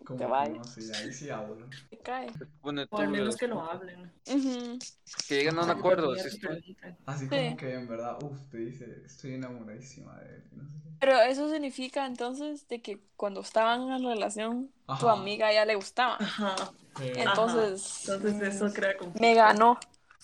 Como 0.05 0.19
te 0.19 0.25
que 0.25 0.31
vaya. 0.31 0.55
no, 0.55 0.65
sí, 0.65 0.81
ahí 0.95 1.13
sí 1.13 1.29
hablo. 1.31 1.67
te 1.91 1.99
cae. 1.99 2.29
Pone 2.63 2.87
O 2.91 2.99
al 2.99 3.09
menos 3.09 3.37
que 3.37 3.47
lo 3.49 3.61
hablen. 3.63 4.11
Que 4.25 5.37
lleguen 5.37 5.59
a 5.59 5.65
un 5.65 5.71
acuerdo. 5.71 6.15
Si 6.17 6.29
estoy-. 6.29 6.77
Así 7.07 7.25
Sí. 7.25 7.31
como 7.31 7.57
que 7.57 7.75
en 7.75 7.89
verdad, 7.89 8.23
uff, 8.23 8.39
te 8.51 8.59
dice, 8.59 9.03
estoy 9.05 9.35
enamoradísima 9.35 10.17
de 10.21 10.37
él. 10.37 10.45
No 10.53 10.65
sé. 10.69 10.75
Pero 11.01 11.21
eso 11.21 11.51
significa 11.51 12.07
entonces 12.07 12.67
de 12.69 12.83
que 12.83 13.01
cuando 13.17 13.41
estaban 13.41 13.83
en 13.83 14.03
la 14.03 14.09
relación, 14.15 14.71
tu 14.99 15.09
amiga 15.09 15.53
ya 15.53 15.65
le 15.65 15.75
gustaba. 15.77 16.17
Ajá. 16.19 16.57
Entonces, 17.01 18.09
Entonces 18.09 18.55
eso 18.57 18.73
crea 18.73 18.97
conflicto. 18.97 19.21
me 19.21 19.35
ganó. 19.35 19.79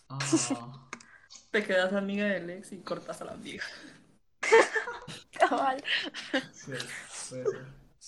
ajá. 0.09 0.84
Te 1.55 1.63
quedas 1.63 1.93
amiga 1.93 2.27
del 2.27 2.51
ex 2.51 2.73
y 2.73 2.79
cortas 2.79 3.23
a 3.23 3.27
la 3.27 3.33
amiga. 3.35 3.63
Cabal, 5.39 5.81
Sí, 6.53 7.37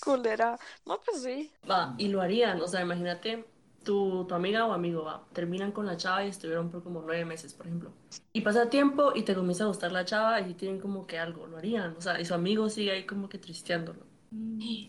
culera. 0.00 0.58
No, 0.84 1.00
pues 1.00 1.22
sí. 1.22 1.52
Va, 1.70 1.94
y 1.96 2.08
lo 2.08 2.22
harían, 2.22 2.60
o 2.60 2.66
sea, 2.66 2.80
imagínate, 2.80 3.44
tu, 3.84 4.24
tu 4.24 4.34
amiga 4.34 4.66
o 4.66 4.72
amigo 4.72 5.04
va, 5.04 5.24
terminan 5.32 5.70
con 5.70 5.86
la 5.86 5.96
chava 5.96 6.24
y 6.24 6.30
estuvieron 6.30 6.72
por 6.72 6.82
como 6.82 7.02
nueve 7.02 7.24
meses, 7.24 7.54
por 7.54 7.68
ejemplo. 7.68 7.92
Y 8.32 8.40
pasa 8.40 8.68
tiempo 8.68 9.12
y 9.14 9.22
te 9.22 9.36
comienza 9.36 9.62
a 9.62 9.68
gustar 9.68 9.92
la 9.92 10.04
chava 10.04 10.40
y 10.40 10.54
tienen 10.54 10.80
como 10.80 11.06
que 11.06 11.20
algo, 11.20 11.46
lo 11.46 11.56
harían, 11.56 11.94
o 11.96 12.00
sea, 12.00 12.20
y 12.20 12.24
su 12.24 12.34
amigo 12.34 12.68
sigue 12.68 12.90
ahí 12.90 13.06
como 13.06 13.28
que 13.28 13.38
tristeándolo. 13.38 14.00
Mm. 14.32 14.88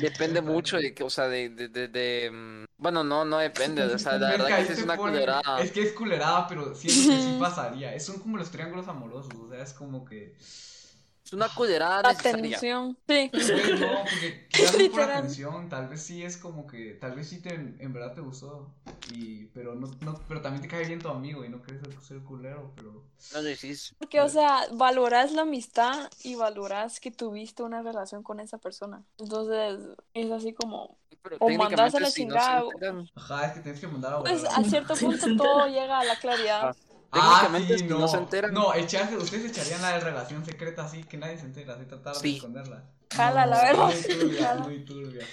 Depende 0.00 0.40
mucho 0.42 0.76
de 0.76 0.94
que, 0.94 1.02
o 1.02 1.10
sea, 1.10 1.26
de, 1.26 1.48
de, 1.48 1.68
de, 1.68 1.88
de, 1.88 2.30
mm, 2.30 2.64
bueno, 2.84 3.02
no, 3.02 3.24
no 3.24 3.38
depende, 3.38 3.82
o 3.82 3.98
sea, 3.98 4.18
la 4.18 4.32
Es 4.34 4.38
verdad 4.42 4.58
que 4.58 4.66
sí 4.66 4.72
es 4.74 4.82
una 4.82 4.96
pone- 4.96 5.12
culerada. 5.12 5.62
Es 5.62 5.72
que 5.72 5.82
es 5.82 5.92
culerada, 5.94 6.46
pero 6.46 6.74
siento 6.74 7.10
que 7.10 7.16
sí 7.22 7.36
pasaría. 7.40 7.94
Es- 7.94 8.04
Son 8.04 8.18
como 8.18 8.36
los 8.36 8.50
triángulos 8.50 8.86
amorosos, 8.88 9.32
o 9.34 9.48
sea, 9.48 9.62
es 9.62 9.72
como 9.72 10.04
que. 10.04 10.36
Es 10.38 11.32
una 11.32 11.48
culerada 11.48 12.14
tensión. 12.14 12.98
Sí. 13.08 13.30
Güey, 13.32 13.80
no, 13.80 14.04
porque 14.04 14.46
quizás 14.52 14.76
por 14.90 15.00
atención, 15.00 15.68
tal 15.70 15.88
vez 15.88 16.02
sí 16.02 16.22
es 16.22 16.36
como 16.36 16.66
que, 16.66 16.92
tal 17.00 17.14
vez 17.14 17.26
sí 17.26 17.40
te, 17.40 17.54
en 17.54 17.92
verdad 17.94 18.12
te 18.12 18.20
gustó, 18.20 18.74
y, 19.14 19.46
pero 19.46 19.74
no, 19.74 19.90
no, 20.02 20.20
pero 20.28 20.42
también 20.42 20.60
te 20.60 20.68
cae 20.68 20.84
bien 20.84 21.00
tu 21.00 21.08
amigo 21.08 21.42
y 21.42 21.48
no 21.48 21.62
quieres 21.62 21.82
ser, 22.06 22.18
culero, 22.20 22.70
pero... 22.76 22.92
No 23.32 23.38
lo 23.40 23.42
decís. 23.42 23.94
Porque, 23.98 24.20
o 24.20 24.28
sea, 24.28 24.66
valoras 24.72 25.32
la 25.32 25.42
amistad 25.42 26.10
y 26.22 26.34
valoras 26.34 27.00
que 27.00 27.10
tuviste 27.10 27.62
una 27.62 27.80
relación 27.80 28.22
con 28.22 28.38
esa 28.38 28.58
persona. 28.58 29.02
Entonces, 29.18 29.80
es 30.12 30.30
así 30.30 30.52
como, 30.52 30.98
Pero 31.24 31.36
O 31.40 31.46
a 31.46 31.50
la 31.50 31.58
técnicamente, 31.58 32.10
si 32.10 32.26
no 32.26 32.34
se 32.34 32.40
Ajá, 33.16 33.46
es 33.46 33.52
que 33.54 33.60
tienes 33.60 33.80
que 33.80 33.86
mandar 33.88 34.12
a 34.12 34.18
pues 34.20 34.42
volar. 34.42 34.60
a 34.60 34.64
cierto 34.64 34.94
Sí, 34.94 35.06
punto 35.06 35.36
todo 35.36 35.66
llega 35.66 35.98
a 36.00 36.04
la 36.04 36.16
claridad. 36.16 36.68
Ah, 36.68 36.74
Ah, 37.16 37.40
técnicamente, 37.40 37.78
sí, 37.78 37.84
si 37.84 37.88
no. 37.88 37.98
no 38.00 38.08
se 38.08 38.16
enteran. 38.18 38.52
No, 38.52 38.74
echarse, 38.74 39.16
ustedes 39.16 39.44
echarían 39.50 39.80
la 39.82 39.92
de 39.94 40.00
relación 40.00 40.44
secreta 40.44 40.84
así, 40.84 41.02
que 41.04 41.16
nadie 41.16 41.38
se 41.38 41.46
entera, 41.46 41.74
así 41.74 41.86
tratar 41.86 42.14
de 42.14 42.20
Sí. 42.20 42.36
esconderla. 42.36 42.82
Jala, 43.10 43.46
la 43.46 43.62
verdad. 43.62 43.86
Muy 43.86 44.02
turbia, 44.02 44.46
Jala. 44.48 44.62
muy 44.64 44.84
turbia. 44.84 45.24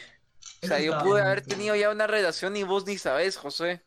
O 0.63 0.67
sea, 0.67 0.77
Eso 0.77 0.85
yo 0.85 0.97
pude 0.99 1.21
haber 1.21 1.41
tenido 1.41 1.75
ya 1.75 1.89
una 1.89 2.07
relación 2.07 2.55
y 2.55 2.63
vos 2.63 2.85
ni 2.85 2.97
sabes, 2.97 3.35
José. 3.37 3.83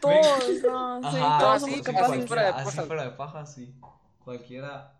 Todos, 0.00 0.62
no, 0.62 1.00
sí, 1.10 1.16
Ajá, 1.16 1.38
todos 1.40 1.54
sí, 1.62 1.70
somos 1.70 1.76
sí, 1.78 1.82
capaces. 1.84 2.10
así 2.18 2.26
fuera 2.28 2.42
de 2.42 2.48
así 2.50 2.64
paja. 2.76 2.86
fuera 2.86 3.04
de 3.04 3.10
paja, 3.12 3.46
sí. 3.46 3.74
Cualquiera. 4.24 4.95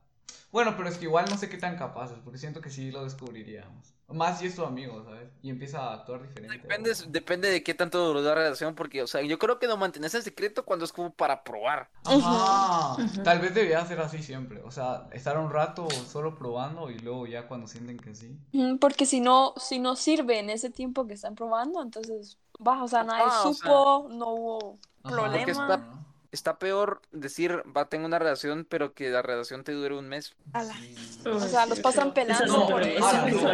Bueno, 0.53 0.75
pero 0.77 0.89
es 0.89 0.97
que 0.97 1.05
igual 1.05 1.27
no 1.29 1.37
sé 1.37 1.49
qué 1.49 1.59
tan 1.59 1.77
capaces, 1.77 2.19
porque 2.25 2.39
siento 2.39 2.61
que 2.61 2.71
sí 2.71 2.91
lo 2.91 3.05
descubriríamos. 3.05 3.93
Más 4.09 4.39
si 4.39 4.47
es 4.47 4.55
tu 4.55 4.65
amigo, 4.65 5.03
¿sabes? 5.05 5.29
Y 5.43 5.51
empieza 5.51 5.81
a 5.81 5.95
actuar 5.95 6.23
diferente. 6.23 6.57
Depende, 6.59 6.93
depende 7.09 7.51
de 7.51 7.63
qué 7.65 7.75
tanto 7.75 7.99
duró 8.07 8.21
la 8.21 8.37
relación, 8.37 8.77
porque, 8.77 9.03
o 9.03 9.07
sea, 9.09 9.21
yo 9.23 9.37
creo 9.39 9.59
que 9.59 9.67
lo 9.67 9.77
mantenés 9.77 10.15
en 10.15 10.23
secreto 10.23 10.65
cuando 10.65 10.85
es 10.85 10.93
como 10.93 11.13
para 11.13 11.43
probar. 11.43 11.91
Ajá. 12.05 12.97
Tal 13.25 13.41
vez 13.41 13.53
debería 13.53 13.85
ser 13.85 14.01
así 14.01 14.23
siempre. 14.23 14.63
O 14.63 14.71
sea, 14.71 15.09
estar 15.13 15.37
un 15.39 15.51
rato 15.51 15.89
solo 15.91 16.37
probando 16.37 16.89
y 16.89 16.99
luego 17.01 17.27
ya 17.27 17.49
cuando 17.49 17.67
sienten 17.67 17.99
que 17.99 18.15
sí. 18.15 18.39
Porque 18.81 19.07
si 19.07 19.21
no, 19.21 19.55
si 19.57 19.81
no 19.81 19.97
sirve 19.97 20.39
en 20.39 20.51
ese 20.51 20.71
tiempo 20.71 21.09
que 21.09 21.15
están 21.15 21.35
probando, 21.35 21.83
entonces, 21.83 22.39
va, 22.65 22.85
o 22.85 22.89
sea, 22.89 23.03
nadie 23.03 23.25
Ah, 23.27 23.43
o 23.45 23.53
supo, 23.53 24.09
no 24.11 24.29
hubo 24.31 24.79
Ajá. 25.03 25.15
Problema. 25.17 26.07
Está- 26.37 26.59
peor 26.59 27.03
decir, 27.11 27.63
va, 27.77 27.89
tengo 27.89 28.07
una 28.07 28.19
relación, 28.19 28.65
pero 28.69 28.95
que 28.95 29.11
la 29.11 29.23
relación 29.23 29.65
te 29.65 29.73
dure 29.73 29.97
un 29.99 30.09
mes. 30.09 30.35
Ala. 30.53 30.75
Sí. 30.75 31.29
O 31.29 31.41
sea, 31.41 31.67
los 31.67 31.81
pasan 31.81 32.15
pelando 32.15 32.47
No, 32.47 32.67
por 32.69 32.83
eso. 32.83 33.53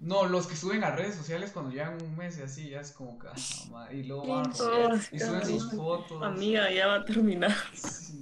no. 0.00 0.26
los 0.26 0.46
que 0.46 0.56
suben 0.56 0.84
a 0.84 0.90
redes 0.90 1.14
sociales 1.14 1.50
cuando 1.52 1.70
llevan 1.72 2.00
un 2.02 2.16
mes 2.16 2.38
y 2.38 2.42
así, 2.42 2.68
ya 2.70 2.80
es 2.80 2.92
como 2.92 3.18
que. 3.18 3.28
ah, 3.28 3.88
y 3.92 4.02
luego 4.04 4.26
van 4.26 4.52
Oh, 4.60 4.94
y 5.10 5.18
suben 5.18 5.46
sus 5.46 5.70
fotos. 5.72 6.22
Amiga, 6.22 6.70
ya 6.70 6.86
va 6.88 6.96
a 6.96 7.04
terminar. 7.04 7.54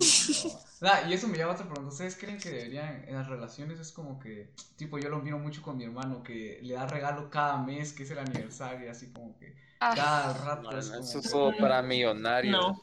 Sí, 0.00 0.48
no. 0.80 0.90
Y 1.08 1.12
eso 1.12 1.28
me 1.28 1.36
llama 1.36 1.52
a 1.52 1.54
otra 1.56 1.66
pregunta. 1.66 1.92
¿Ustedes 1.92 2.16
creen 2.16 2.38
que 2.38 2.48
deberían, 2.50 3.04
en 3.06 3.14
las 3.16 3.26
relaciones 3.28 3.78
es 3.80 3.92
como 3.92 4.18
que, 4.18 4.50
tipo, 4.76 4.98
yo 4.98 5.10
lo 5.10 5.18
miro 5.18 5.38
mucho 5.38 5.60
con 5.62 5.76
mi 5.76 5.84
hermano, 5.84 6.22
que 6.22 6.58
le 6.62 6.72
da 6.74 6.86
regalo 6.86 7.28
cada 7.28 7.58
mes, 7.58 7.92
que 7.92 8.04
es 8.04 8.10
el 8.12 8.18
aniversario, 8.18 8.90
así 8.90 9.12
como 9.12 9.36
que 9.38 9.54
Ah. 9.80 9.92
cada 9.94 10.32
rato 10.44 10.70
No, 10.70 10.78
es 10.78 10.88
como... 10.88 11.00
eso 11.00 11.18
es 11.18 11.30
todo 11.30 11.52
para 11.58 11.82
millonarios. 11.82 12.52
No. 12.58 12.82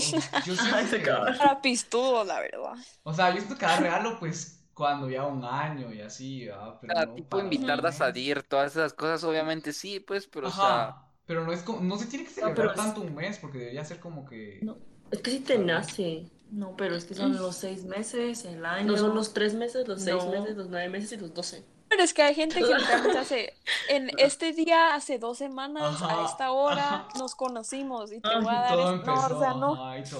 Yo 0.00 0.54
siento 0.56 0.96
que- 0.96 1.56
pistudo, 1.62 2.24
la 2.24 2.40
verdad. 2.40 2.74
O 3.02 3.12
sea, 3.14 3.30
yo 3.30 3.36
siento 3.38 3.56
que 3.56 3.66
da 3.66 3.76
regalo, 3.80 4.18
pues, 4.18 4.64
cuando 4.74 5.08
ya 5.08 5.24
un 5.26 5.44
año 5.44 5.92
y 5.92 6.00
así, 6.02 6.46
¿verdad? 6.46 6.78
Pero 6.80 6.92
Ah, 6.96 7.06
no 7.06 7.14
tipo 7.14 7.28
para 7.30 7.44
invitarla 7.44 7.88
a 7.88 7.92
salir, 7.92 8.42
todas 8.42 8.72
esas 8.72 8.92
cosas, 8.92 9.24
obviamente 9.24 9.72
sí, 9.72 10.00
pues, 10.00 10.26
pero 10.26 10.48
o 10.48 10.50
sea, 10.50 10.88
Ajá. 10.88 11.02
Pero 11.26 11.44
no 11.44 11.52
es 11.52 11.62
como, 11.62 11.80
no 11.80 11.98
se 11.98 12.06
tiene 12.06 12.24
que 12.24 12.30
celebrar 12.30 12.54
pero 12.54 12.70
es- 12.70 12.76
tanto 12.76 13.00
un 13.00 13.12
mes, 13.14 13.38
porque 13.38 13.58
debería 13.58 13.84
ser 13.84 13.98
como 13.98 14.24
que... 14.26 14.60
No. 14.62 14.78
Es 15.10 15.20
que 15.22 15.30
si 15.32 15.40
te 15.40 15.58
nace. 15.58 16.30
No, 16.50 16.76
pero 16.76 16.94
es 16.94 17.04
que 17.04 17.14
son 17.14 17.36
los 17.36 17.56
seis 17.56 17.84
meses, 17.84 18.44
el 18.44 18.64
año. 18.64 18.92
No 18.92 18.96
son 18.96 19.14
los 19.14 19.32
tres 19.34 19.54
meses, 19.54 19.88
los 19.88 20.02
seis 20.02 20.24
No. 20.24 20.30
meses, 20.30 20.56
los 20.56 20.68
nueve 20.68 20.88
meses 20.88 21.10
y 21.12 21.16
los 21.16 21.34
doce. 21.34 21.64
Pero 21.88 22.02
es 22.02 22.12
que 22.14 22.22
hay 22.22 22.34
gente 22.34 22.60
que 22.60 22.74
literalmente 22.74 23.18
hace, 23.18 23.54
en 23.88 24.10
este 24.18 24.52
día, 24.52 24.94
hace 24.94 25.18
dos 25.18 25.38
semanas, 25.38 26.02
Ajá, 26.02 26.22
a 26.22 26.24
esta 26.26 26.50
hora, 26.50 26.94
ajá. 26.94 27.08
nos 27.18 27.34
conocimos 27.34 28.12
y 28.12 28.20
te 28.20 28.28
Ay, 28.28 28.42
voy 28.42 28.54
a 28.54 28.60
dar 28.60 28.78
esto. 28.78 28.84
No, 28.86 28.92
empezó, 28.94 29.36
o 29.36 29.40
sea, 29.40 29.54
no. 29.54 29.74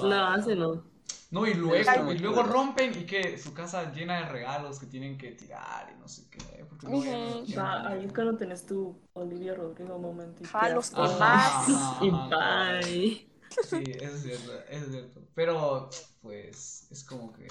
No, 0.08 0.26
hace 0.26 0.54
no. 0.54 0.82
No, 1.28 1.44
y 1.44 1.54
luego, 1.54 2.12
y 2.12 2.18
luego 2.18 2.42
rompen 2.44 2.92
y 2.96 3.04
que 3.04 3.36
su 3.36 3.52
casa 3.52 3.92
llena 3.92 4.20
de 4.20 4.26
regalos 4.26 4.78
que 4.78 4.86
tienen 4.86 5.18
que 5.18 5.32
tirar 5.32 5.92
y 5.94 6.00
no 6.00 6.06
sé 6.08 6.28
qué. 6.30 6.64
Porque 6.68 6.86
no 6.86 7.62
Va, 7.62 7.88
ahí 7.88 8.04
es 8.04 8.12
cuando 8.12 8.36
tenés 8.36 8.64
tu 8.64 8.96
Olivia 9.14 9.54
Rodrigo 9.54 9.98
moment. 9.98 10.40
y 10.40 10.44
Ajá, 10.44 10.68
te 10.68 10.74
los 10.74 10.92
demás. 10.92 11.68
Y 12.00 12.10
bye. 12.10 13.35
Sí, 13.62 13.82
eso 14.00 14.16
es 14.16 14.22
cierto, 14.22 14.52
eso 14.68 14.84
es 14.86 14.90
cierto. 14.90 15.22
Pero, 15.34 15.90
pues, 16.20 16.86
es 16.90 17.04
como 17.04 17.32
que 17.32 17.48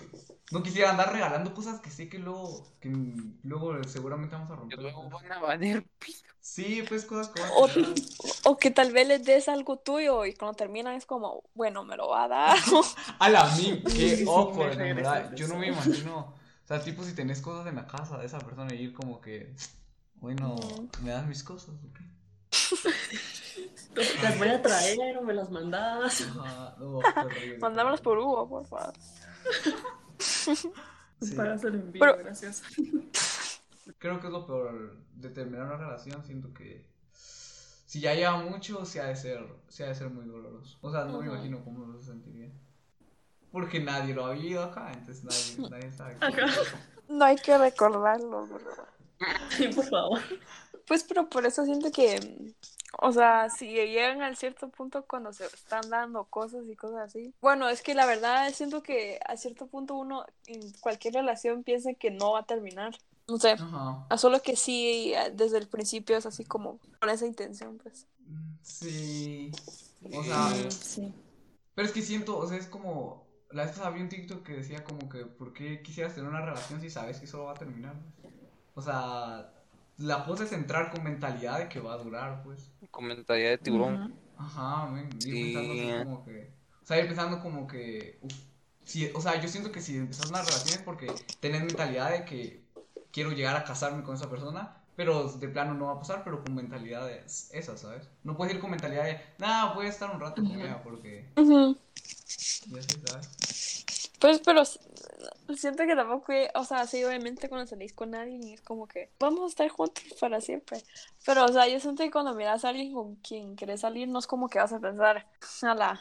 no 0.52 0.64
quisiera 0.64 0.92
andar 0.92 1.12
regalando 1.12 1.54
cosas 1.54 1.82
que 1.82 1.90
sé 1.90 2.10
que 2.10 2.20
luego, 2.20 2.78
que 2.80 2.90
luego 3.44 3.84
seguramente 3.86 4.36
vamos 4.36 4.52
a 4.52 4.54
que 4.54 4.60
romper. 4.60 4.80
luego 4.82 5.10
van 5.10 5.32
a 5.32 5.40
valer. 5.40 5.86
Sí, 6.40 6.84
pues 6.88 7.06
cosas 7.06 7.30
como 7.30 7.46
O, 7.56 7.68
o 8.52 8.58
que 8.58 8.70
tal 8.70 8.92
vez 8.92 9.08
les 9.08 9.24
des 9.24 9.50
algo 9.50 9.78
tuyo 9.78 10.26
y 10.26 10.36
cuando 10.36 10.56
terminan 10.56 10.94
es 10.94 11.06
como, 11.06 11.44
bueno, 11.56 11.84
me 11.84 11.98
lo 11.98 12.10
va 12.10 12.26
a 12.26 12.28
dar. 12.28 12.58
A 13.20 13.30
la 13.30 13.46
mí, 13.56 13.82
qué 13.84 14.16
regresa 14.16 15.14
verdad. 15.14 15.36
Yo 15.36 15.48
no 15.48 15.58
me 15.58 15.68
imagino. 15.68 16.36
O 16.64 16.68
sea, 16.68 16.84
tipo, 16.84 17.04
si 17.04 17.14
tenés 17.14 17.42
cosas 17.42 17.68
en 17.68 17.76
la 17.76 17.88
casa 17.88 18.18
de 18.18 18.26
esa 18.26 18.40
persona 18.40 18.74
y 18.74 18.84
ir 18.84 18.94
como 18.94 19.22
que, 19.22 19.56
bueno. 20.16 20.56
¿me 21.02 21.12
das 21.12 21.28
mis 21.28 21.44
cosas? 21.44 21.76
o 21.84 21.94
qué? 21.94 22.04
Las 24.22 24.38
voy 24.38 24.48
a 24.50 24.62
traer 24.62 25.18
o 25.18 25.22
me 25.22 25.34
las 25.34 25.50
mandas. 25.50 26.22
Ajá, 26.22 26.76
no. 26.80 27.00
Mandámelos 27.60 28.02
por 28.02 28.18
Hugo, 28.18 28.48
por 28.48 28.66
favor. 28.66 28.94
Sí. 31.22 31.34
Pagas 31.36 31.64
el 31.64 31.76
envío, 31.76 32.00
Pero- 32.02 32.18
gracias. 32.18 32.62
Creo 34.00 34.20
que 34.20 34.28
es 34.28 34.34
lo 34.34 34.46
peor 34.46 34.98
de 35.16 35.30
terminar 35.30 35.66
una 35.68 35.78
relación. 35.78 36.24
Siento 36.26 36.54
que 36.54 36.86
si 37.86 38.02
ya 38.02 38.14
lleva 38.14 38.38
mucho, 38.38 38.86
sí 38.86 39.00
ha 39.00 39.06
de 39.06 39.16
ser, 39.16 39.46
sí 39.70 39.84
ha 39.84 39.88
de 39.88 39.96
ser 39.96 40.10
muy 40.10 40.26
doloroso. 40.26 40.78
O 40.82 40.92
sea, 40.92 41.06
no 41.06 41.22
me 41.22 41.28
imagino 41.28 41.64
cómo 41.64 41.86
lo 41.86 42.00
sentiría. 42.02 42.50
Porque 43.52 43.80
nadie 43.80 44.14
lo 44.14 44.26
ha 44.26 44.34
vivido 44.34 44.64
acá, 44.64 44.92
entonces 44.92 45.24
nadie, 45.58 45.70
nadie 45.70 45.92
sabe. 45.94 46.18
Ajá. 46.20 46.62
No 47.08 47.24
hay 47.24 47.38
que 47.38 47.58
recordarlo, 47.58 48.46
bro. 48.48 48.60
Sí, 49.52 49.70
por 49.70 49.86
favor. 49.86 50.20
Pues, 50.86 51.04
pero 51.04 51.30
por 51.30 51.46
eso 51.46 51.64
siento 51.64 51.92
que, 51.92 52.54
o 53.00 53.12
sea, 53.12 53.50
si 53.50 53.68
llegan 53.68 54.22
al 54.22 54.36
cierto 54.38 54.70
punto 54.70 55.06
cuando 55.06 55.34
se 55.34 55.46
están 55.46 55.90
dando 55.90 56.26
cosas 56.26 56.66
y 56.68 56.76
cosas 56.76 57.00
así. 57.10 57.34
Bueno, 57.42 57.70
es 57.70 57.82
que 57.82 57.94
la 57.94 58.06
verdad 58.06 58.52
siento 58.54 58.84
que 58.84 59.20
a 59.26 59.38
cierto 59.38 59.68
punto 59.68 59.96
uno 59.96 60.26
en 60.48 60.72
cualquier 60.80 61.14
relación 61.16 61.64
piensa 61.64 61.94
que 61.94 62.12
no 62.12 62.34
va 62.34 62.40
a 62.42 62.46
terminar. 62.46 62.96
No 63.28 63.38
sé, 63.38 63.52
Ajá. 63.52 64.06
a 64.10 64.18
solo 64.18 64.42
que 64.42 64.56
sí, 64.56 65.14
eh, 65.16 65.32
desde 65.34 65.58
el 65.58 65.68
principio 65.68 66.16
es 66.16 66.26
así 66.26 66.46
como 66.46 66.80
con 67.00 67.10
esa 67.10 67.26
intención, 67.26 67.78
pues. 67.80 68.08
Sí. 68.62 69.52
O 70.14 70.24
sea, 70.24 70.50
Sí. 70.50 70.72
Sí. 70.72 71.14
pero 71.74 71.88
es 71.88 71.94
que 71.94 72.02
siento, 72.02 72.38
o 72.38 72.48
sea, 72.48 72.58
es 72.58 72.68
como. 72.68 73.26
La 73.52 73.66
vez 73.66 73.80
vi 73.94 74.02
un 74.02 74.10
TikTok 74.10 74.44
que 74.44 74.54
decía 74.54 74.84
como 74.84 75.08
que, 75.08 75.26
¿por 75.26 75.54
qué 75.54 75.82
quisieras 75.82 76.14
tener 76.14 76.30
una 76.30 76.44
relación 76.44 76.82
si 76.82 76.90
sabes 76.90 77.20
que 77.20 77.28
solo 77.28 77.46
va 77.46 77.52
a 77.52 77.56
terminar? 77.56 77.96
pues? 78.22 78.34
O 78.76 78.82
sea, 78.82 79.54
la 79.98 80.26
cosa 80.26 80.44
es 80.44 80.52
entrar 80.52 80.92
con 80.92 81.04
mentalidad 81.04 81.60
de 81.60 81.70
que 81.70 81.80
va 81.80 81.94
a 81.94 81.98
durar, 81.98 82.44
pues. 82.44 82.72
Con 82.92 83.06
mentalidad 83.06 83.52
de 83.52 83.58
tiburón. 83.58 84.16
Ajá, 84.38 84.88
men, 84.88 85.10
ir 85.16 85.22
Sí. 85.22 85.54
pensando 85.54 85.74
así 85.74 86.04
como 86.04 86.26
que. 86.26 86.52
O 86.84 86.86
sea, 86.86 87.00
ir 87.00 87.08
pensando 87.08 87.40
como 87.42 87.68
que. 87.68 88.20
uf, 88.22 88.34
si, 88.84 89.10
o 89.16 89.22
sea, 89.22 89.42
yo 89.42 89.48
siento 89.48 89.72
que 89.72 89.82
si 89.82 89.98
empezás 89.98 90.30
una 90.30 90.42
relación 90.44 90.76
es 90.78 90.82
porque 90.84 91.08
tenés 91.40 91.62
mentalidad 91.64 92.12
de 92.12 92.26
que 92.26 92.64
quiero 93.12 93.32
llegar 93.32 93.56
a 93.56 93.64
casarme 93.64 94.04
con 94.04 94.16
esa 94.16 94.30
persona, 94.30 94.78
pero 94.96 95.28
de 95.30 95.48
plano 95.48 95.74
no 95.74 95.88
va 95.88 95.94
a 95.94 96.00
pasar, 96.00 96.24
pero 96.24 96.44
con 96.44 96.54
mentalidades 96.54 97.50
esas, 97.52 97.82
¿sabes? 97.82 98.08
No 98.24 98.38
puedes 98.38 98.54
ir 98.54 98.62
con 98.62 98.70
mentalidad 98.72 99.06
de, 99.06 99.20
nada, 99.40 99.74
voy 99.74 99.88
a 99.88 99.90
estar 99.90 100.12
un 100.12 100.20
rato 100.20 100.44
con 100.44 100.52
ella 100.60 100.84
porque. 100.84 101.30
Ya 101.36 102.82
sé, 102.82 103.00
¿sabes? 103.08 104.16
Pues, 104.20 104.40
pero 104.46 104.64
siento 105.56 105.86
que 105.86 105.96
tampoco, 105.96 106.34
o 106.56 106.64
sea, 106.64 106.88
sí, 106.88 107.04
obviamente 107.04 107.50
cuando 107.50 107.68
salís 107.68 107.94
con 107.94 108.16
alguien 108.16 108.44
es 108.46 108.62
como 108.62 108.88
que 108.88 109.10
vamos 109.20 109.42
a 109.44 109.48
estar 109.48 109.70
juntos 109.70 110.04
para 110.20 110.42
siempre. 110.42 110.80
Pero, 111.26 111.46
o 111.46 111.48
sea, 111.50 111.68
yo 111.68 111.80
siento 111.80 112.04
que 112.04 112.12
cuando 112.12 112.34
miras 112.34 112.66
a 112.66 112.70
alguien 112.70 112.94
con 112.94 113.16
quien 113.16 113.56
querés 113.56 113.82
salir, 113.82 114.08
no 114.08 114.20
es 114.20 114.28
como 114.28 114.50
que 114.50 114.60
vas 114.60 114.74
a 114.74 114.80
pensar, 114.80 115.26
la 115.62 116.00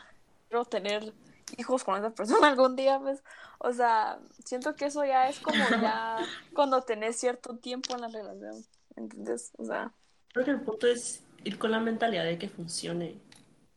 quiero 0.49 0.65
tener 0.65 1.13
hijos 1.59 1.85
con 1.85 1.99
esa 1.99 2.11
persona 2.11 2.49
algún 2.49 2.77
día, 2.77 2.99
pues. 2.99 3.23
O 3.59 3.73
sea, 3.73 4.19
siento 4.45 4.75
que 4.77 4.87
eso 4.87 5.05
ya 5.05 5.29
es 5.29 5.41
como 5.41 5.65
ya 5.81 6.19
cuando 6.55 6.83
tenés 6.83 7.17
cierto 7.17 7.57
tiempo 7.57 7.95
en 7.95 8.01
la 8.03 8.09
relación. 8.09 8.65
¿Entendés? 8.97 9.51
O 9.59 9.65
sea, 9.65 9.93
Creo 10.35 10.45
que 10.45 10.51
el 10.51 10.61
punto 10.63 10.89
es 10.89 11.23
ir 11.45 11.59
con 11.59 11.71
la 11.71 11.79
mentalidad 11.79 12.25
de 12.25 12.37
que 12.39 12.49
funcione 12.49 13.15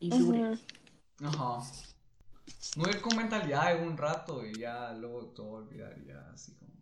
y 0.00 0.10
dure. 0.10 0.58
Ujú. 2.60 2.80
Ajá. 2.80 2.80
No 2.80 2.88
ir 2.88 3.00
con 3.00 3.16
mentalidad 3.16 3.74
de 3.74 3.82
un 3.86 3.96
rato 3.96 4.44
y 4.46 4.58
ya 4.58 4.92
luego 4.92 5.26
todo 5.28 5.50
olvidar 5.52 5.96
y 5.98 6.06
ya 6.06 6.30
así 6.32 6.54
como. 6.54 6.72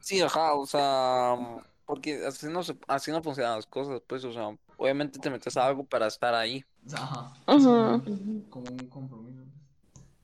Sí, 0.00 0.20
ajá, 0.20 0.54
o 0.54 0.66
sea, 0.66 1.36
porque 1.84 2.24
así 2.26 2.46
no, 2.48 2.62
se- 2.62 2.78
así 2.88 3.10
no 3.12 3.22
funcionan 3.22 3.56
las 3.56 3.66
cosas, 3.66 4.00
pues, 4.06 4.24
o 4.24 4.32
sea, 4.32 4.48
obviamente 4.76 5.18
te 5.18 5.30
metes 5.30 5.56
a 5.56 5.66
algo 5.66 5.84
para 5.84 6.06
estar 6.06 6.34
ahí. 6.34 6.64
Ajá. 6.92 7.32
Ujú. 7.46 8.46
como 8.48 8.70
un 8.70 8.88
compromiso. 8.88 9.42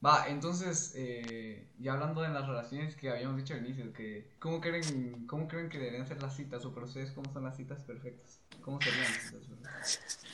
Va, 0.05 0.27
entonces, 0.27 0.93
eh, 0.95 1.69
ya 1.79 1.93
hablando 1.93 2.21
de 2.21 2.29
las 2.29 2.47
relaciones 2.47 2.95
que 2.95 3.09
habíamos 3.09 3.37
dicho 3.37 3.53
al 3.55 3.65
inicio, 3.65 3.91
que 3.93 4.35
¿cómo 4.39 4.61
creen, 4.61 5.25
cómo 5.27 5.47
creen 5.47 5.69
que 5.69 5.79
deberían 5.79 6.07
ser 6.07 6.21
las 6.21 6.35
citas? 6.35 6.65
O 6.65 6.73
para 6.73 6.85
ustedes, 6.85 7.11
¿cómo 7.11 7.31
son 7.33 7.43
las 7.43 7.57
citas 7.57 7.83
perfectas? 7.83 8.39
¿Cómo 8.61 8.79
serían 8.81 9.11
las 9.11 9.21
citas 9.23 9.45
perfectas? 9.47 10.26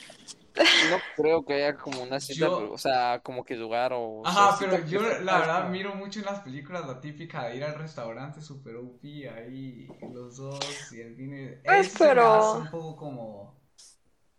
No 0.54 0.98
creo 1.16 1.44
que 1.44 1.54
haya 1.54 1.76
como 1.76 2.02
una 2.02 2.20
cita, 2.20 2.46
Yo- 2.46 2.72
o 2.72 2.78
sea, 2.78 3.20
como 3.20 3.44
que 3.44 3.56
lugar 3.56 3.92
o... 3.94 4.22
Ajá, 4.24 4.56
sea, 4.56 4.68
pero 4.70 4.86
yo 4.86 5.00
la 5.20 5.38
verdad 5.38 5.68
miro 5.68 5.94
mucho 5.94 6.20
en 6.20 6.26
las 6.26 6.40
películas 6.40 6.86
la 6.86 7.00
típica 7.00 7.44
de 7.46 7.56
ir 7.56 7.64
al 7.64 7.74
restaurante 7.74 8.40
super 8.40 8.76
OP 8.76 9.02
ahí 9.28 9.88
los 10.12 10.36
dos 10.36 10.92
y 10.92 11.00
el 11.00 11.14
vine. 11.16 11.58
Pues, 11.64 11.94
pero- 11.98 12.52
un 12.58 12.70
poco 12.70 12.96
como. 12.96 13.54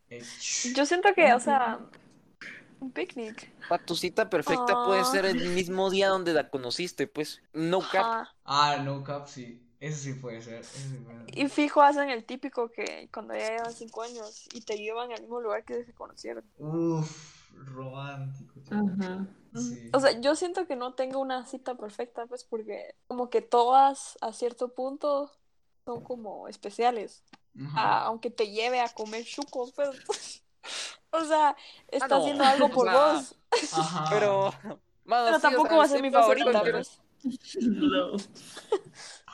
eh, 0.10 0.24
Yo 0.74 0.86
siento 0.86 1.10
que, 1.14 1.34
o 1.34 1.40
sea, 1.40 1.80
un 2.80 2.92
picnic. 2.92 3.52
Pa, 3.68 3.78
tu 3.80 3.96
cita 3.96 4.30
perfecta 4.30 4.86
puede 4.86 5.02
Ah. 5.02 5.06
ser 5.06 5.26
el 5.26 5.50
mismo 5.50 5.90
día 5.90 6.10
donde 6.10 6.34
la 6.34 6.50
conociste, 6.50 7.08
pues, 7.08 7.42
no 7.54 7.80
cap. 7.80 8.28
Ah, 8.46 8.78
no 8.84 9.04
cap, 9.04 9.28
sí. 9.28 9.62
Eso 9.80 9.98
sí 9.98 10.14
puede 10.14 10.42
ser. 10.42 10.62
Eso 10.62 10.78
sí 10.78 10.98
puede 11.04 11.26
ser. 11.26 11.40
Y 11.40 11.50
fijo 11.50 11.82
hacen 11.82 12.10
el 12.10 12.26
típico 12.26 12.70
que 12.70 13.10
cuando 13.14 13.34
ya 13.34 13.50
llevan 13.50 13.74
cinco 13.74 14.02
años 14.02 14.48
y 14.54 14.62
te 14.62 14.78
llevan 14.78 15.12
al 15.12 15.22
mismo 15.22 15.42
lugar 15.42 15.64
que 15.64 15.84
se 15.84 15.94
conocieron. 15.94 16.44
Uf, 16.58 17.36
romántico. 17.54 18.54
Sí. 19.54 19.90
O 19.94 20.00
sea, 20.00 20.20
yo 20.20 20.36
siento 20.36 20.68
que 20.68 20.76
no 20.76 20.94
tengo 20.94 21.20
una 21.20 21.46
cita 21.46 21.76
perfecta, 21.76 22.26
pues 22.26 22.44
porque 22.44 22.96
como 23.08 23.30
que 23.30 23.42
todas 23.42 24.18
a 24.22 24.34
cierto 24.34 24.74
punto 24.74 25.32
son 25.86 26.04
como 26.04 26.48
especiales. 26.48 27.24
Ah, 27.74 28.04
aunque 28.06 28.30
te 28.30 28.52
lleve 28.52 28.82
a 28.82 28.90
comer 28.90 29.24
chucos, 29.24 29.72
pues. 29.72 30.44
o 31.12 31.24
sea, 31.24 31.56
está 31.88 32.08
no. 32.08 32.18
haciendo 32.18 32.44
algo 32.44 32.70
por 32.70 32.88
O 32.90 32.92
sea, 32.92 33.14
vos. 33.14 33.36
Ajá. 33.74 34.06
Pero, 34.10 34.52
mano, 35.06 35.26
Pero 35.26 35.30
sí, 35.30 35.36
o 35.36 35.40
tampoco 35.40 35.70
sea, 35.70 35.78
va 35.78 35.84
a 35.84 35.88
ser 35.88 36.02
mi 36.02 36.12
favorita, 36.12 36.62
pues. 36.62 37.00
No. 37.62 38.18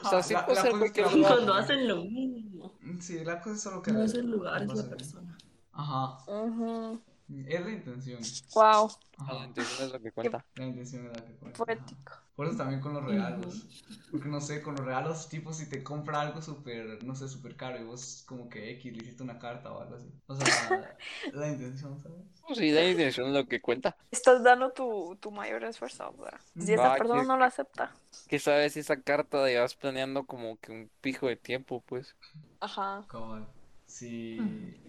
O 0.03 0.09
sea, 0.09 0.23
sí 0.23 0.33
la, 0.33 0.45
puede 0.45 0.55
la 0.57 0.61
ser 0.61 0.71
cualquier 0.71 1.07
que- 1.07 1.15
lugar. 1.15 1.31
Cuando 1.33 1.53
hacen 1.53 1.87
lo 1.87 1.95
mismo. 2.03 2.71
Sí, 2.99 3.23
la 3.23 3.39
cosa 3.41 3.55
es 3.55 3.61
solo 3.61 3.81
que. 3.81 3.91
No 3.91 4.03
es 4.03 4.13
el 4.13 4.29
lugar, 4.29 4.63
es 4.63 4.73
la 4.73 4.89
persona. 4.89 5.37
Ajá. 5.73 6.17
Ujú. 6.27 6.99
Es 7.47 7.61
la 7.65 7.71
intención. 7.71 8.19
Wow, 8.53 8.91
Ajá. 9.17 9.33
La 9.33 9.45
intención 9.45 9.87
es 9.87 9.93
lo 9.93 9.99
que 10.01 10.11
cuenta. 10.11 10.45
La 10.55 10.65
intención 10.65 11.05
es 11.07 11.17
la 11.17 11.25
que 11.25 11.33
cuenta. 11.33 11.63
ajá. 11.63 11.65
poético. 11.65 12.13
Por 12.35 12.47
eso 12.47 12.57
también 12.57 12.79
con 12.81 12.93
los 12.93 13.03
regalos. 13.03 13.67
Porque 14.09 14.27
no 14.29 14.41
sé, 14.41 14.61
con 14.61 14.75
los 14.75 14.85
regalos, 14.85 15.29
tipo, 15.29 15.53
si 15.53 15.69
te 15.69 15.83
compra 15.83 16.21
algo 16.21 16.41
súper, 16.41 17.03
no 17.03 17.13
sé, 17.15 17.27
súper 17.27 17.55
caro 17.55 17.79
y 17.79 17.83
vos 17.83 18.23
como 18.25 18.49
que 18.49 18.71
X 18.71 18.91
le 18.91 19.03
hiciste 19.03 19.21
una 19.23 19.37
carta 19.37 19.71
o 19.71 19.81
algo 19.81 19.95
así. 19.95 20.07
O 20.27 20.35
sea, 20.35 20.45
la 21.33 21.49
intención, 21.49 21.99
¿sabes? 21.99 22.17
Pues 22.47 22.57
Sí, 22.57 22.71
la 22.71 22.83
intención 22.89 23.27
es 23.27 23.33
lo 23.33 23.45
que 23.47 23.61
cuenta. 23.61 23.95
Estás 24.09 24.43
dando 24.43 24.71
tu, 24.71 25.15
tu 25.21 25.29
mayor 25.31 25.63
esfuerzo, 25.63 26.13
¿verdad? 26.17 26.39
Si 26.57 26.73
esa 26.73 26.89
Va, 26.89 26.95
persona 26.95 27.21
que- 27.21 27.27
no 27.27 27.37
lo 27.37 27.45
acepta. 27.45 27.95
Que 28.27 28.39
sabes 28.39 28.73
si 28.73 28.79
esa 28.79 28.99
carta 28.99 29.37
la 29.37 29.47
llevas 29.47 29.75
planeando 29.75 30.25
como 30.25 30.57
que 30.57 30.71
un 30.71 30.89
pijo 31.01 31.27
de 31.27 31.35
tiempo, 31.35 31.81
pues. 31.85 32.15
Ajá. 32.59 33.05
Cabal. 33.07 33.45
Sí. 33.85 34.39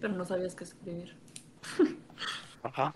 Pero 0.01 0.13
no 0.13 0.25
sabías 0.25 0.55
qué 0.55 0.63
escribir. 0.63 1.17
Ajá. 2.63 2.93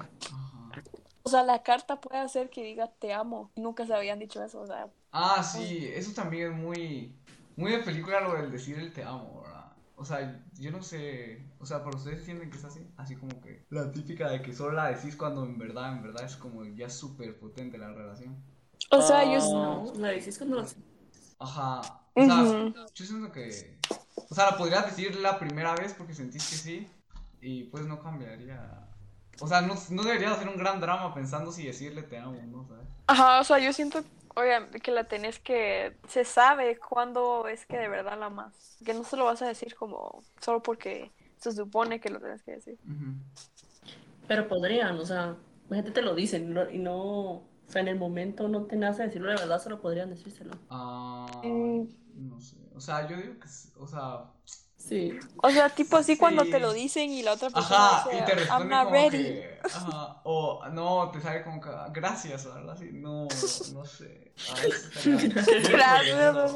O 1.28 1.30
sea, 1.30 1.44
la 1.44 1.62
carta 1.62 2.00
puede 2.00 2.22
hacer 2.22 2.50
que 2.50 2.64
diga 2.64 2.88
te 2.88 3.14
amo. 3.14 3.52
Nunca 3.58 3.86
se 3.86 3.94
habían 3.94 4.18
dicho 4.18 4.42
eso, 4.42 4.62
o 4.62 4.66
sea. 4.66 4.88
Ah, 5.12 5.44
sí, 5.44 5.86
eso 5.94 6.14
también 6.14 6.54
es 6.54 6.58
muy, 6.58 7.14
muy 7.58 7.72
de 7.74 7.80
película 7.80 8.22
lo 8.22 8.34
del 8.34 8.50
decir 8.50 8.80
el 8.80 8.94
te 8.94 9.04
amo, 9.04 9.42
¿verdad? 9.44 9.74
O 9.98 10.06
sea, 10.06 10.42
yo 10.58 10.72
no 10.72 10.82
sé, 10.82 11.44
o 11.60 11.66
sea, 11.66 11.84
¿por 11.84 11.96
ustedes 11.96 12.24
sienten 12.24 12.50
que 12.50 12.58
es 12.58 12.64
así? 12.64 12.88
Así 12.96 13.18
como 13.18 13.42
que 13.42 13.66
la 13.72 13.92
típica 13.92 14.30
de 14.30 14.42
que 14.42 14.54
solo 14.54 14.72
la 14.72 14.90
decís 14.90 15.18
cuando 15.18 15.44
en 15.44 15.58
verdad, 15.58 15.92
en 15.92 16.04
verdad 16.04 16.24
es 16.24 16.38
como 16.38 16.64
ya 16.64 16.90
súper 16.90 17.38
potente 17.38 17.78
la 17.78 17.92
relación. 17.92 18.42
O 18.92 19.02
sea, 19.02 19.26
yo. 19.26 19.40
No, 19.40 19.94
la 19.98 20.10
decís 20.10 20.38
cuando 20.38 20.62
lo 20.62 20.68
Ajá, 21.40 21.82
o 22.14 22.26
sea, 22.26 22.74
yo 22.94 23.06
siento 23.06 23.32
que, 23.34 23.78
o 24.30 24.34
sea, 24.34 24.52
la 24.52 24.58
podrías 24.58 24.86
decir 24.86 25.16
la 25.18 25.38
primera 25.38 25.76
vez 25.76 25.94
porque 25.94 26.14
sentís 26.14 26.50
que 26.50 26.56
sí 26.56 26.88
y 27.48 27.64
pues 27.66 27.86
no 27.86 28.02
cambiaría. 28.02 28.88
O 29.40 29.48
sea, 29.48 29.62
no, 29.62 29.76
no 29.92 30.04
deberías 30.04 30.34
hacer 30.34 30.50
un 30.50 30.58
gran 30.58 30.82
drama 30.82 31.14
pensando 31.14 31.52
si 31.52 31.66
decirle 31.66 32.04
te 32.04 32.18
amo, 32.18 32.42
¿no? 32.48 32.68
¿Sabes? 32.68 32.88
Ajá, 33.08 33.40
o 33.40 33.44
sea, 33.44 33.60
yo 33.60 33.72
siento, 33.72 34.04
oigan, 34.36 34.70
que 34.72 34.92
la 34.92 35.06
tenés 35.06 35.40
que. 35.40 35.96
Se 36.08 36.26
sabe 36.26 36.78
cuándo 36.78 37.48
es 37.48 37.66
que 37.66 37.78
de 37.78 37.88
verdad 37.88 38.20
la 38.20 38.26
amas. 38.28 38.78
Que 38.84 38.94
no 38.94 39.04
se 39.04 39.16
lo 39.16 39.26
vas 39.26 39.42
a 39.42 39.48
decir 39.48 39.76
como. 39.76 40.24
Solo 40.42 40.62
porque 40.62 41.12
se 41.38 41.52
supone 41.52 42.00
que 42.00 42.10
lo 42.10 42.20
tenés 42.20 42.42
que 42.44 42.52
decir. 42.52 42.78
Pero 44.28 44.48
podrían, 44.48 44.98
o 44.98 45.06
sea, 45.06 45.36
la 45.70 45.76
gente 45.76 45.92
te 45.92 46.02
lo 46.02 46.16
dice 46.16 46.38
y 46.38 46.42
no, 46.42 46.70
y 46.70 46.80
no, 46.80 46.96
o 47.36 47.48
sea, 47.68 47.82
en 47.82 47.88
el 47.88 47.98
momento 47.98 48.48
no 48.48 48.66
te 48.66 48.76
nace 48.76 49.04
decirlo 49.04 49.30
de 49.30 49.38
verdad, 49.38 49.62
solo 49.62 49.80
podrían 49.80 50.10
decírselo. 50.10 50.52
Ah, 50.70 51.26
Mm. 51.44 51.84
no 52.16 52.42
sé, 52.42 52.58
o 52.76 52.80
sea, 52.82 53.08
yo 53.08 53.16
digo 53.18 53.40
que, 53.40 53.48
o 53.80 53.88
sea... 53.88 54.26
Sí. 54.78 55.20
O 55.44 55.50
sea, 55.50 55.70
tipo 55.70 55.98
así 55.98 56.18
cuando 56.18 56.46
Sí. 56.46 56.52
te 56.52 56.60
lo 56.60 56.72
dicen 56.72 57.10
y 57.12 57.22
la 57.24 57.34
otra 57.34 57.50
persona 57.50 57.98
Ajá, 57.98 58.10
dice, 58.10 58.22
y 58.22 58.26
te 58.26 58.32
I'm 58.32 58.40
responde 58.40 58.70
not 58.76 58.84
como 58.86 58.96
ready. 58.96 59.24
que, 59.24 59.60
ajá, 59.64 60.22
o 60.24 60.66
no, 60.72 61.12
te 61.12 61.20
sale 61.22 61.44
como 61.44 61.60
que, 61.60 61.70
"Ah, 61.70 61.88
gracias, 61.92 62.46
o 62.46 62.54
algo 62.54 62.72
así, 62.72 62.90
no, 62.94 63.24
no 63.74 63.86
sé. 63.86 64.32
Estaría- 64.36 65.18
Gracias, 65.72 66.16
¿verdad? 66.18 66.52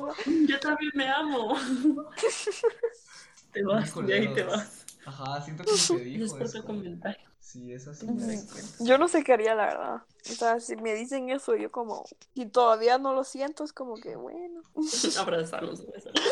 Yo 0.48 0.60
también 0.60 0.92
me 0.94 1.10
amo. 1.10 1.56
Te 3.52 3.64
vas, 3.64 3.98
ahí 3.98 4.34
te 4.34 4.44
vas. 4.44 4.86
Ajá, 5.06 5.42
siento 5.42 5.64
que 5.64 5.72
te 5.72 5.76
Es 5.76 6.04
dijo 6.04 6.38
por 6.38 6.48
eso. 6.48 6.62
tu 6.62 6.68
comentario. 6.68 7.28
Sí, 7.40 7.74
eso 7.74 7.94
sí 7.94 8.06
me. 8.08 8.42
Yo 8.80 8.98
no 8.98 9.10
sé 9.10 9.24
qué 9.26 9.34
haría, 9.34 9.56
la 9.56 9.66
verdad. 9.66 9.96
O 10.30 10.34
sea, 10.34 10.60
si 10.62 10.78
me 10.78 10.94
dicen 10.94 11.30
eso, 11.30 11.56
yo 11.58 11.70
como, 11.70 12.06
si 12.34 12.46
todavía 12.46 12.98
no 12.98 13.14
lo 13.14 13.26
siento, 13.26 13.66
es 13.66 13.74
como 13.74 13.96
que, 13.98 14.16
bueno. 14.16 14.62
Abrazarlos, 15.20 15.82
abrazarlos. 15.82 16.24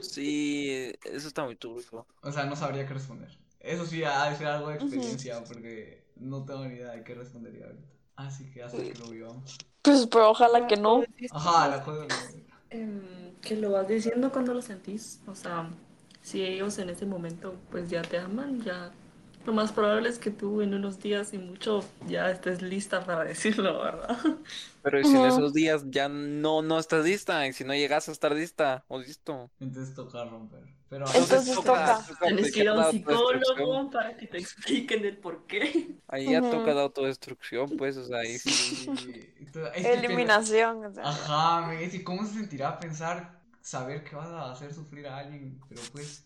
Sí, 0.00 0.92
eso 1.04 1.28
está 1.28 1.44
muy 1.44 1.56
turbio. 1.56 2.06
O 2.22 2.32
sea, 2.32 2.44
no 2.44 2.56
sabría 2.56 2.86
qué 2.86 2.94
responder. 2.94 3.30
Eso 3.60 3.84
sí, 3.86 4.04
ha 4.04 4.30
de 4.30 4.36
ser 4.36 4.46
algo 4.46 4.68
de 4.68 4.76
experiencia, 4.76 5.42
porque 5.44 6.04
no 6.16 6.44
tengo 6.44 6.64
ni 6.64 6.76
idea 6.76 6.92
de 6.92 7.02
qué 7.04 7.14
respondería 7.14 7.66
ahorita. 7.66 7.88
Así 8.16 8.50
que 8.50 8.62
hasta 8.62 8.78
que 8.78 8.94
lo 8.94 9.08
vivamos. 9.10 9.56
Pues, 9.82 10.06
pero 10.06 10.30
ojalá 10.30 10.66
que 10.66 10.76
no. 10.76 11.04
Ajá, 11.30 11.68
la 11.68 11.82
cosa 11.82 12.06
Em, 12.70 13.34
que 13.40 13.56
lo 13.56 13.70
vas 13.72 13.86
diciendo 13.86 14.32
cuando 14.32 14.52
lo 14.54 14.62
sentís. 14.62 15.20
O 15.26 15.34
sea, 15.34 15.68
si 16.22 16.42
ellos 16.42 16.78
en 16.78 16.90
ese 16.90 17.06
momento 17.06 17.54
pues 17.70 17.88
ya 17.88 18.02
te 18.02 18.18
aman, 18.18 18.62
ya 18.62 18.90
lo 19.46 19.52
más 19.52 19.72
probable 19.72 20.08
es 20.08 20.18
que 20.18 20.30
tú 20.30 20.60
en 20.60 20.74
unos 20.74 20.98
días 21.00 21.32
y 21.32 21.38
mucho 21.38 21.84
ya 22.08 22.30
estés 22.30 22.62
lista 22.62 23.04
para 23.04 23.24
decirlo, 23.24 23.82
¿verdad? 23.82 24.18
Pero 24.82 25.02
si 25.04 25.16
en 25.16 25.24
esos 25.24 25.52
días 25.52 25.84
ya 25.88 26.08
no, 26.08 26.62
no 26.62 26.78
estás 26.78 27.04
lista, 27.04 27.46
y 27.46 27.52
si 27.52 27.64
no 27.64 27.74
llegas 27.74 28.08
a 28.08 28.12
estar 28.12 28.32
lista 28.32 28.84
o 28.88 28.98
listo. 28.98 29.50
Entonces 29.60 29.94
toca 29.94 30.24
romper. 30.24 30.60
Pero 30.88 31.04
Entonces 31.14 31.54
toca. 31.56 31.98
Tienes 32.22 32.52
que 32.52 32.60
ir 32.60 32.68
a 32.68 32.74
un 32.74 32.90
psicólogo 32.92 33.90
para 33.90 34.16
que 34.16 34.26
te 34.26 34.38
expliquen 34.38 35.04
el 35.04 35.16
por 35.18 35.46
qué. 35.46 35.96
Ahí 36.08 36.30
ya 36.30 36.40
toca 36.40 36.72
la 36.72 36.82
autodestrucción, 36.82 37.76
pues, 37.76 37.96
o 37.96 38.04
sea, 38.04 38.18
ahí 38.18 38.38
sí. 38.38 38.88
Eliminación, 39.74 40.84
o 40.84 40.92
sea. 40.92 41.08
Ajá, 41.08 41.66
me 41.66 41.78
dice, 41.78 42.04
¿cómo 42.04 42.24
se 42.24 42.34
sentirá 42.34 42.78
pensar, 42.78 43.40
saber 43.60 44.04
que 44.04 44.14
vas 44.14 44.28
a 44.28 44.52
hacer 44.52 44.72
sufrir 44.72 45.08
a 45.08 45.18
alguien? 45.18 45.58
Pero 45.68 45.82
pues. 45.92 46.22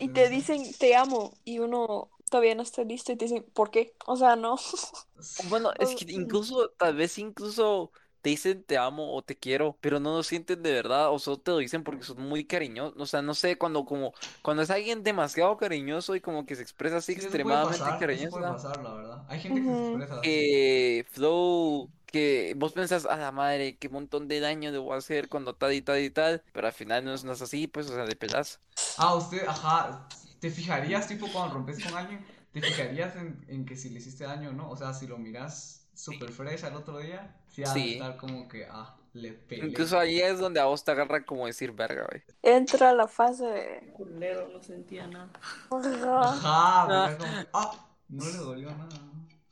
Y 0.00 0.08
te 0.08 0.24
no- 0.24 0.30
dicen 0.30 0.72
te 0.78 0.96
amo 0.96 1.32
y 1.44 1.60
uno 1.60 2.10
todavía 2.32 2.56
no 2.56 2.62
está 2.64 2.84
listo 2.84 3.12
y 3.12 3.16
te 3.18 3.26
dicen 3.26 3.44
¿por 3.54 3.70
qué? 3.72 3.94
O 4.08 4.16
sea, 4.18 4.36
no. 4.36 4.56
Bueno, 5.44 5.72
es 5.78 5.94
que 5.94 6.04
incluso, 6.08 6.70
tal 6.78 6.94
vez 6.96 7.18
incluso 7.18 7.90
te 8.20 8.30
dicen 8.30 8.62
te 8.64 8.78
amo 8.78 9.14
o 9.16 9.22
te 9.22 9.36
quiero, 9.36 9.76
pero 9.80 9.98
no 9.98 10.16
lo 10.16 10.22
sienten 10.22 10.62
de 10.62 10.72
verdad, 10.72 11.10
o 11.12 11.18
solo 11.18 11.40
te 11.40 11.50
lo 11.50 11.58
dicen 11.58 11.82
porque 11.82 12.04
son 12.04 12.20
muy 12.22 12.44
cariñosos. 12.46 12.94
O 13.00 13.06
sea, 13.06 13.22
no 13.22 13.34
sé, 13.34 13.58
cuando 13.58 13.84
como, 13.84 14.14
cuando 14.42 14.62
es 14.62 14.70
alguien 14.70 15.02
demasiado 15.02 15.56
cariñoso 15.56 16.14
y 16.14 16.20
como 16.20 16.46
que 16.46 16.54
se 16.54 16.62
expresa 16.62 16.98
así 16.98 17.12
Sí, 17.12 17.18
eso 17.26 17.40
puede 17.42 17.58
extremadamente 17.58 17.60
pasar, 17.60 18.08
eso 18.08 18.28
puede 18.30 18.46
pasar, 18.46 18.78
la 18.82 18.94
verdad. 18.94 19.24
Hay 19.28 19.40
gente 19.40 19.62
que 19.62 19.74
se 19.74 19.80
expresa 19.80 20.20
así. 20.20 20.20
que 20.20 21.06
Flow, 21.10 21.90
que 22.06 22.54
vos 22.56 22.72
pensás, 22.72 23.06
a 23.06 23.16
la 23.16 23.32
madre, 23.32 23.76
qué 23.78 23.88
montón 23.88 24.28
de 24.28 24.40
daño 24.40 24.70
a 24.92 24.96
hacer 24.96 25.28
cuando 25.28 25.54
tal 25.56 25.72
y 25.72 25.82
tal 25.82 26.00
y 26.00 26.10
tal, 26.10 26.44
pero 26.52 26.66
al 26.68 26.72
final 26.72 27.04
no 27.04 27.14
es, 27.14 27.24
no 27.24 27.32
es 27.32 27.42
así, 27.42 27.66
pues, 27.66 27.88
o 27.90 27.94
sea, 27.94 28.06
de 28.06 28.16
pedazo. 28.16 28.60
Ah, 28.96 29.14
usted, 29.16 29.46
ajá, 29.46 30.06
¿te 30.42 30.50
fijarías, 30.50 31.06
tipo, 31.06 31.28
cuando 31.32 31.54
rompes 31.54 31.80
con 31.84 31.94
alguien, 31.94 32.26
te 32.50 32.60
fijarías 32.60 33.14
en, 33.14 33.44
en 33.46 33.64
que 33.64 33.76
si 33.76 33.90
le 33.90 34.00
hiciste 34.00 34.24
daño 34.24 34.50
o 34.50 34.52
no? 34.52 34.68
O 34.68 34.76
sea, 34.76 34.92
si 34.92 35.06
lo 35.06 35.16
miras 35.16 35.86
super 35.94 36.32
fresh 36.32 36.64
al 36.64 36.74
otro 36.74 36.98
día, 36.98 37.36
ha 37.64 37.74
de 37.74 37.80
Sí. 37.80 37.92
estar 37.92 38.16
como 38.16 38.48
que, 38.48 38.66
ah, 38.68 38.96
le 39.12 39.34
pegué. 39.34 39.68
Incluso 39.68 39.96
ahí 39.96 40.18
es 40.20 40.40
donde 40.40 40.58
a 40.58 40.64
vos 40.64 40.82
te 40.82 40.90
agarra 40.90 41.24
como 41.24 41.46
decir 41.46 41.70
verga, 41.70 42.08
güey. 42.10 42.24
Entra 42.42 42.92
la 42.92 43.06
fase 43.06 43.44
de... 43.46 43.92
Culero, 43.92 44.48
no 44.48 44.60
sentía 44.60 45.06
nada. 45.06 45.30
Ajá. 45.70 46.40
Ah. 46.42 47.08
es 47.08 47.16
como 47.18 47.32
ah, 47.52 47.86
no 48.08 48.24
le 48.24 48.36
dolió 48.38 48.70
nada, 48.70 49.00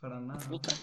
para 0.00 0.18
nada. 0.18 0.40
Puta. 0.40 0.74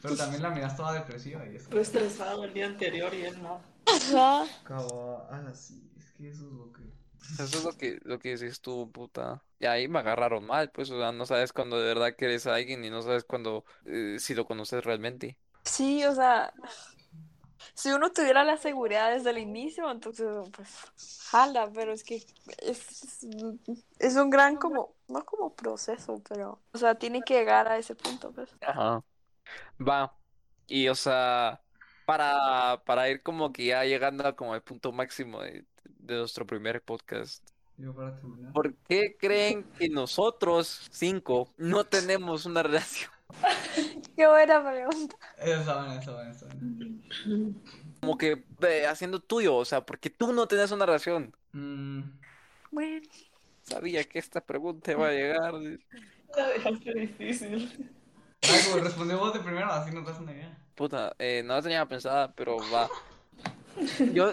Pero 0.00 0.16
también 0.16 0.40
la 0.40 0.48
miras 0.48 0.78
toda 0.78 0.94
depresiva 0.94 1.46
y 1.46 1.56
eso. 1.56 1.78
Estresado 1.78 2.42
el 2.44 2.54
día 2.54 2.64
anterior 2.64 3.12
y 3.12 3.22
él 3.26 3.42
no. 3.42 3.60
Ajá. 3.84 4.46
Cabo, 4.64 5.26
ah, 5.30 5.42
sí, 5.52 5.92
es 5.98 6.06
que 6.12 6.30
eso 6.30 6.46
es 6.46 6.52
lo 6.52 6.72
que... 6.72 6.97
Eso 7.34 7.58
es 7.58 7.64
lo 7.64 7.72
que, 7.76 7.98
lo 8.02 8.18
que 8.18 8.30
dices 8.30 8.60
tú, 8.60 8.90
puta. 8.90 9.42
Y 9.60 9.66
ahí 9.66 9.88
me 9.88 9.98
agarraron 9.98 10.46
mal, 10.46 10.70
pues, 10.70 10.90
o 10.90 10.98
sea, 10.98 11.12
no 11.12 11.26
sabes 11.26 11.52
cuando 11.52 11.78
de 11.78 11.86
verdad 11.86 12.14
quieres 12.16 12.46
a 12.46 12.54
alguien 12.54 12.84
y 12.84 12.90
no 12.90 13.02
sabes 13.02 13.24
cuando, 13.24 13.64
eh, 13.84 14.16
si 14.18 14.34
lo 14.34 14.46
conoces 14.46 14.84
realmente. 14.84 15.36
Sí, 15.64 16.04
o 16.04 16.14
sea, 16.14 16.52
si 17.74 17.90
uno 17.90 18.10
tuviera 18.10 18.44
la 18.44 18.56
seguridad 18.56 19.12
desde 19.12 19.30
el 19.30 19.38
inicio, 19.38 19.90
entonces, 19.90 20.26
pues, 20.54 20.68
jala, 21.30 21.70
pero 21.72 21.92
es 21.92 22.04
que 22.04 22.24
es, 22.58 23.26
es 23.98 24.16
un 24.16 24.30
gran 24.30 24.56
como, 24.56 24.94
no 25.08 25.24
como 25.24 25.54
proceso, 25.54 26.22
pero, 26.28 26.60
o 26.72 26.78
sea, 26.78 26.94
tiene 26.94 27.22
que 27.22 27.34
llegar 27.34 27.68
a 27.68 27.78
ese 27.78 27.94
punto, 27.94 28.32
pues. 28.32 28.50
Ajá. 28.60 29.04
Va. 29.80 30.14
Y, 30.66 30.88
o 30.88 30.94
sea, 30.94 31.60
para, 32.04 32.82
para 32.84 33.08
ir 33.08 33.22
como 33.22 33.52
que 33.52 33.66
ya 33.66 33.84
llegando 33.84 34.26
a 34.26 34.34
como 34.34 34.54
el 34.54 34.62
punto 34.62 34.92
máximo 34.92 35.42
de, 35.42 35.64
de 36.08 36.16
nuestro 36.16 36.46
primer 36.46 36.82
podcast. 36.82 37.46
Yo 37.76 37.94
para 37.94 38.16
terminar. 38.16 38.52
¿Por 38.52 38.74
qué 38.88 39.16
creen 39.18 39.64
que 39.78 39.88
nosotros 39.88 40.88
cinco 40.90 41.52
no 41.56 41.84
tenemos 41.84 42.44
una 42.46 42.62
relación? 42.62 43.10
Qué 44.16 44.26
buena 44.26 44.68
pregunta. 44.68 45.16
Esa 45.36 45.76
buena, 45.76 46.00
esa 46.00 46.12
buena, 46.12 46.30
esa 46.32 46.46
buena. 46.46 47.54
Como 48.00 48.18
que 48.18 48.42
eh, 48.62 48.86
haciendo 48.86 49.20
tuyo, 49.20 49.54
o 49.54 49.64
sea, 49.64 49.84
porque 49.84 50.10
tú 50.10 50.32
no 50.32 50.48
tenés 50.48 50.72
una 50.72 50.86
relación. 50.86 51.34
Mm, 51.52 52.02
Bueno, 52.70 53.06
Sabía 53.62 54.02
que 54.04 54.18
esta 54.18 54.40
pregunta 54.40 54.92
iba 54.92 55.08
a 55.08 55.12
llegar. 55.12 55.54
La 56.36 56.48
dejaste 56.48 56.94
difícil. 56.94 57.90
Algo, 58.42 58.80
responde 58.82 59.14
vos 59.14 59.34
de 59.34 59.40
primero, 59.40 59.70
así 59.70 59.94
no 59.94 60.02
te 60.02 60.10
das 60.10 60.20
una 60.20 60.32
idea. 60.32 60.58
Puta, 60.74 61.14
eh, 61.18 61.42
no 61.44 61.54
la 61.54 61.62
tenía 61.62 61.86
pensada, 61.86 62.32
pero 62.32 62.56
va. 62.72 62.88
Yo, 64.04 64.32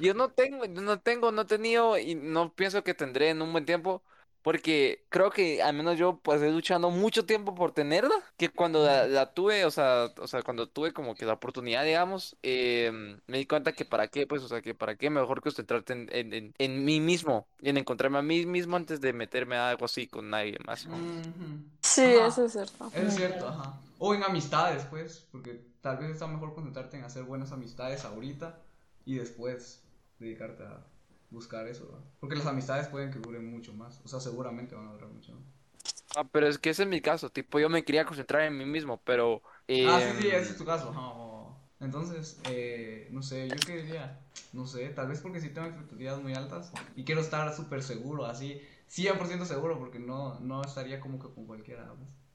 yo 0.00 0.14
no 0.14 0.30
tengo, 0.32 0.64
yo 0.64 0.80
no 0.80 1.00
tengo, 1.00 1.32
no 1.32 1.42
he 1.42 1.44
tenido 1.44 1.98
y 1.98 2.14
no 2.14 2.54
pienso 2.54 2.82
que 2.82 2.94
tendré 2.94 3.30
en 3.30 3.42
un 3.42 3.52
buen 3.52 3.66
tiempo 3.66 4.02
Porque 4.42 5.04
creo 5.08 5.30
que 5.30 5.62
al 5.62 5.74
menos 5.74 5.98
yo 5.98 6.18
pues 6.20 6.42
he 6.42 6.50
luchando 6.50 6.90
mucho 6.90 7.24
tiempo 7.26 7.54
por 7.54 7.72
tenerla, 7.72 8.14
que 8.36 8.48
cuando 8.50 8.84
la, 8.84 9.06
la 9.06 9.32
tuve, 9.34 9.64
o 9.64 9.70
sea, 9.70 10.06
o 10.18 10.26
sea, 10.26 10.42
cuando 10.42 10.68
tuve 10.68 10.92
como 10.92 11.14
que 11.14 11.26
la 11.26 11.34
oportunidad, 11.34 11.84
digamos, 11.84 12.36
em, 12.42 13.20
me 13.26 13.38
di 13.38 13.46
cuenta 13.46 13.72
que 13.72 13.84
para 13.84 14.08
qué, 14.08 14.26
pues, 14.26 14.42
o 14.42 14.48
sea, 14.48 14.60
que 14.62 14.74
para 14.74 14.96
qué 14.96 15.10
mejor 15.10 15.40
concentrarte 15.42 15.92
en, 15.92 16.08
en, 16.12 16.32
en, 16.34 16.54
en 16.58 16.84
mí 16.84 17.00
mismo, 17.00 17.48
y 17.60 17.68
en 17.68 17.76
encontrarme 17.76 18.18
a 18.18 18.22
mí 18.22 18.44
mismo 18.46 18.76
antes 18.76 19.00
de 19.00 19.12
meterme 19.12 19.56
a 19.56 19.70
algo 19.70 19.84
así 19.84 20.08
con 20.08 20.30
nadie 20.30 20.56
más. 20.66 20.86
¿no? 20.88 21.06
Sí, 21.80 22.02
Ajá. 22.02 22.26
eso 22.26 22.44
es 22.46 22.52
cierto. 22.52 22.90
Eso 22.92 23.06
es 23.08 23.14
cierto, 23.14 23.48
ajá. 23.48 23.80
O 23.98 24.14
en 24.14 24.22
amistades, 24.24 24.84
pues, 24.86 25.28
porque 25.30 25.64
tal 25.80 25.98
vez 25.98 26.10
está 26.10 26.26
mejor 26.26 26.54
concentrarte 26.54 26.96
en 26.96 27.04
hacer 27.04 27.24
buenas 27.24 27.52
amistades 27.52 28.04
ahorita 28.04 28.62
y 29.04 29.16
después 29.16 29.82
dedicarte 30.18 30.64
a 30.64 30.86
buscar 31.30 31.66
eso, 31.66 31.86
¿verdad? 31.86 32.04
Porque 32.20 32.36
las 32.36 32.46
amistades 32.46 32.88
pueden 32.88 33.10
que 33.10 33.18
duren 33.18 33.50
mucho 33.50 33.72
más, 33.72 34.00
o 34.04 34.08
sea, 34.08 34.20
seguramente 34.20 34.74
van 34.74 34.88
a 34.88 34.92
durar 34.92 35.08
mucho 35.08 35.32
más. 35.32 35.42
Ah, 36.14 36.24
pero 36.30 36.46
es 36.46 36.58
que 36.58 36.70
ese 36.70 36.82
es 36.82 36.88
mi 36.88 37.00
caso, 37.00 37.30
tipo, 37.30 37.58
yo 37.58 37.68
me 37.68 37.84
quería 37.84 38.04
concentrar 38.04 38.42
en 38.42 38.56
mí 38.56 38.66
mismo, 38.66 39.00
pero... 39.04 39.42
Ah, 39.86 40.00
sí, 40.00 40.20
sí, 40.20 40.28
em, 40.28 40.34
ese 40.34 40.52
es 40.52 40.56
tu 40.58 40.64
caso, 40.64 41.56
Entonces, 41.80 42.40
eh, 42.50 43.08
no 43.10 43.22
sé, 43.22 43.48
yo 43.48 43.56
qué 43.66 43.82
diría, 43.82 44.20
no 44.52 44.66
sé, 44.66 44.88
tal 44.90 45.08
vez 45.08 45.20
porque 45.20 45.40
sí 45.40 45.48
tengo 45.48 45.68
expectativas 45.68 46.22
muy 46.22 46.34
altas 46.34 46.70
y 46.94 47.04
quiero 47.04 47.22
estar 47.22 47.52
súper 47.54 47.82
seguro, 47.82 48.26
así, 48.26 48.60
100% 48.88 49.46
seguro, 49.46 49.78
porque 49.78 49.98
no, 49.98 50.38
no 50.40 50.62
estaría 50.62 51.00
como 51.00 51.18
que 51.18 51.34
con 51.34 51.46
cualquiera. 51.46 51.90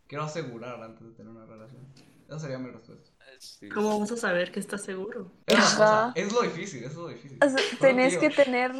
Quiero 0.07 0.23
asegurar 0.23 0.81
antes 0.81 1.05
de 1.05 1.13
tener 1.13 1.31
una 1.31 1.45
relación. 1.45 1.85
Esa 2.27 2.39
sería 2.39 2.57
mi 2.57 2.71
respuesta. 2.71 3.11
Sí, 3.39 3.69
¿Cómo 3.69 3.89
vamos 3.89 4.11
a 4.11 4.17
saber 4.17 4.51
que 4.51 4.59
estás 4.59 4.83
seguro? 4.83 5.31
Es 5.45 5.57
Ajá. 5.57 6.13
lo 6.15 6.41
difícil, 6.41 6.83
es 6.83 6.95
lo 6.95 7.07
difícil. 7.07 7.37
O 7.43 7.49
sea, 7.49 7.59
tenés 7.79 8.17
que 8.17 8.29
tener. 8.29 8.71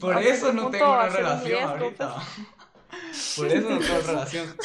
Por 0.00 0.16
eso 0.22 0.52
no 0.52 0.70
tengo 0.70 0.92
una 0.92 1.08
relación 1.08 1.44
riesgo, 1.46 1.68
ahorita. 1.68 2.14
pues. 2.90 3.34
Por 3.36 3.46
eso 3.48 3.70
no 3.70 3.78
tengo 3.78 4.00
relación. 4.06 4.56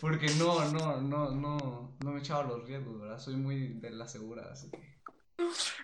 Porque 0.00 0.28
no, 0.38 0.64
no, 0.72 1.00
no, 1.00 1.30
no, 1.30 1.92
no 2.02 2.10
me 2.10 2.16
he 2.18 2.20
echado 2.20 2.44
los 2.44 2.64
riesgos, 2.66 3.00
¿verdad? 3.00 3.18
Soy 3.18 3.36
muy 3.36 3.74
de 3.74 3.90
la 3.90 4.08
segura, 4.08 4.48
así 4.50 4.70
que. 4.70 4.98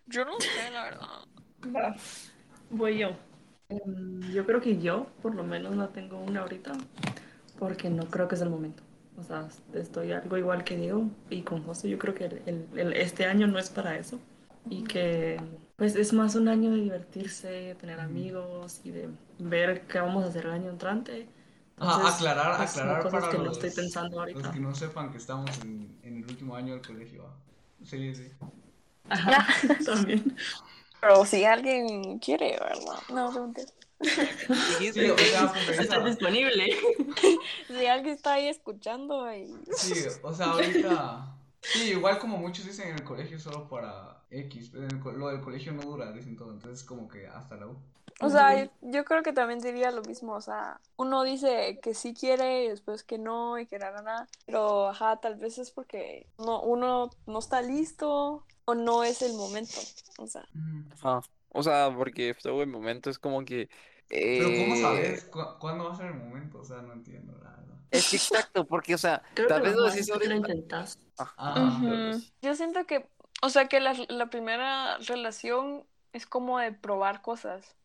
Yo 0.06 0.24
no 0.24 0.40
sé, 0.40 0.70
la 0.70 0.84
verdad. 0.84 1.96
Voy 2.70 2.98
yo. 2.98 3.10
Em, 3.68 4.20
Yo 4.32 4.46
creo 4.46 4.60
que 4.60 4.78
yo, 4.78 5.06
por 5.22 5.34
lo 5.34 5.44
menos, 5.44 5.74
no 5.76 5.88
tengo 5.90 6.18
una 6.18 6.40
ahorita, 6.42 6.72
porque 7.58 7.90
no 7.90 8.04
creo 8.08 8.28
que 8.28 8.36
es 8.36 8.40
el 8.40 8.50
momento. 8.50 8.82
O 9.18 9.22
sea, 9.22 9.48
estoy 9.74 10.12
algo 10.12 10.36
igual 10.38 10.64
que 10.64 10.76
Diego 10.76 11.08
y 11.30 11.42
con 11.42 11.62
José. 11.64 11.88
Yo 11.88 11.98
creo 11.98 12.14
que 12.14 12.26
el- 12.26 12.42
el- 12.46 12.68
el- 12.78 12.92
este 12.94 13.26
año 13.26 13.46
no 13.46 13.58
es 13.58 13.70
para 13.70 13.96
eso. 13.98 14.20
Y 14.68 14.84
que, 14.84 15.40
pues, 15.76 15.96
es 15.96 16.12
más 16.12 16.34
un 16.34 16.48
año 16.48 16.70
de 16.72 16.78
divertirse, 16.78 17.76
tener 17.80 18.00
amigos 18.00 18.80
y 18.84 18.90
de 18.90 19.08
ver 19.38 19.86
qué 19.86 20.00
vamos 20.00 20.24
a 20.24 20.28
hacer 20.28 20.46
el 20.46 20.52
año 20.52 20.70
entrante. 20.70 21.28
Ajá, 21.78 22.08
Entonces, 22.08 22.14
aclarar, 22.14 22.52
pues, 22.56 22.68
aclarar 22.68 22.98
cosas 22.98 23.28
para 23.28 23.28
que 23.28 23.38
no 23.38 23.50
los, 23.50 23.52
estoy 23.52 23.70
pensando 23.70 24.20
los 24.32 24.48
ahorita. 24.48 24.50
que 24.50 24.60
no 24.60 24.74
sepan 24.74 25.10
que 25.10 25.18
estamos 25.18 25.58
en, 25.58 25.98
en 26.02 26.16
el 26.18 26.24
último 26.26 26.56
año 26.56 26.74
del 26.74 26.82
colegio. 26.86 27.24
¿va? 27.24 27.36
Sí, 27.84 28.14
sí. 28.14 28.30
Ajá, 29.08 29.46
también. 29.84 30.36
Pero 31.00 31.24
si 31.26 31.44
alguien 31.44 32.18
quiere, 32.18 32.58
¿verdad? 32.60 33.02
No, 33.10 33.32
no 33.32 33.52
Sí, 34.78 34.88
o 35.10 35.18
sea, 35.18 35.52
esa- 35.80 35.98
disponible. 36.00 36.76
Si 37.68 37.86
alguien 37.86 38.14
está 38.14 38.34
ahí 38.34 38.48
escuchando 38.48 39.32
y. 39.32 39.46
Sí, 39.76 39.94
o 40.22 40.32
sea, 40.34 40.46
ahorita. 40.46 41.32
Sí, 41.62 41.90
igual 41.90 42.18
como 42.18 42.36
muchos 42.38 42.64
dicen 42.66 42.88
en 42.90 42.94
el 42.96 43.04
colegio 43.04 43.38
solo 43.40 43.68
para 43.68 44.22
X. 44.30 44.72
en 44.74 44.84
el 44.84 45.00
co- 45.00 45.12
lo 45.12 45.28
del 45.28 45.40
colegio 45.40 45.72
no 45.72 45.82
dura, 45.82 46.12
dicen 46.12 46.36
todo. 46.36 46.52
Entonces, 46.52 46.84
como 46.84 47.08
que 47.08 47.26
hasta 47.26 47.56
la 47.56 47.66
U. 47.66 47.76
O 48.20 48.30
sea, 48.30 48.70
yo 48.80 49.04
creo 49.04 49.22
que 49.22 49.34
también 49.34 49.60
diría 49.60 49.90
lo 49.90 50.00
mismo, 50.02 50.32
o 50.32 50.40
sea, 50.40 50.80
uno 50.96 51.22
dice 51.22 51.78
que 51.82 51.92
sí 51.92 52.14
quiere 52.14 52.64
y 52.64 52.68
después 52.68 53.02
que 53.04 53.18
no 53.18 53.58
y 53.58 53.66
que 53.66 53.78
nada, 53.78 54.00
nada, 54.00 54.26
pero 54.46 54.88
ajá, 54.88 55.16
tal 55.20 55.34
vez 55.36 55.58
es 55.58 55.70
porque 55.70 56.26
no, 56.38 56.62
uno 56.62 57.10
no 57.26 57.38
está 57.38 57.60
listo 57.60 58.42
o 58.64 58.74
no 58.74 59.04
es 59.04 59.20
el 59.20 59.34
momento, 59.34 59.78
o 60.18 60.26
sea. 60.26 60.48
Ajá. 60.94 61.20
O 61.56 61.62
sea, 61.62 61.92
porque 61.94 62.34
todo 62.42 62.62
el 62.62 62.68
momento 62.68 63.10
es 63.10 63.18
como 63.18 63.44
que... 63.44 63.68
Pero 64.08 64.52
¿cómo 64.54 64.74
eh, 64.74 64.76
sabes 64.76 65.24
cu- 65.30 65.58
cuándo 65.58 65.84
va 65.84 65.92
a 65.92 65.96
ser 65.96 66.06
el 66.06 66.14
momento? 66.14 66.60
O 66.60 66.64
sea, 66.64 66.80
no 66.82 66.92
entiendo, 66.92 67.32
la 67.42 67.50
verdad. 67.50 67.76
Es 67.90 68.08
que 68.08 68.16
exacto, 68.16 68.66
porque, 68.66 68.94
o 68.94 68.98
sea, 68.98 69.22
Creo 69.34 69.48
tal 69.48 69.62
que 69.62 69.68
vez 69.68 69.76
lo 69.76 69.84
decís 69.84 70.10
ahorita. 70.10 70.34
intentas. 70.36 70.98
Ajá. 71.16 71.54
Ujú. 71.60 72.22
Yo 72.42 72.54
siento 72.54 72.86
que, 72.86 73.08
o 73.42 73.48
sea, 73.48 73.68
que 73.68 73.80
la, 73.80 73.94
la 74.08 74.26
primera 74.26 74.98
relación 74.98 75.86
es 76.12 76.26
como 76.26 76.58
de 76.58 76.72
probar 76.72 77.22
cosas. 77.22 77.76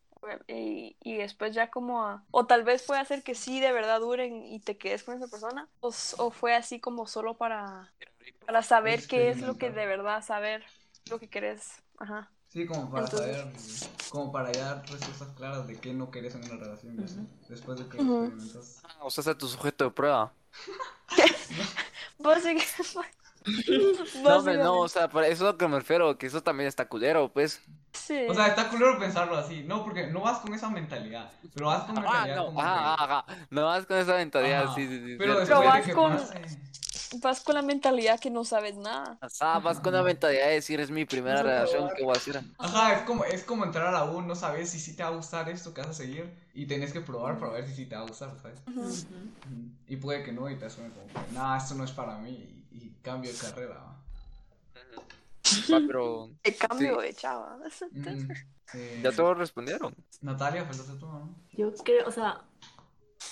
Y, 0.46 0.96
y 1.02 1.16
después 1.16 1.52
ya 1.54 1.70
como 1.70 2.04
a- 2.06 2.24
o 2.30 2.46
tal 2.46 2.62
vez 2.62 2.84
puede 2.84 3.00
hacer 3.00 3.24
que 3.24 3.34
sí 3.34 3.58
de 3.60 3.72
verdad 3.72 3.98
duren 4.00 4.44
y 4.46 4.60
te 4.60 4.78
quedes 4.78 5.02
con 5.02 5.16
esa 5.16 5.26
persona 5.28 5.68
o, 5.80 5.88
o 6.18 6.30
fue 6.30 6.54
así 6.54 6.78
como 6.80 7.06
solo 7.08 7.36
para, 7.36 7.92
para 8.46 8.62
saber 8.62 9.06
qué 9.06 9.30
es 9.30 9.42
lo 9.42 9.58
que 9.58 9.70
de 9.72 9.86
verdad 9.86 10.22
saber 10.22 10.64
lo 11.08 11.18
que 11.18 11.28
querés 11.28 11.82
ajá 11.98 12.30
Sí, 12.52 12.66
como 12.66 12.90
para 12.90 13.04
Entonces- 13.06 13.36
saber, 13.36 13.52
como 14.10 14.30
para 14.30 14.52
dar 14.52 14.82
respuestas 14.82 15.28
claras 15.36 15.66
de 15.66 15.78
qué 15.78 15.94
no 15.94 16.10
querés 16.10 16.34
en 16.34 16.44
una 16.44 16.56
relación, 16.62 16.96
después 17.48 17.78
de 17.78 17.86
que 17.86 17.96
Ujú. 18.02 18.24
experimentas. 18.24 18.80
Ah, 18.84 18.96
O 19.04 19.10
sea, 19.10 19.30
es 19.32 19.38
tu 19.38 19.48
sujeto 19.48 19.84
de 19.84 19.90
prueba. 19.90 20.32
Básic- 22.18 22.62
No, 24.22 24.36
hombre, 24.38 24.56
no, 24.58 24.80
o 24.80 24.88
sea, 24.88 25.06
eso 25.06 25.20
es 25.22 25.40
a 25.40 25.44
lo 25.44 25.56
que 25.58 25.66
me 25.66 25.78
refiero, 25.78 26.16
que 26.18 26.26
eso 26.26 26.42
también 26.42 26.68
está 26.68 26.86
culero, 26.88 27.32
pues. 27.32 27.60
sí. 27.92 28.26
O 28.28 28.34
sea, 28.34 28.48
está 28.48 28.68
culero 28.68 28.98
pensarlo 28.98 29.36
así, 29.36 29.64
no, 29.64 29.82
porque 29.82 30.06
no 30.08 30.20
vas 30.20 30.38
con 30.38 30.54
esa 30.54 30.68
mentalidad, 30.70 31.32
pero 31.54 31.66
vas 31.66 31.84
con 31.84 31.98
Ah, 31.98 32.00
mentalidad 32.02 32.36
no, 32.36 32.44
como 32.46 32.60
ajá, 32.60 32.96
que... 32.96 33.02
ajá, 33.02 33.24
no 33.50 33.64
vas 33.64 33.86
con 33.86 33.96
esa 33.96 34.14
mentalidad, 34.16 34.64
Ajá, 34.64 34.74
sí, 34.74 34.86
sí, 34.86 35.04
sí. 35.04 35.16
Pero 35.18 35.38
después 35.40 35.64
vas 35.64 35.76
de 35.78 35.82
que 35.82 35.92
con- 35.92 36.12
pase... 36.12 36.40
vas 37.20 37.40
con 37.40 37.54
la 37.54 37.62
mentalidad 37.62 38.18
que 38.20 38.30
no 38.30 38.44
sabes 38.44 38.76
nada 38.76 39.18
Ajá, 39.20 39.58
vas 39.60 39.80
con 39.80 39.92
la 39.92 40.02
mentalidad 40.02 40.46
de 40.46 40.54
decir, 40.54 40.80
es 40.80 40.90
mi 40.90 41.04
primera 41.04 41.42
relación. 41.42 41.88
¿qué 41.96 42.02
voy 42.04 42.14
a 42.14 42.16
hacer? 42.16 42.40
Ajá, 42.58 42.94
es 42.94 43.02
como, 43.02 43.24
es 43.24 43.44
como 43.44 43.64
entrar 43.64 43.86
a 43.88 43.92
la 43.92 44.04
U, 44.04 44.22
no 44.22 44.34
sabes 44.34 44.70
si 44.70 44.78
sí 44.80 44.96
te 44.96 45.02
va 45.02 45.10
a 45.10 45.12
gustar 45.12 45.48
esto 45.48 45.74
que 45.74 45.80
vas 45.80 45.90
a 45.90 45.94
seguir, 45.94 46.32
y 46.54 46.66
tenés 46.66 46.92
que 46.92 47.00
probar 47.00 47.38
para 47.38 47.52
ver 47.52 47.66
si 47.68 47.74
sí 47.74 47.86
te 47.86 47.94
va 47.94 48.02
a 48.02 48.06
gustar, 48.06 48.34
¿sabes? 48.40 48.58
Y 49.88 49.96
puede 49.96 50.22
que 50.22 50.32
no, 50.32 50.48
y 50.50 50.56
te 50.56 50.68
suene 50.70 50.90
como 50.90 51.06
que, 51.06 51.32
nah, 51.34 51.56
esto 51.56 51.74
no 51.74 51.84
es 51.84 51.90
para 51.92 52.16
mí, 52.18 52.30
y, 52.30 52.76
y 52.76 52.96
cambio 53.02 53.32
de 53.32 53.38
carrera, 53.38 53.74
¿va? 53.74 53.96
Pero 55.86 56.30
de 56.44 56.54
cambio 56.56 57.00
Sí. 57.00 57.06
de 57.06 57.14
chava 57.14 57.58
ya 59.02 59.12
todos 59.12 59.36
respondieron. 59.36 59.94
Natalia, 60.22 60.64
faltaste 60.64 60.94
tú, 60.94 61.06
¿no? 61.06 61.34
Yo 61.52 61.72
creo, 61.84 62.08
o 62.08 62.10
sea, 62.10 62.40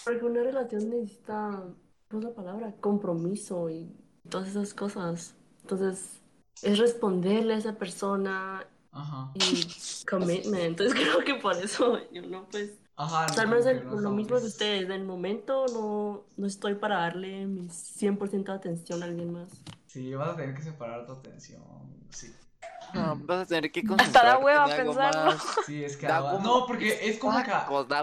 porque 0.04 0.24
una 0.24 0.42
relación 0.42 0.90
necesita, 0.90 1.62
¿cómo 2.10 2.20
es 2.22 2.28
la 2.28 2.34
palabra? 2.34 2.74
Compromiso 2.80 3.70
y 3.70 3.90
todas 4.28 4.48
esas 4.48 4.74
cosas. 4.74 5.34
Entonces, 5.62 6.20
es 6.62 6.78
responderle 6.78 7.54
a 7.54 7.58
esa 7.58 7.74
persona 7.76 8.66
Ajá. 8.92 9.30
y 9.34 9.66
commitment. 10.08 10.62
Entonces, 10.64 10.94
creo 11.00 11.24
que 11.24 11.34
por 11.36 11.56
eso 11.56 11.98
yo 12.12 12.22
no, 12.22 12.46
pues, 12.50 12.72
Ajá, 12.96 13.26
o 13.30 13.34
sea, 13.34 13.44
el- 13.44 13.86
no 13.86 14.00
lo 14.00 14.10
mismo 14.10 14.38
que 14.40 14.46
ustedes. 14.46 14.84
En 14.84 14.92
el 14.92 15.04
momento 15.04 15.66
no, 15.72 16.24
no 16.36 16.46
estoy 16.46 16.74
para 16.74 16.96
darle 16.96 17.46
mi 17.46 17.68
100% 17.68 18.52
de 18.52 18.58
atención 18.58 19.02
a 19.02 19.06
alguien 19.06 19.32
más. 19.32 19.50
Sí, 19.86 20.14
vas 20.14 20.30
a 20.30 20.36
tener 20.36 20.54
que 20.54 20.62
separar 20.62 21.06
tu 21.06 21.12
atención, 21.12 21.62
sí. 22.10 22.32
Ah, 22.94 23.14
vas 23.18 23.42
a 23.42 23.46
tener 23.46 23.70
que 23.72 23.82
Hasta 23.98 24.24
da 24.24 24.38
hueva 24.38 24.66
pensarlo. 24.66 25.24
más. 25.32 25.42
Sí, 25.66 25.84
es 25.84 25.96
que 25.96 26.06
Da 26.06 26.16
agua- 26.18 26.32
como- 26.32 26.44
No, 26.46 26.66
porque 26.66 26.98
es 27.08 27.18
como 27.18 27.42
que... 27.42 27.50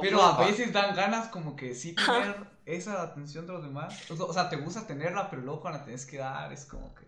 Pero 0.01 0.21
a 0.21 0.37
veces 0.45 0.71
dan 0.73 0.95
ganas 0.95 1.27
como 1.29 1.55
que 1.55 1.73
sí 1.75 1.93
tener 1.93 2.35
esa 2.65 3.01
atención 3.01 3.45
de 3.47 3.53
los 3.53 3.63
demás. 3.63 4.09
O 4.11 4.33
sea- 4.33 4.49
te 4.49 4.55
gusta 4.57 4.85
tenerla, 4.87 5.29
pero 5.29 5.41
luego 5.41 5.61
cuando 5.61 5.79
la 5.79 5.85
tienes 5.85 6.05
que 6.05 6.17
dar 6.17 6.51
es 6.53 6.65
como 6.65 6.93
que... 6.95 7.07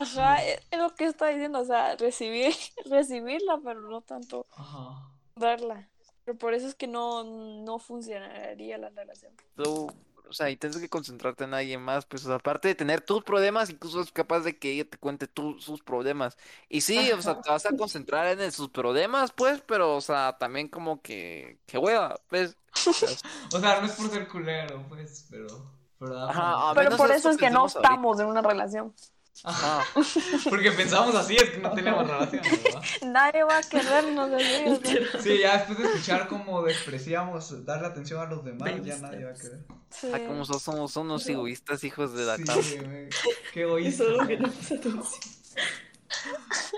ajá 0.00 0.42
es 0.44 0.60
es 0.70 0.78
lo 0.78 0.94
que 0.94 1.04
está 1.06 1.28
diciendo 1.28 1.60
o 1.60 1.64
sea 1.64 1.94
recibir 1.96 2.52
recibirla 2.90 3.60
pero 3.64 3.80
no 3.82 4.00
tanto 4.00 4.46
Ajá. 4.56 5.08
darla 5.36 5.88
pero 6.24 6.36
por 6.36 6.52
eso 6.54 6.66
es 6.66 6.74
que 6.74 6.88
no 6.88 7.22
no 7.22 7.78
funcionaría 7.78 8.76
la 8.78 8.88
relación 8.90 9.32
Tú, 9.56 9.88
o 10.28 10.32
sea, 10.32 10.50
y 10.50 10.56
tienes 10.56 10.78
que 10.78 10.88
concentrarte 10.88 11.44
en 11.44 11.54
alguien 11.54 11.82
más, 11.82 12.06
pues, 12.06 12.24
o 12.24 12.26
sea, 12.28 12.36
aparte 12.36 12.68
de 12.68 12.74
tener 12.74 13.00
tus 13.02 13.22
problemas, 13.24 13.70
incluso 13.70 14.00
es 14.00 14.12
capaz 14.12 14.40
de 14.40 14.58
que 14.58 14.72
ella 14.72 14.88
te 14.88 14.98
cuente 14.98 15.26
tú, 15.28 15.58
sus 15.60 15.82
problemas. 15.82 16.36
Y 16.68 16.80
sí, 16.82 17.10
o 17.12 17.22
sea, 17.22 17.36
te 17.40 17.50
vas 17.50 17.66
a 17.66 17.72
concentrar 17.74 18.26
en 18.28 18.40
el- 18.40 18.52
sus 18.52 18.70
problemas, 18.70 19.32
pues, 19.32 19.62
pero, 19.66 19.96
o 19.96 20.00
sea, 20.00 20.36
también 20.38 20.68
como 20.68 21.00
que, 21.02 21.58
que 21.66 21.78
hueva, 21.78 22.20
pues. 22.28 22.56
O 23.52 23.58
sea, 23.60 23.80
no 23.80 23.86
es 23.86 23.92
por 23.92 24.10
ser 24.10 24.28
culero, 24.28 24.86
pues, 24.88 25.26
pero... 25.30 25.72
Pero 25.98 26.14
da 26.14 26.26
Ajá, 26.26 26.72
pero 26.74 26.90
menos 26.90 26.96
por 26.96 27.10
eso 27.12 27.30
es 27.30 27.36
que 27.36 27.50
no 27.50 27.66
ahorita. 27.66 27.78
estamos 27.78 28.18
en 28.20 28.26
una 28.26 28.42
relación 28.42 28.94
Ajá. 29.42 29.84
Porque 30.48 30.70
pensamos 30.72 31.14
así, 31.14 31.34
es 31.36 31.50
que 31.50 31.58
no 31.58 31.72
tenemos 31.72 32.06
relación, 32.06 32.42
¿verdad? 32.42 32.82
nadie 33.04 33.42
va 33.42 33.58
a 33.58 33.62
querernos 33.62 34.30
sea, 34.30 35.20
Sí, 35.22 35.38
ya 35.40 35.56
después 35.58 35.78
de 35.78 35.84
escuchar 35.86 36.28
cómo 36.28 36.62
despreciamos 36.62 37.64
darle 37.64 37.88
atención 37.88 38.20
a 38.20 38.26
los 38.26 38.44
demás, 38.44 38.70
ya 38.84 38.96
nadie 38.98 39.24
va 39.24 39.30
a 39.32 39.34
querer. 39.34 39.64
sí. 39.90 40.08
Ah, 40.14 40.20
como 40.26 40.44
sos- 40.44 40.62
somos 40.62 40.94
unos 40.96 41.26
egoístas 41.28 41.82
hijos 41.84 42.14
de 42.14 42.24
la 42.24 42.36
Sí, 42.36 42.44
cara. 42.44 42.60
güey, 42.60 43.08
qué 43.52 43.62
egoísta. 43.62 44.04
Eso 44.04 44.12
es 44.12 44.18
lo 44.18 44.26
que 44.26 44.36
no 44.38 44.48
atención. 44.48 45.20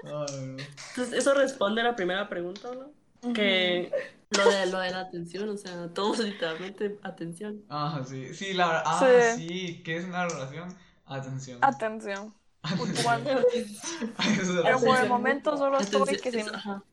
Ay. 0.04 0.56
Entonces, 0.90 1.12
eso 1.12 1.34
responde 1.34 1.80
a 1.82 1.84
la 1.84 1.96
primera 1.96 2.28
pregunta, 2.28 2.70
¿no? 2.74 3.32
Que 3.32 3.90
Lo 4.30 4.48
de, 4.50 4.66
lo 4.66 4.78
de 4.80 4.90
la 4.90 5.00
atención, 5.00 5.48
o 5.48 5.56
sea, 5.56 5.88
todos 5.94 6.18
literalmente 6.18 6.98
atención. 7.02 7.62
Ah, 7.68 8.02
sí, 8.08 8.34
sí, 8.34 8.54
la 8.54 8.66
verdad, 8.66 8.82
ah, 8.86 9.32
Sí. 9.36 9.48
sí, 9.48 9.82
¿qué 9.84 9.96
es 9.98 10.04
una 10.04 10.26
relación? 10.28 10.68
Atención. 11.06 11.58
Atención. 11.62 12.34
Pero 14.62 14.80
por 14.80 14.98
el 14.98 15.08
momento 15.08 15.56
solo 15.56 15.78
estoy 15.78 16.16
que 16.18 16.32
si, 16.32 16.44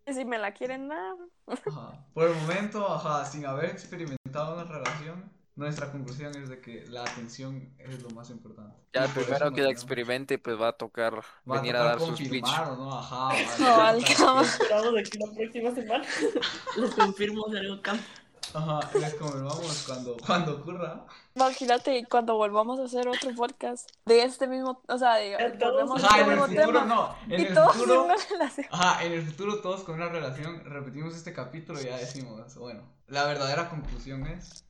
que 0.05 0.14
si 0.14 0.26
me 0.26 0.38
la 0.38 0.53
quieren 0.53 0.88
dar. 0.88 1.16
Ajá. 1.47 2.05
Por 2.14 2.30
el 2.30 2.36
momento, 2.36 2.88
ajá, 2.88 3.26
sin 3.26 3.45
haber 3.45 3.72
experimentado 3.72 4.53
una 4.53 4.64
relación, 4.66 5.32
nuestra 5.55 5.91
conclusión 5.91 6.36
es 6.36 6.49
de 6.49 6.61
que 6.61 6.86
la 6.88 7.03
atención 7.03 7.74
es 7.78 8.01
lo 8.01 8.09
más 8.11 8.30
importante. 8.30 8.76
Ya 8.93 9.05
el 9.05 9.11
primero 9.11 9.51
que 9.51 9.61
la 9.61 9.70
experimente, 9.70 10.38
pues 10.39 10.59
va 10.59 10.70
a 10.70 10.74
tocar 10.74 11.16
Va 11.16 11.57
a 11.57 11.61
venir 11.61 11.76
a 11.76 11.80
tocar 11.80 11.99
dar 11.99 12.07
su 12.07 12.16
speech. 12.16 12.41
confirmar, 12.41 12.78
¿no? 12.78 12.97
Ajá. 12.97 13.28
vale. 13.28 13.45
Cabal, 13.57 14.03
cabal. 14.16 14.45
Esperamos 14.45 14.93
aquí 14.99 15.18
la 15.18 15.34
próxima 15.36 15.76
semana. 15.76 16.05
Les 16.78 16.95
confirmo 16.95 17.45
algo 17.47 17.82
cambia. 17.82 18.05
Ajá, 18.54 18.80
les 18.99 19.14
confirmamos 19.16 19.84
cuando, 19.88 20.18
cuando 20.26 20.56
ocurra. 20.58 21.06
Imagínate 21.36 22.06
cuando 22.10 22.36
volvamos 22.36 22.80
a 22.80 22.84
hacer 22.84 23.08
otro 23.08 23.34
podcast 23.36 23.89
de 24.06 24.24
este 24.24 24.47
mismo, 24.47 24.82
o 24.88 24.97
sea, 24.97 25.16
de, 25.16 25.36
todos 25.60 25.74
volvemos 25.74 26.04
Ajá, 26.04 26.20
en 26.20 26.24
el 26.24 26.30
mismo 26.32 26.45
futuro 26.47 26.80
tema. 26.80 26.86
no. 26.86 27.16
En 27.30 27.39
y 27.41 27.45
el 27.45 27.54
todos 27.54 27.76
en 27.76 27.82
futuro. 27.82 28.04
una 28.04 28.16
relación. 28.30 28.68
Ajá, 28.72 29.04
en 29.04 29.12
el 29.14 29.24
futuro 29.24 29.62
todos 29.62 29.84
con 29.84 29.95
una 29.95 30.10
relación 30.10 30.64
repetimos 30.66 31.16
este 31.16 31.34
capítulo 31.34 31.82
y 31.82 31.86
ya 31.86 31.97
decimos, 31.97 32.56
bueno, 32.56 32.84
la 33.08 33.26
verdadera 33.26 33.70
conclusión 33.70 34.26
es. 34.28 34.64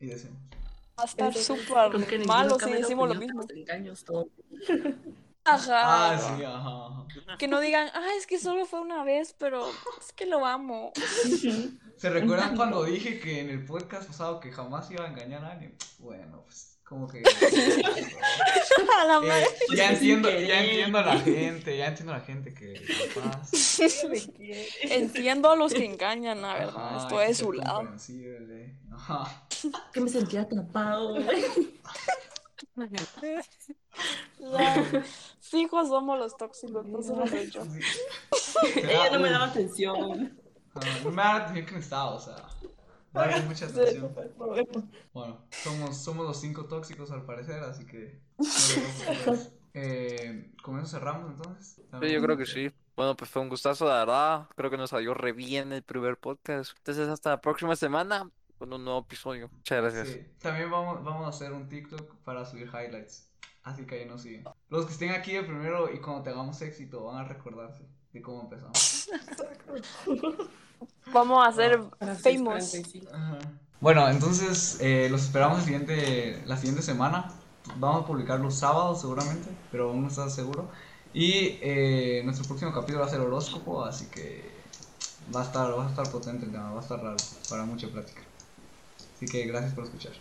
Y 0.00 0.06
decimos. 0.06 0.38
Va 0.98 1.02
a 1.02 1.06
estar 1.06 1.34
súper 1.34 2.26
malo 2.26 2.58
si 2.58 2.70
decimos 2.72 3.08
lo 3.08 3.14
mismo. 3.14 3.44
engaños, 3.50 4.04
todo. 4.04 4.28
Ajá. 5.46 6.10
Ah, 6.12 6.18
sí, 6.18 6.44
ajá. 6.44 7.36
Que 7.38 7.48
no 7.48 7.60
digan, 7.60 7.88
ah, 7.94 8.08
es 8.18 8.26
que 8.26 8.38
solo 8.38 8.66
fue 8.66 8.80
una 8.80 9.02
vez, 9.04 9.34
pero 9.38 9.66
es 10.00 10.12
que 10.14 10.26
lo 10.26 10.44
amo. 10.46 10.92
¿Se 11.96 12.10
recuerdan 12.10 12.56
cuando 12.56 12.84
dije 12.84 13.18
que 13.20 13.40
en 13.40 13.50
el 13.50 13.64
podcast 13.64 14.06
pasado 14.06 14.38
que 14.40 14.52
jamás 14.52 14.90
iba 14.90 15.04
a 15.04 15.08
engañar 15.08 15.44
a 15.44 15.52
alguien? 15.52 15.74
Bueno, 15.98 16.42
pues 16.44 16.78
como 16.84 17.08
que... 17.08 17.22
A 19.00 19.04
la 19.04 19.16
Eh, 19.16 19.20
madre. 19.28 19.46
ya 19.76 19.90
entiendo, 19.90 20.30
ya 20.30 20.62
entiendo 20.64 20.98
a 20.98 21.02
la 21.02 21.18
gente, 21.20 21.76
ya 21.76 21.88
entiendo 21.88 22.12
a 22.14 22.18
la 22.18 22.24
gente 22.24 22.54
que 22.54 22.80
capaz. 23.14 23.50
Entiendo 24.82 25.50
a 25.50 25.56
los 25.56 25.72
que 25.74 25.84
engañan, 25.84 26.42
la 26.42 26.54
verdad. 26.54 26.96
Ajá, 26.96 27.02
Estoy 27.02 27.26
de 27.26 27.34
su 27.34 27.52
lado. 27.52 27.88
Ajá. 28.94 29.46
Que 29.92 30.00
me 30.00 30.08
sentía 30.08 30.42
atrapado, 30.42 31.14
güey. 31.14 31.44
Ya. 34.38 35.04
Fijos 35.40 35.88
somos 35.88 36.18
los 36.18 36.36
tóxicos, 36.36 36.86
no 36.86 37.02
solo 37.02 37.26
soy 37.26 37.50
yo. 37.50 37.62
Ella 38.76 39.10
no 39.10 39.20
me 39.20 39.30
daba 39.30 39.46
atención. 39.46 40.38
Ajá, 40.74 41.00
no 41.02 41.10
me 41.10 41.22
da 41.22 41.32
la 41.32 41.36
atención 41.36 41.66
que 41.66 41.72
necesitaba, 41.72 42.10
o 42.14 42.20
sea. 42.20 42.36
Dale 43.12 43.40
mucha 43.42 43.66
atención. 43.66 44.14
Bueno, 45.12 45.40
somos, 45.50 45.96
somos 45.96 46.26
los 46.26 46.40
cinco 46.40 46.66
tóxicos 46.66 47.10
al 47.10 47.24
parecer, 47.24 47.62
así 47.62 47.86
que. 47.86 48.20
no. 49.26 49.36
Eh, 49.78 50.52
¿Con 50.62 50.78
eso 50.78 50.86
cerramos 50.86 51.32
entonces? 51.32 51.82
Sí, 52.00 52.10
yo 52.10 52.22
creo 52.22 52.36
que 52.36 52.46
sí. 52.46 52.70
Bueno, 52.96 53.14
pues 53.14 53.30
fue 53.30 53.42
un 53.42 53.50
gustazo, 53.50 53.86
la 53.86 53.98
verdad. 53.98 54.48
Creo 54.56 54.70
que 54.70 54.78
nos 54.78 54.90
salió 54.90 55.12
re 55.12 55.32
bien 55.32 55.72
el 55.72 55.82
primer 55.82 56.16
podcast. 56.16 56.72
Entonces, 56.78 57.08
hasta 57.08 57.30
la 57.30 57.40
próxima 57.42 57.76
semana 57.76 58.30
con 58.58 58.72
un 58.72 58.84
nuevo 58.84 59.00
episodio. 59.00 59.50
Muchas 59.52 59.82
gracias. 59.82 60.08
Sí, 60.08 60.26
también 60.38 60.70
vamos, 60.70 61.04
vamos 61.04 61.26
a 61.26 61.28
hacer 61.28 61.52
un 61.52 61.68
TikTok 61.68 62.16
para 62.24 62.46
subir 62.46 62.68
highlights. 62.68 63.30
Así 63.66 63.84
que 63.84 63.96
ahí 63.96 64.06
nos 64.06 64.22
siguen. 64.22 64.44
Los 64.68 64.86
que 64.86 64.92
estén 64.92 65.10
aquí 65.10 65.32
de 65.32 65.42
primero 65.42 65.92
y 65.92 65.98
cuando 65.98 66.22
tengamos 66.22 66.62
éxito 66.62 67.02
van 67.02 67.16
a 67.16 67.24
recordarse 67.24 67.82
de 68.12 68.22
cómo 68.22 68.42
empezamos. 68.42 69.08
Vamos 71.12 71.44
a 71.44 71.50
ser 71.50 71.80
Para 71.98 72.14
famous. 72.14 72.74
6:45. 72.74 73.08
Ajá. 73.12 73.38
Bueno, 73.80 74.08
entonces 74.08 74.78
eh, 74.80 75.08
los 75.10 75.24
esperamos 75.24 75.58
el 75.58 75.64
siguiente, 75.64 76.44
la 76.46 76.56
siguiente 76.56 76.80
semana. 76.80 77.32
Vamos 77.78 78.04
a 78.04 78.06
publicar 78.06 78.38
los 78.38 78.54
sábados 78.54 79.00
seguramente, 79.00 79.50
pero 79.72 79.90
aún 79.90 80.02
no 80.02 80.08
está 80.08 80.30
seguro. 80.30 80.68
Y 81.12 81.58
eh, 81.60 82.22
nuestro 82.24 82.46
próximo 82.46 82.72
capítulo 82.72 83.00
va 83.00 83.06
a 83.06 83.10
ser 83.10 83.20
horóscopo, 83.20 83.84
así 83.84 84.06
que 84.06 84.48
va 85.34 85.40
a 85.40 85.44
estar, 85.44 85.76
va 85.76 85.86
a 85.86 85.90
estar 85.90 86.08
potente 86.12 86.46
el 86.46 86.52
tema, 86.52 86.70
va 86.70 86.78
a 86.78 86.82
estar 86.82 87.02
raro 87.02 87.16
para 87.50 87.64
mucha 87.64 87.88
plática. 87.88 88.22
Así 89.16 89.26
que 89.26 89.44
gracias 89.46 89.74
por 89.74 89.82
escuchar. 89.82 90.12